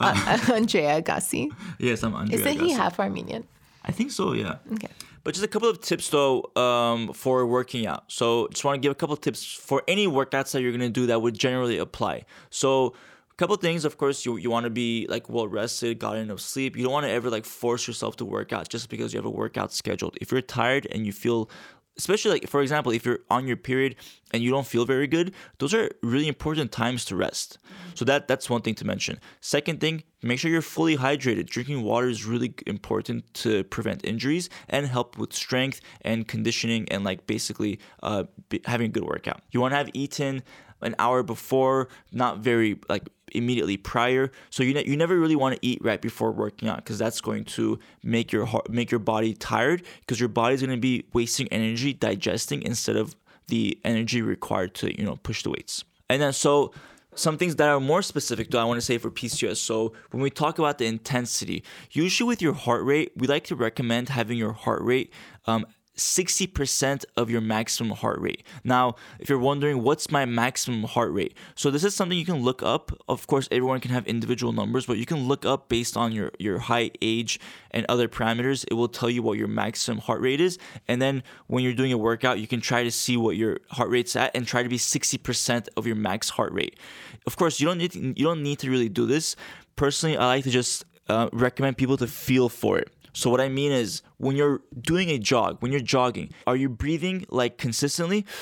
Andre 0.00 0.82
Agassi. 1.02 1.50
Yes, 1.78 2.02
I'm 2.02 2.14
Andrea. 2.14 2.40
Isn't 2.40 2.60
he 2.60 2.72
half 2.72 2.98
Armenian? 2.98 3.46
I 3.84 3.92
think 3.92 4.10
so. 4.10 4.32
Yeah. 4.32 4.56
Okay. 4.72 4.88
But 5.22 5.34
just 5.34 5.44
a 5.44 5.48
couple 5.48 5.68
of 5.68 5.80
tips 5.80 6.08
though 6.08 6.50
um, 6.56 7.12
for 7.12 7.46
working 7.46 7.86
out. 7.86 8.04
So 8.08 8.48
just 8.48 8.64
want 8.64 8.76
to 8.76 8.80
give 8.80 8.92
a 8.92 8.94
couple 8.94 9.12
of 9.12 9.20
tips 9.20 9.44
for 9.44 9.82
any 9.86 10.06
workouts 10.06 10.52
that 10.52 10.62
you're 10.62 10.72
gonna 10.72 10.88
do 10.88 11.06
that 11.06 11.22
would 11.22 11.38
generally 11.38 11.78
apply. 11.78 12.24
So 12.50 12.88
a 12.88 12.92
couple 13.36 13.56
things, 13.56 13.84
of 13.84 13.96
course, 13.96 14.24
you 14.24 14.36
you 14.36 14.50
want 14.50 14.64
to 14.64 14.70
be 14.70 15.06
like 15.08 15.28
well 15.28 15.48
rested, 15.48 15.98
got 15.98 16.16
enough 16.16 16.40
sleep. 16.40 16.76
You 16.76 16.84
don't 16.84 16.92
want 16.92 17.06
to 17.06 17.10
ever 17.10 17.30
like 17.30 17.44
force 17.44 17.86
yourself 17.86 18.16
to 18.16 18.24
work 18.24 18.52
out 18.52 18.68
just 18.68 18.88
because 18.88 19.12
you 19.12 19.18
have 19.18 19.26
a 19.26 19.30
workout 19.30 19.72
scheduled. 19.72 20.16
If 20.20 20.30
you're 20.32 20.42
tired 20.42 20.86
and 20.90 21.06
you 21.06 21.12
feel 21.12 21.50
especially 21.96 22.32
like 22.32 22.48
for 22.48 22.60
example 22.60 22.92
if 22.92 23.04
you're 23.06 23.20
on 23.30 23.46
your 23.46 23.56
period 23.56 23.96
and 24.32 24.42
you 24.42 24.50
don't 24.50 24.66
feel 24.66 24.84
very 24.84 25.06
good 25.06 25.32
those 25.58 25.72
are 25.72 25.88
really 26.02 26.28
important 26.28 26.72
times 26.72 27.04
to 27.04 27.16
rest. 27.16 27.58
So 27.94 28.04
that 28.06 28.26
that's 28.26 28.50
one 28.50 28.62
thing 28.62 28.74
to 28.76 28.84
mention. 28.84 29.20
Second 29.40 29.80
thing 29.80 30.02
make 30.22 30.38
sure 30.38 30.50
you're 30.50 30.62
fully 30.62 30.96
hydrated. 30.96 31.46
Drinking 31.46 31.82
water 31.82 32.08
is 32.08 32.24
really 32.24 32.54
important 32.66 33.32
to 33.34 33.62
prevent 33.64 34.04
injuries 34.04 34.48
and 34.68 34.86
help 34.86 35.18
with 35.18 35.32
strength 35.32 35.80
and 36.00 36.26
conditioning 36.26 36.88
and 36.90 37.04
like 37.04 37.26
basically 37.26 37.78
uh, 38.02 38.24
be, 38.48 38.60
having 38.64 38.86
a 38.86 38.92
good 38.92 39.04
workout. 39.04 39.42
You 39.52 39.60
want 39.60 39.72
to 39.72 39.76
have 39.76 39.90
eaten 39.92 40.42
an 40.84 40.94
hour 40.98 41.22
before 41.22 41.88
not 42.12 42.38
very 42.38 42.78
like 42.88 43.08
immediately 43.32 43.76
prior. 43.76 44.30
So 44.50 44.62
you 44.62 44.74
ne- 44.74 44.86
you 44.86 44.96
never 44.96 45.18
really 45.18 45.36
want 45.36 45.56
to 45.56 45.66
eat 45.66 45.80
right 45.82 46.00
before 46.00 46.32
working 46.32 46.68
out 46.68 46.76
because 46.76 46.98
that's 46.98 47.20
going 47.20 47.44
to 47.44 47.78
make 48.02 48.32
your 48.32 48.46
heart, 48.46 48.70
make 48.70 48.90
your 48.90 49.00
body 49.00 49.34
tired 49.34 49.82
because 50.00 50.20
your 50.20 50.28
body's 50.28 50.60
going 50.60 50.76
to 50.76 50.80
be 50.80 51.04
wasting 51.12 51.48
energy 51.48 51.92
digesting 51.92 52.62
instead 52.62 52.96
of 52.96 53.16
the 53.48 53.78
energy 53.84 54.22
required 54.22 54.74
to 54.74 54.96
you 54.96 55.04
know 55.04 55.16
push 55.16 55.42
the 55.42 55.50
weights. 55.50 55.84
And 56.08 56.22
then 56.22 56.32
so 56.32 56.72
some 57.14 57.38
things 57.38 57.56
that 57.56 57.68
are 57.68 57.80
more 57.80 58.02
specific 58.02 58.50
do 58.50 58.58
I 58.58 58.64
want 58.64 58.78
to 58.78 58.84
say 58.86 58.98
for 58.98 59.10
PCOS. 59.10 59.56
So 59.56 59.92
when 60.10 60.22
we 60.22 60.30
talk 60.30 60.58
about 60.58 60.78
the 60.78 60.86
intensity, 60.86 61.62
usually 61.90 62.28
with 62.28 62.42
your 62.42 62.54
heart 62.54 62.84
rate, 62.84 63.12
we 63.16 63.26
like 63.26 63.44
to 63.44 63.56
recommend 63.56 64.08
having 64.08 64.36
your 64.36 64.52
heart 64.52 64.82
rate 64.82 65.12
um, 65.46 65.66
60% 65.96 67.04
of 67.16 67.30
your 67.30 67.40
maximum 67.40 67.96
heart 67.96 68.20
rate. 68.20 68.42
Now, 68.64 68.96
if 69.20 69.28
you're 69.28 69.38
wondering 69.38 69.82
what's 69.82 70.10
my 70.10 70.24
maximum 70.24 70.84
heart 70.84 71.12
rate, 71.12 71.34
so 71.54 71.70
this 71.70 71.84
is 71.84 71.94
something 71.94 72.18
you 72.18 72.24
can 72.24 72.42
look 72.42 72.62
up. 72.62 72.90
Of 73.08 73.26
course, 73.26 73.48
everyone 73.50 73.80
can 73.80 73.90
have 73.92 74.06
individual 74.06 74.52
numbers, 74.52 74.86
but 74.86 74.98
you 74.98 75.06
can 75.06 75.28
look 75.28 75.44
up 75.44 75.68
based 75.68 75.96
on 75.96 76.12
your, 76.12 76.32
your 76.38 76.58
height, 76.58 76.98
age, 77.00 77.38
and 77.70 77.86
other 77.88 78.08
parameters. 78.08 78.64
It 78.70 78.74
will 78.74 78.88
tell 78.88 79.08
you 79.10 79.22
what 79.22 79.38
your 79.38 79.48
maximum 79.48 79.98
heart 79.98 80.20
rate 80.20 80.40
is. 80.40 80.58
And 80.88 81.00
then 81.00 81.22
when 81.46 81.62
you're 81.62 81.74
doing 81.74 81.92
a 81.92 81.98
workout, 81.98 82.38
you 82.38 82.46
can 82.46 82.60
try 82.60 82.82
to 82.82 82.90
see 82.90 83.16
what 83.16 83.36
your 83.36 83.60
heart 83.70 83.90
rate's 83.90 84.16
at 84.16 84.34
and 84.34 84.46
try 84.46 84.62
to 84.62 84.68
be 84.68 84.78
60% 84.78 85.68
of 85.76 85.86
your 85.86 85.96
max 85.96 86.30
heart 86.30 86.52
rate. 86.52 86.78
Of 87.26 87.36
course, 87.36 87.60
you 87.60 87.66
don't 87.66 87.78
need 87.78 87.92
to, 87.92 88.00
you 88.00 88.24
don't 88.24 88.42
need 88.42 88.58
to 88.60 88.70
really 88.70 88.88
do 88.88 89.06
this. 89.06 89.36
Personally, 89.76 90.16
I 90.16 90.26
like 90.26 90.44
to 90.44 90.50
just 90.50 90.84
uh, 91.08 91.28
recommend 91.32 91.76
people 91.76 91.96
to 91.98 92.06
feel 92.06 92.48
for 92.48 92.78
it. 92.78 92.90
So 93.14 93.30
what 93.30 93.40
I 93.40 93.48
mean 93.48 93.72
is 93.72 94.02
when 94.18 94.36
you're 94.36 94.60
doing 94.78 95.08
a 95.08 95.18
jog, 95.18 95.58
when 95.60 95.72
you're 95.72 95.80
jogging, 95.80 96.34
are 96.46 96.56
you 96.56 96.68
breathing 96.68 97.26
like 97.30 97.58
consistently? 97.58 98.26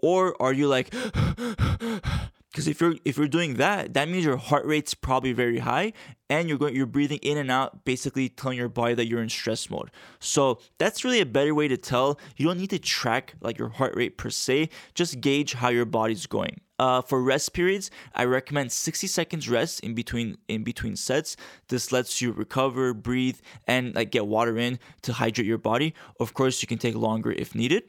Or 0.00 0.40
are 0.40 0.52
you 0.52 0.68
like 0.68 0.94
because 2.50 2.68
if 2.68 2.80
you're 2.80 2.94
if 3.04 3.16
you're 3.16 3.28
doing 3.28 3.54
that, 3.54 3.94
that 3.94 4.08
means 4.08 4.24
your 4.24 4.36
heart 4.36 4.66
rate's 4.66 4.94
probably 4.94 5.32
very 5.32 5.58
high 5.58 5.92
and 6.28 6.48
you're 6.48 6.58
going 6.58 6.74
you're 6.74 6.86
breathing 6.86 7.18
in 7.22 7.38
and 7.38 7.50
out, 7.50 7.84
basically 7.84 8.28
telling 8.28 8.58
your 8.58 8.68
body 8.68 8.94
that 8.94 9.06
you're 9.06 9.22
in 9.22 9.28
stress 9.28 9.70
mode. 9.70 9.90
So 10.18 10.60
that's 10.78 11.04
really 11.04 11.20
a 11.20 11.26
better 11.26 11.54
way 11.54 11.68
to 11.68 11.76
tell. 11.76 12.18
You 12.36 12.46
don't 12.46 12.58
need 12.58 12.70
to 12.70 12.78
track 12.78 13.34
like 13.40 13.58
your 13.58 13.68
heart 13.68 13.94
rate 13.96 14.18
per 14.18 14.30
se, 14.30 14.70
just 14.94 15.20
gauge 15.20 15.54
how 15.54 15.68
your 15.68 15.84
body's 15.84 16.26
going. 16.26 16.60
Uh, 16.78 17.02
for 17.02 17.20
rest 17.20 17.52
periods, 17.52 17.90
I 18.14 18.24
recommend 18.24 18.70
60 18.70 19.06
seconds 19.08 19.48
rest 19.48 19.80
in 19.80 19.94
between 19.94 20.38
in 20.46 20.62
between 20.62 20.94
sets. 20.94 21.36
This 21.68 21.90
lets 21.90 22.22
you 22.22 22.32
recover, 22.32 22.94
breathe, 22.94 23.38
and 23.66 23.94
like 23.94 24.10
get 24.12 24.26
water 24.26 24.56
in 24.58 24.78
to 25.02 25.12
hydrate 25.12 25.46
your 25.46 25.58
body. 25.58 25.94
Of 26.20 26.34
course, 26.34 26.62
you 26.62 26.68
can 26.68 26.78
take 26.78 26.94
longer 26.94 27.32
if 27.32 27.54
needed. 27.54 27.82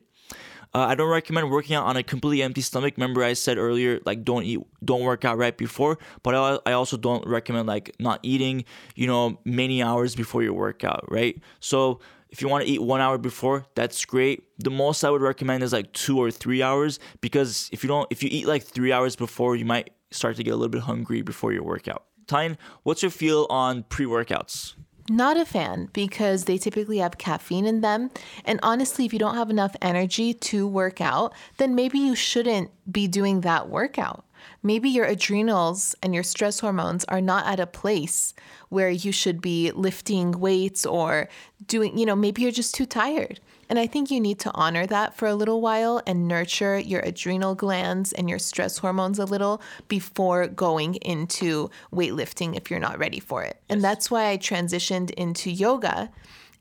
Uh, 0.73 0.81
I 0.81 0.95
don't 0.95 1.09
recommend 1.09 1.49
working 1.49 1.75
out 1.75 1.85
on 1.85 1.97
a 1.97 2.03
completely 2.03 2.43
empty 2.43 2.61
stomach. 2.61 2.93
Remember, 2.95 3.23
I 3.23 3.33
said 3.33 3.57
earlier, 3.57 3.99
like 4.05 4.23
don't 4.23 4.43
eat, 4.43 4.59
don't 4.83 5.01
work 5.01 5.25
out 5.25 5.37
right 5.37 5.57
before. 5.57 5.97
But 6.21 6.35
I, 6.35 6.59
I 6.67 6.73
also 6.73 6.95
don't 6.95 7.25
recommend 7.27 7.67
like 7.67 7.95
not 7.99 8.19
eating, 8.21 8.65
you 8.95 9.07
know, 9.07 9.39
many 9.45 9.81
hours 9.81 10.15
before 10.15 10.43
your 10.43 10.53
workout, 10.53 11.05
right? 11.09 11.41
So 11.59 12.01
if 12.29 12.41
you 12.41 12.47
want 12.47 12.65
to 12.65 12.71
eat 12.71 12.81
one 12.81 13.01
hour 13.01 13.17
before, 13.17 13.65
that's 13.75 14.05
great. 14.05 14.43
The 14.59 14.69
most 14.69 15.03
I 15.03 15.09
would 15.09 15.21
recommend 15.21 15.63
is 15.63 15.73
like 15.73 15.91
two 15.93 16.17
or 16.17 16.31
three 16.31 16.61
hours 16.61 16.99
because 17.21 17.69
if 17.71 17.83
you 17.83 17.87
don't, 17.87 18.07
if 18.11 18.21
you 18.21 18.29
eat 18.31 18.47
like 18.47 18.63
three 18.63 18.91
hours 18.91 19.15
before, 19.15 19.55
you 19.55 19.65
might 19.65 19.91
start 20.11 20.35
to 20.37 20.43
get 20.43 20.51
a 20.51 20.55
little 20.55 20.69
bit 20.69 20.81
hungry 20.81 21.21
before 21.21 21.53
your 21.53 21.63
workout. 21.63 22.03
Tyne, 22.27 22.57
what's 22.83 23.01
your 23.01 23.09
feel 23.09 23.47
on 23.49 23.83
pre-workouts? 23.83 24.75
Not 25.09 25.37
a 25.37 25.45
fan 25.45 25.89
because 25.91 26.45
they 26.45 26.59
typically 26.59 26.99
have 26.99 27.17
caffeine 27.17 27.65
in 27.65 27.81
them. 27.81 28.11
And 28.45 28.59
honestly, 28.61 29.05
if 29.05 29.13
you 29.13 29.17
don't 29.17 29.35
have 29.35 29.49
enough 29.49 29.75
energy 29.81 30.35
to 30.35 30.67
work 30.67 31.01
out, 31.01 31.33
then 31.57 31.73
maybe 31.73 31.97
you 31.97 32.15
shouldn't 32.15 32.69
be 32.91 33.07
doing 33.07 33.41
that 33.41 33.69
workout. 33.69 34.23
Maybe 34.61 34.89
your 34.89 35.05
adrenals 35.05 35.95
and 36.03 36.13
your 36.13 36.23
stress 36.23 36.59
hormones 36.59 37.05
are 37.05 37.21
not 37.21 37.47
at 37.47 37.59
a 37.59 37.67
place 37.67 38.33
where 38.69 38.89
you 38.89 39.11
should 39.11 39.41
be 39.41 39.71
lifting 39.71 40.39
weights 40.39 40.85
or 40.85 41.29
doing, 41.65 41.97
you 41.97 42.05
know, 42.05 42.15
maybe 42.15 42.41
you're 42.41 42.51
just 42.51 42.75
too 42.75 42.85
tired. 42.85 43.39
And 43.69 43.77
I 43.77 43.85
think 43.85 44.09
you 44.09 44.19
need 44.19 44.39
to 44.39 44.51
honor 44.55 44.87
that 44.87 45.15
for 45.15 45.27
a 45.27 45.35
little 45.35 45.61
while 45.61 46.01
and 46.07 46.27
nurture 46.27 46.77
your 46.77 47.01
adrenal 47.01 47.53
glands 47.55 48.11
and 48.11 48.27
your 48.27 48.39
stress 48.39 48.79
hormones 48.79 49.19
a 49.19 49.25
little 49.25 49.61
before 49.87 50.47
going 50.47 50.95
into 50.95 51.69
weightlifting 51.93 52.57
if 52.57 52.71
you're 52.71 52.79
not 52.79 52.97
ready 52.97 53.19
for 53.19 53.43
it. 53.43 53.61
And 53.69 53.83
that's 53.83 54.09
why 54.09 54.29
I 54.29 54.37
transitioned 54.37 55.11
into 55.11 55.51
yoga 55.51 56.09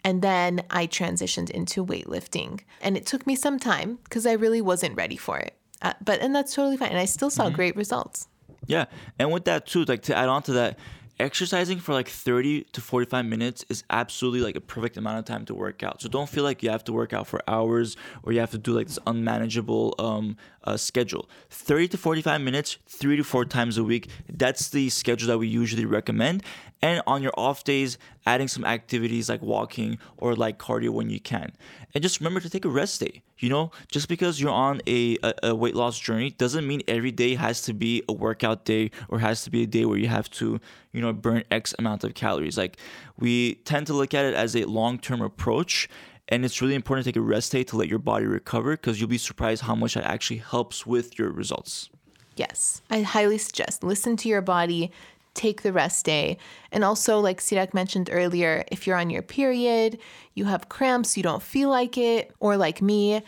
and 0.04 0.22
then 0.22 0.62
I 0.70 0.86
transitioned 0.86 1.50
into 1.50 1.84
weightlifting. 1.84 2.60
And 2.80 2.96
it 2.96 3.06
took 3.06 3.26
me 3.26 3.34
some 3.34 3.58
time 3.58 3.98
because 4.04 4.26
I 4.26 4.32
really 4.32 4.60
wasn't 4.60 4.96
ready 4.96 5.16
for 5.16 5.38
it. 5.38 5.57
Uh, 5.82 5.94
but 6.04 6.20
and 6.20 6.34
that's 6.34 6.54
totally 6.54 6.76
fine. 6.76 6.90
And 6.90 6.98
I 6.98 7.04
still 7.04 7.30
saw 7.30 7.50
great 7.50 7.76
results. 7.76 8.28
Yeah, 8.66 8.86
and 9.18 9.32
with 9.32 9.44
that 9.44 9.66
too, 9.66 9.84
like 9.84 10.02
to 10.02 10.16
add 10.16 10.28
on 10.28 10.42
to 10.44 10.52
that, 10.54 10.78
exercising 11.20 11.80
for 11.80 11.92
like 11.92 12.08
30 12.08 12.64
to 12.72 12.80
45 12.80 13.24
minutes 13.24 13.64
is 13.68 13.82
absolutely 13.90 14.40
like 14.40 14.56
a 14.56 14.60
perfect 14.60 14.96
amount 14.96 15.18
of 15.18 15.24
time 15.24 15.44
to 15.46 15.54
work 15.54 15.82
out. 15.82 16.00
So 16.00 16.08
don't 16.08 16.28
feel 16.28 16.44
like 16.44 16.62
you 16.62 16.70
have 16.70 16.84
to 16.84 16.92
work 16.92 17.12
out 17.12 17.26
for 17.26 17.40
hours 17.48 17.96
or 18.22 18.32
you 18.32 18.40
have 18.40 18.50
to 18.52 18.58
do 18.58 18.72
like 18.72 18.86
this 18.86 18.98
unmanageable 19.06 19.94
um, 19.98 20.36
uh, 20.64 20.76
schedule. 20.76 21.28
30 21.50 21.88
to 21.88 21.98
45 21.98 22.40
minutes, 22.40 22.78
three 22.86 23.16
to 23.16 23.24
four 23.24 23.44
times 23.44 23.78
a 23.78 23.84
week. 23.84 24.08
That's 24.28 24.68
the 24.70 24.90
schedule 24.90 25.28
that 25.28 25.38
we 25.38 25.48
usually 25.48 25.84
recommend. 25.84 26.44
And 26.80 27.02
on 27.06 27.22
your 27.22 27.32
off 27.36 27.64
days, 27.64 27.98
adding 28.28 28.46
some 28.46 28.64
activities 28.64 29.30
like 29.30 29.40
walking 29.40 29.98
or 30.18 30.36
like 30.36 30.58
cardio 30.58 30.90
when 30.90 31.08
you 31.08 31.18
can. 31.18 31.50
And 31.94 32.02
just 32.02 32.20
remember 32.20 32.40
to 32.40 32.50
take 32.50 32.66
a 32.66 32.68
rest 32.68 33.00
day. 33.00 33.22
You 33.38 33.48
know, 33.48 33.70
just 33.90 34.08
because 34.08 34.40
you're 34.40 34.50
on 34.50 34.82
a, 34.86 35.16
a, 35.22 35.34
a 35.44 35.54
weight 35.54 35.74
loss 35.74 35.98
journey 35.98 36.30
doesn't 36.30 36.66
mean 36.66 36.82
every 36.88 37.12
day 37.12 37.36
has 37.36 37.62
to 37.62 37.72
be 37.72 38.02
a 38.08 38.12
workout 38.12 38.64
day 38.64 38.90
or 39.08 39.20
has 39.20 39.44
to 39.44 39.50
be 39.50 39.62
a 39.62 39.66
day 39.66 39.84
where 39.84 39.96
you 39.96 40.08
have 40.08 40.28
to, 40.32 40.60
you 40.92 41.00
know, 41.00 41.12
burn 41.12 41.44
X 41.50 41.74
amount 41.78 42.04
of 42.04 42.14
calories. 42.14 42.58
Like 42.58 42.76
we 43.16 43.54
tend 43.64 43.86
to 43.86 43.94
look 43.94 44.12
at 44.12 44.24
it 44.26 44.34
as 44.34 44.54
a 44.54 44.64
long 44.64 44.98
term 44.98 45.22
approach. 45.22 45.88
And 46.30 46.44
it's 46.44 46.60
really 46.60 46.74
important 46.74 47.04
to 47.06 47.12
take 47.12 47.16
a 47.16 47.22
rest 47.22 47.52
day 47.52 47.64
to 47.64 47.76
let 47.76 47.88
your 47.88 48.00
body 48.00 48.26
recover 48.26 48.72
because 48.72 49.00
you'll 49.00 49.08
be 49.08 49.16
surprised 49.16 49.62
how 49.62 49.74
much 49.74 49.94
that 49.94 50.04
actually 50.04 50.38
helps 50.38 50.84
with 50.84 51.18
your 51.18 51.30
results. 51.30 51.88
Yes, 52.36 52.82
I 52.90 53.00
highly 53.00 53.38
suggest 53.38 53.82
listen 53.82 54.16
to 54.18 54.28
your 54.28 54.42
body, 54.42 54.92
take 55.38 55.62
the 55.62 55.72
rest 55.72 56.04
day. 56.04 56.36
And 56.72 56.84
also, 56.84 57.20
like 57.20 57.40
Sirak 57.40 57.72
mentioned 57.72 58.10
earlier, 58.12 58.64
if 58.70 58.86
you're 58.86 58.96
on 58.98 59.08
your 59.08 59.22
period, 59.22 59.98
you 60.34 60.44
have 60.44 60.68
cramps, 60.68 61.16
you 61.16 61.22
don't 61.22 61.42
feel 61.42 61.70
like 61.70 61.96
it, 61.96 62.32
or 62.40 62.56
like 62.58 62.82
me, 62.82 63.22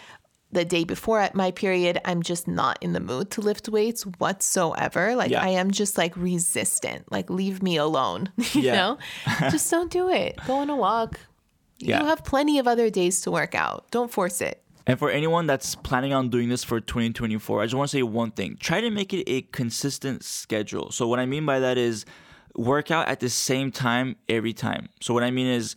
the 0.53 0.65
day 0.65 0.83
before 0.85 1.21
at 1.21 1.35
my 1.37 1.53
period, 1.53 2.01
I'm 2.05 2.23
just 2.23 2.49
not 2.49 2.77
in 2.83 2.93
the 2.93 2.99
mood 3.01 3.31
to 3.33 3.41
lift 3.41 3.69
weights 3.69 4.03
whatsoever. 4.19 5.15
Like 5.15 5.31
Yeah. 5.31 5.43
I 5.45 5.51
am 5.51 5.71
just 5.71 5.97
like 5.97 6.17
resistant. 6.17 7.11
Like 7.13 7.31
leave 7.31 7.63
me 7.63 7.77
alone. 7.77 8.33
You 8.55 8.63
Yeah. 8.63 8.75
know? 8.75 8.99
just 9.51 9.71
don't 9.71 9.91
do 9.93 10.09
it. 10.11 10.37
Go 10.49 10.55
on 10.57 10.69
a 10.69 10.77
walk. 10.77 11.21
Yeah. 11.79 12.01
You 12.01 12.07
have 12.07 12.25
plenty 12.25 12.59
of 12.59 12.67
other 12.67 12.91
days 12.91 13.21
to 13.23 13.31
work 13.31 13.55
out. 13.55 13.91
Don't 13.93 14.11
force 14.11 14.41
it. 14.41 14.61
And 14.87 14.99
for 14.99 15.11
anyone 15.11 15.47
that's 15.47 15.75
planning 15.75 16.13
on 16.13 16.31
doing 16.31 16.49
this 16.49 16.65
for 16.65 16.81
2024, 16.81 17.63
I 17.63 17.67
just 17.67 17.75
want 17.75 17.91
to 17.91 17.97
say 17.97 18.03
one 18.03 18.31
thing. 18.31 18.57
Try 18.59 18.81
to 18.81 18.91
make 18.91 19.13
it 19.13 19.25
a 19.31 19.43
consistent 19.43 20.25
schedule. 20.25 20.91
So, 20.91 21.07
what 21.07 21.19
I 21.19 21.27
mean 21.27 21.47
by 21.47 21.61
that 21.61 21.79
is 21.79 22.05
work 22.57 22.91
out 22.91 23.09
at 23.09 23.21
the 23.21 23.29
same 23.29 23.71
time 23.71 24.17
every 24.29 24.53
time. 24.53 24.89
So, 25.01 25.15
what 25.15 25.23
I 25.23 25.31
mean 25.31 25.47
is 25.47 25.77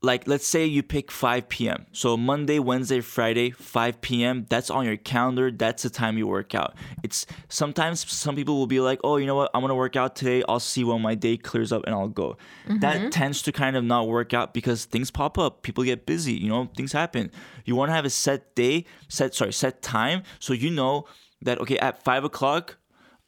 like 0.00 0.28
let's 0.28 0.46
say 0.46 0.64
you 0.64 0.82
pick 0.82 1.10
5 1.10 1.48
p.m. 1.48 1.86
So 1.92 2.16
Monday, 2.16 2.58
Wednesday, 2.58 3.00
Friday, 3.00 3.50
5 3.50 4.00
p.m. 4.00 4.46
That's 4.48 4.70
on 4.70 4.84
your 4.84 4.96
calendar. 4.96 5.50
That's 5.50 5.82
the 5.82 5.90
time 5.90 6.16
you 6.16 6.26
work 6.26 6.54
out. 6.54 6.76
It's 7.02 7.26
sometimes 7.48 8.10
some 8.10 8.36
people 8.36 8.56
will 8.58 8.68
be 8.68 8.80
like, 8.80 9.00
oh, 9.02 9.16
you 9.16 9.26
know 9.26 9.34
what? 9.34 9.50
I'm 9.54 9.60
gonna 9.60 9.74
work 9.74 9.96
out 9.96 10.14
today. 10.14 10.44
I'll 10.48 10.60
see 10.60 10.84
when 10.84 11.02
my 11.02 11.14
day 11.14 11.36
clears 11.36 11.72
up 11.72 11.82
and 11.84 11.94
I'll 11.94 12.08
go. 12.08 12.36
That 12.68 12.96
mm-hmm. 12.96 13.08
tends 13.08 13.42
to 13.42 13.52
kind 13.52 13.76
of 13.76 13.82
not 13.82 14.06
work 14.06 14.32
out 14.32 14.54
because 14.54 14.84
things 14.84 15.10
pop 15.10 15.36
up. 15.36 15.62
People 15.62 15.82
get 15.82 16.06
busy. 16.06 16.34
You 16.34 16.48
know, 16.48 16.70
things 16.76 16.92
happen. 16.92 17.30
You 17.64 17.74
want 17.74 17.88
to 17.88 17.94
have 17.94 18.04
a 18.04 18.10
set 18.10 18.54
day, 18.54 18.84
set 19.08 19.34
sorry, 19.34 19.52
set 19.52 19.82
time, 19.82 20.22
so 20.38 20.52
you 20.52 20.70
know 20.70 21.06
that 21.42 21.58
okay 21.60 21.78
at 21.78 22.02
five 22.02 22.24
o'clock 22.24 22.76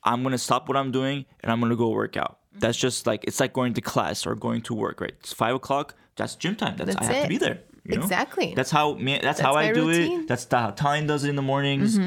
I'm 0.03 0.22
gonna 0.22 0.38
stop 0.38 0.68
what 0.68 0.76
I'm 0.76 0.90
doing 0.90 1.26
and 1.40 1.53
I'm 1.53 1.61
gonna 1.61 1.76
go 1.76 1.90
work 1.90 2.16
out. 2.16 2.39
That's 2.59 2.76
just 2.76 3.07
like 3.07 3.24
it's 3.24 3.40
like 3.40 3.53
going 3.53 3.74
to 3.74 3.80
class 3.80 4.26
or 4.26 4.34
going 4.34 4.62
to 4.62 4.74
work, 4.74 5.01
right? 5.01 5.14
It's 5.20 5.32
five 5.32 5.55
o'clock. 5.55 5.94
That's 6.16 6.34
gym 6.34 6.57
time. 6.57 6.76
That's, 6.76 6.94
That's 6.94 7.09
I 7.09 7.12
have 7.12 7.16
it. 7.16 7.22
to 7.22 7.28
be 7.28 7.38
there. 7.38 7.61
you 7.84 7.96
know? 7.96 8.03
Exactly. 8.03 8.53
That's 8.55 8.70
how 8.70 8.94
me. 8.94 9.18
That's, 9.22 9.40
how 9.40 9.55
I 9.55 9.72
do 9.72 9.88
routine. 9.88 10.11
Mm-hmm. 10.11 10.20
it. 10.22 10.28
That's 10.28 10.44
the, 10.46 10.59
how 10.59 10.70
Tallene 10.72 11.07
does 11.07 11.24
it 11.24 11.30
in 11.30 11.36
the 11.36 11.42
mornings. 11.42 11.98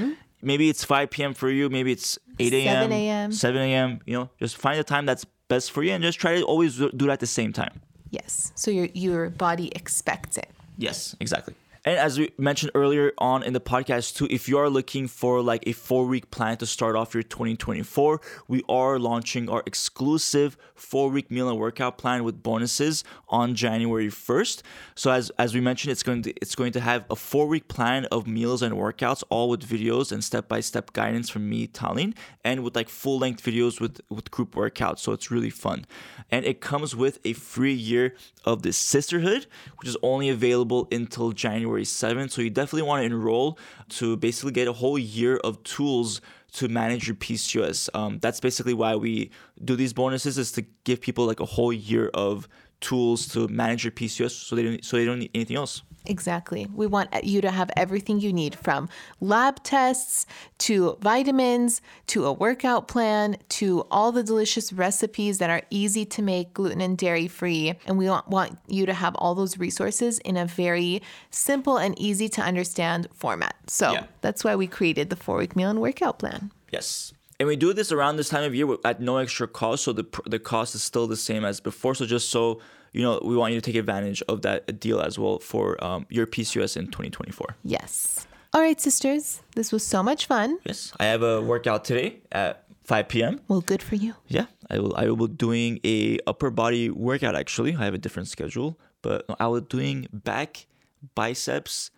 Maybe 0.42 0.70
it's 0.70 0.84
5 0.84 1.10
p.m. 1.10 1.34
for 1.34 1.50
you. 1.50 1.70
Maybe 1.70 1.94
it's 1.94 2.20
8 2.38 2.54
a.m. 2.54 2.76
7 2.76 2.92
a.m.. 2.92 3.32
7 3.32 3.62
a.m. 3.62 4.02
You 4.06 4.14
know, 4.14 4.30
just 4.40 4.58
find 4.58 4.78
the 4.78 4.84
time 4.84 5.06
that's 5.06 5.26
best 5.48 5.72
for 5.72 5.84
you 5.84 5.94
and 5.94 6.04
just 6.04 6.20
try 6.20 6.36
to 6.38 6.44
always 6.44 6.78
do 6.78 6.90
it 6.92 7.10
at 7.10 7.22
the 7.22 7.28
same 7.28 7.54
time. 7.54 7.82
Yes. 8.10 8.52
So 8.56 8.70
your 8.70 8.90
your 8.94 9.30
body 9.30 9.72
expects 9.74 10.38
it. 10.38 10.50
Yes, 10.78 11.16
exactly. 11.20 11.56
And 11.86 11.98
as 11.98 12.18
we 12.18 12.32
mentioned 12.38 12.72
earlier 12.76 13.12
on 13.18 13.44
in 13.44 13.52
the 13.52 13.60
podcast 13.60 14.16
too, 14.16 14.28
if 14.30 14.48
you 14.48 14.58
are 14.58 14.70
looking 14.70 15.08
for 15.08 15.42
like 15.42 15.64
a 15.68 15.74
four 15.74 16.06
week 16.06 16.32
plan 16.32 16.56
to 16.58 16.66
start 16.66 16.96
off 16.96 17.14
your 17.14 17.24
2024, 17.24 18.22
we 18.48 18.64
are 18.70 18.98
launching 18.98 19.50
our 19.50 19.64
exclusive 19.66 20.56
four 20.76 21.10
week 21.10 21.30
meal 21.30 21.50
and 21.50 21.60
workout 21.60 21.98
plan 21.98 22.24
with 22.24 22.42
bonuses 22.42 23.04
on 23.28 23.54
January 23.54 24.08
1st. 24.08 24.62
So 24.96 25.12
as 25.12 25.30
as 25.32 25.54
we 25.54 25.60
mentioned, 25.60 25.92
it's 25.92 26.04
going 26.04 26.22
to 26.22 26.34
it's 26.42 26.56
going 26.56 26.72
to 26.72 26.80
have 26.80 27.04
a 27.10 27.18
four 27.18 27.48
week 27.48 27.68
plan 27.68 28.06
of 28.06 28.28
meals 28.28 28.62
and 28.62 28.76
workouts, 28.76 29.22
all 29.30 29.50
with 29.50 29.68
videos 29.68 30.14
and 30.14 30.24
step 30.24 30.48
by 30.48 30.62
step 30.62 30.94
guidance 30.94 31.30
from 31.30 31.50
me, 31.50 31.68
Tallene, 31.68 32.16
and 32.46 32.64
with 32.64 32.78
like 32.78 32.88
full 32.88 33.20
length 33.20 33.44
videos 33.44 33.82
with 33.82 34.00
with 34.10 34.32
group 34.32 34.56
workouts. 34.56 35.00
So 35.00 35.12
it's 35.12 35.30
really 35.30 35.50
fun, 35.50 35.86
and 36.32 36.46
it 36.46 36.62
comes 36.62 36.96
with 36.96 37.20
a 37.26 37.34
free 37.34 37.74
year 37.74 38.16
of 38.46 38.62
the 38.62 38.70
Cysterhood, 38.70 39.48
which 39.80 39.90
is 39.90 39.98
only 40.02 40.30
available 40.30 40.88
until 40.90 41.34
January 41.34 41.73
7th. 41.82 42.32
So 42.32 42.44
you 42.44 42.52
definitely 42.52 42.84
want 42.84 43.02
to 43.02 43.06
enroll 43.06 43.58
to 43.90 44.16
basically 44.18 44.52
get 44.52 44.68
a 44.68 44.74
whole 44.74 45.00
year 45.00 45.38
of 45.38 45.62
tools 45.64 46.22
to 46.54 46.68
manage 46.68 47.08
your 47.08 47.16
PCOS. 47.16 47.90
Um, 47.96 48.20
that's 48.20 48.40
basically 48.40 48.76
why 48.76 48.96
we 48.96 49.32
do 49.66 49.76
these 49.76 49.92
bonuses 49.92 50.38
is 50.38 50.52
to 50.52 50.62
give 50.84 51.02
people 51.02 51.26
like 51.26 51.40
a 51.40 51.46
whole 51.46 51.74
year 51.74 52.12
of 52.14 52.48
tools 52.84 53.28
to 53.30 53.48
manage 53.48 53.84
your 53.84 53.92
PCOS, 53.92 54.32
so 54.32 54.56
they 54.56 54.64
don't 54.64 54.84
so 54.86 54.98
they 54.98 55.06
don't 55.06 55.20
need 55.20 55.32
anything 55.34 55.58
else. 55.58 55.82
Exactly. 56.06 56.68
We 56.76 56.86
want 56.86 57.08
you 57.24 57.40
to 57.40 57.50
have 57.50 57.72
everything 57.78 58.20
you 58.20 58.34
need 58.34 58.56
from 58.56 58.90
lab 59.22 59.64
tests 59.64 60.26
to 60.58 60.98
vitamins 61.02 61.82
to 62.08 62.26
a 62.26 62.34
workout 62.34 62.90
plan 62.90 63.38
to 63.60 63.86
all 63.90 64.12
the 64.12 64.22
delicious 64.22 64.74
recipes 64.74 65.38
that 65.38 65.50
are 65.50 65.62
easy 65.70 66.04
to 66.08 66.22
make, 66.22 66.54
gluten 66.54 66.82
and 66.82 66.98
dairy 66.98 67.30
free. 67.30 67.76
And 67.88 67.98
we 67.98 68.10
want, 68.10 68.28
want 68.28 68.58
you 68.68 68.86
to 68.86 68.94
have 68.94 69.16
all 69.16 69.34
those 69.34 69.58
resources 69.58 70.20
in 70.20 70.36
a 70.36 70.46
very 70.46 71.02
simple 71.32 71.78
and 71.78 71.98
easy 71.98 72.28
to 72.30 72.42
understand 72.42 73.08
format. 73.14 73.56
So 73.68 73.94
Yeah. 73.94 74.04
that's 74.20 74.44
why 74.44 74.58
we 74.58 74.68
created 74.68 75.10
the 75.10 75.16
four 75.16 75.38
week 75.38 75.56
meal 75.56 75.70
and 75.70 75.80
workout 75.80 76.20
plan. 76.20 76.52
Yes. 76.70 77.14
And 77.40 77.48
we 77.48 77.56
do 77.56 77.74
this 77.74 77.92
around 77.92 78.18
this 78.18 78.30
time 78.30 78.44
of 78.44 78.54
year 78.54 78.68
at 78.86 79.02
no 79.02 79.18
extra 79.18 79.48
cost, 79.48 79.84
so 79.84 79.94
the 79.94 80.06
the 80.26 80.40
cost 80.40 80.76
is 80.76 80.84
still 80.84 81.08
the 81.08 81.18
same 81.18 81.44
as 81.46 81.60
before. 81.60 81.96
So 81.96 82.06
just 82.06 82.30
so 82.30 82.62
you 82.94 83.02
know, 83.02 83.20
we 83.24 83.36
want 83.36 83.54
you 83.54 83.60
to 83.60 83.72
take 83.72 83.76
advantage 83.76 84.22
of 84.30 84.44
that 84.44 84.80
deal 84.80 85.02
as 85.02 85.18
well 85.20 85.40
for 85.40 85.84
um, 85.84 86.06
your 86.10 86.28
PCOS 86.28 86.78
in 86.78 86.86
2024. 86.86 87.56
Yes. 87.64 88.28
All 88.54 88.62
right, 88.62 88.80
sisters. 88.80 89.42
This 89.56 89.72
was 89.72 89.86
so 89.86 90.04
much 90.04 90.28
fun. 90.28 90.60
Yes, 90.64 90.94
I 91.00 91.06
have 91.06 91.24
a 91.24 91.42
workout 91.42 91.86
today 91.86 92.20
at 92.32 92.66
5 92.84 93.08
p.m. 93.08 93.42
Well, 93.48 93.62
good 93.62 93.82
for 93.82 93.96
you. 93.96 94.14
Yeah, 94.28 94.46
I 94.70 94.78
will. 94.78 94.96
I 94.96 95.08
will 95.10 95.28
be 95.28 95.34
doing 95.34 95.80
a 95.84 96.20
upper 96.28 96.52
body 96.52 96.92
workout. 96.92 97.36
Actually, 97.36 97.76
I 97.76 97.84
have 97.86 97.96
a 97.96 97.98
different 97.98 98.28
schedule, 98.28 98.80
but 99.02 99.26
I 99.40 99.48
was 99.48 99.64
doing 99.64 100.08
back, 100.14 100.68
biceps, 101.16 101.90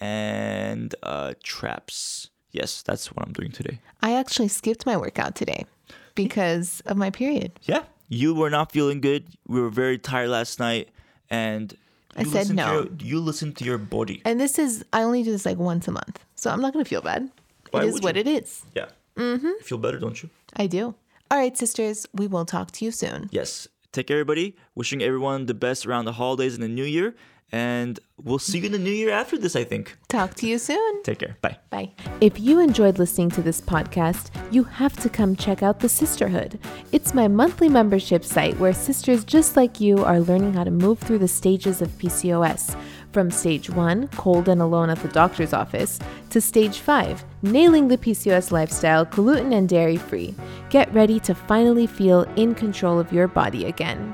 and 0.00 0.94
uh, 1.02 1.34
traps. 1.42 2.30
Yes, 2.54 2.82
that's 2.82 3.10
what 3.12 3.26
I'm 3.26 3.32
doing 3.32 3.50
today. 3.50 3.80
I 4.00 4.14
actually 4.14 4.48
skipped 4.48 4.86
my 4.86 4.96
workout 4.96 5.34
today 5.34 5.66
because 6.14 6.80
of 6.86 6.96
my 6.96 7.10
period. 7.10 7.50
Yeah, 7.64 7.82
you 8.08 8.32
were 8.34 8.48
not 8.48 8.70
feeling 8.70 9.00
good. 9.00 9.24
We 9.48 9.60
were 9.60 9.70
very 9.70 9.98
tired 9.98 10.28
last 10.30 10.60
night, 10.60 10.88
and 11.28 11.76
I 12.16 12.22
said 12.22 12.54
no. 12.54 12.72
your- 12.72 12.88
you 13.00 13.18
listen 13.20 13.52
to 13.54 13.64
your 13.64 13.78
body. 13.78 14.22
And 14.24 14.40
this 14.40 14.58
is, 14.58 14.84
I 14.92 15.02
only 15.02 15.24
do 15.24 15.32
this 15.32 15.44
like 15.44 15.58
once 15.58 15.88
a 15.88 15.92
month. 15.92 16.24
So 16.36 16.48
I'm 16.50 16.60
not 16.60 16.72
going 16.72 16.84
to 16.84 16.88
feel 16.88 17.02
bad. 17.02 17.28
Why 17.72 17.82
it 17.82 17.88
is 17.88 18.00
what 18.02 18.14
you? 18.14 18.20
it 18.20 18.28
is. 18.28 18.62
Yeah. 18.74 18.86
Mm-hmm. 19.16 19.46
You 19.46 19.60
feel 19.62 19.78
better, 19.78 19.98
don't 19.98 20.22
you? 20.22 20.30
I 20.56 20.68
do. 20.68 20.94
All 21.30 21.38
right, 21.38 21.56
sisters, 21.58 22.06
we 22.14 22.28
will 22.28 22.44
talk 22.44 22.70
to 22.72 22.84
you 22.84 22.92
soon. 22.92 23.28
Yes. 23.32 23.66
Take 23.90 24.06
care, 24.08 24.18
everybody. 24.18 24.54
Wishing 24.76 25.02
everyone 25.02 25.46
the 25.46 25.54
best 25.54 25.86
around 25.86 26.04
the 26.04 26.12
holidays 26.12 26.54
and 26.54 26.62
the 26.62 26.68
new 26.68 26.84
year. 26.84 27.16
And 27.54 28.00
we'll 28.20 28.40
see 28.40 28.58
you 28.58 28.66
in 28.66 28.72
the 28.72 28.80
new 28.80 28.90
year 28.90 29.12
after 29.12 29.38
this, 29.38 29.54
I 29.54 29.62
think. 29.62 29.96
Talk 30.08 30.34
to 30.34 30.46
you 30.48 30.58
soon. 30.58 31.04
Take 31.04 31.20
care. 31.20 31.36
Bye. 31.40 31.56
Bye. 31.70 31.92
If 32.20 32.40
you 32.40 32.58
enjoyed 32.58 32.98
listening 32.98 33.30
to 33.30 33.42
this 33.42 33.60
podcast, 33.60 34.30
you 34.50 34.64
have 34.64 34.96
to 34.96 35.08
come 35.08 35.36
check 35.36 35.62
out 35.62 35.78
The 35.78 35.86
Cysterhood. 35.86 36.58
It's 36.90 37.14
my 37.14 37.28
monthly 37.28 37.68
membership 37.68 38.24
site 38.24 38.58
where 38.58 38.72
sisters 38.72 39.22
just 39.22 39.56
like 39.56 39.80
you 39.80 40.04
are 40.04 40.18
learning 40.18 40.54
how 40.54 40.64
to 40.64 40.72
move 40.72 40.98
through 40.98 41.18
the 41.18 41.28
stages 41.28 41.80
of 41.80 41.96
PCOS. 41.96 42.76
From 43.12 43.30
stage 43.30 43.70
one, 43.70 44.08
cold 44.08 44.48
and 44.48 44.60
alone 44.60 44.90
at 44.90 44.98
the 44.98 45.06
doctor's 45.06 45.52
office, 45.52 46.00
to 46.30 46.40
stage 46.40 46.80
five, 46.80 47.24
nailing 47.42 47.86
the 47.86 47.98
PCOS 47.98 48.50
lifestyle, 48.50 49.04
gluten 49.04 49.52
and 49.52 49.68
dairy 49.68 49.96
free. 49.96 50.34
Get 50.70 50.92
ready 50.92 51.20
to 51.20 51.36
finally 51.36 51.86
feel 51.86 52.22
in 52.34 52.56
control 52.56 52.98
of 52.98 53.12
your 53.12 53.28
body 53.28 53.66
again. 53.66 54.12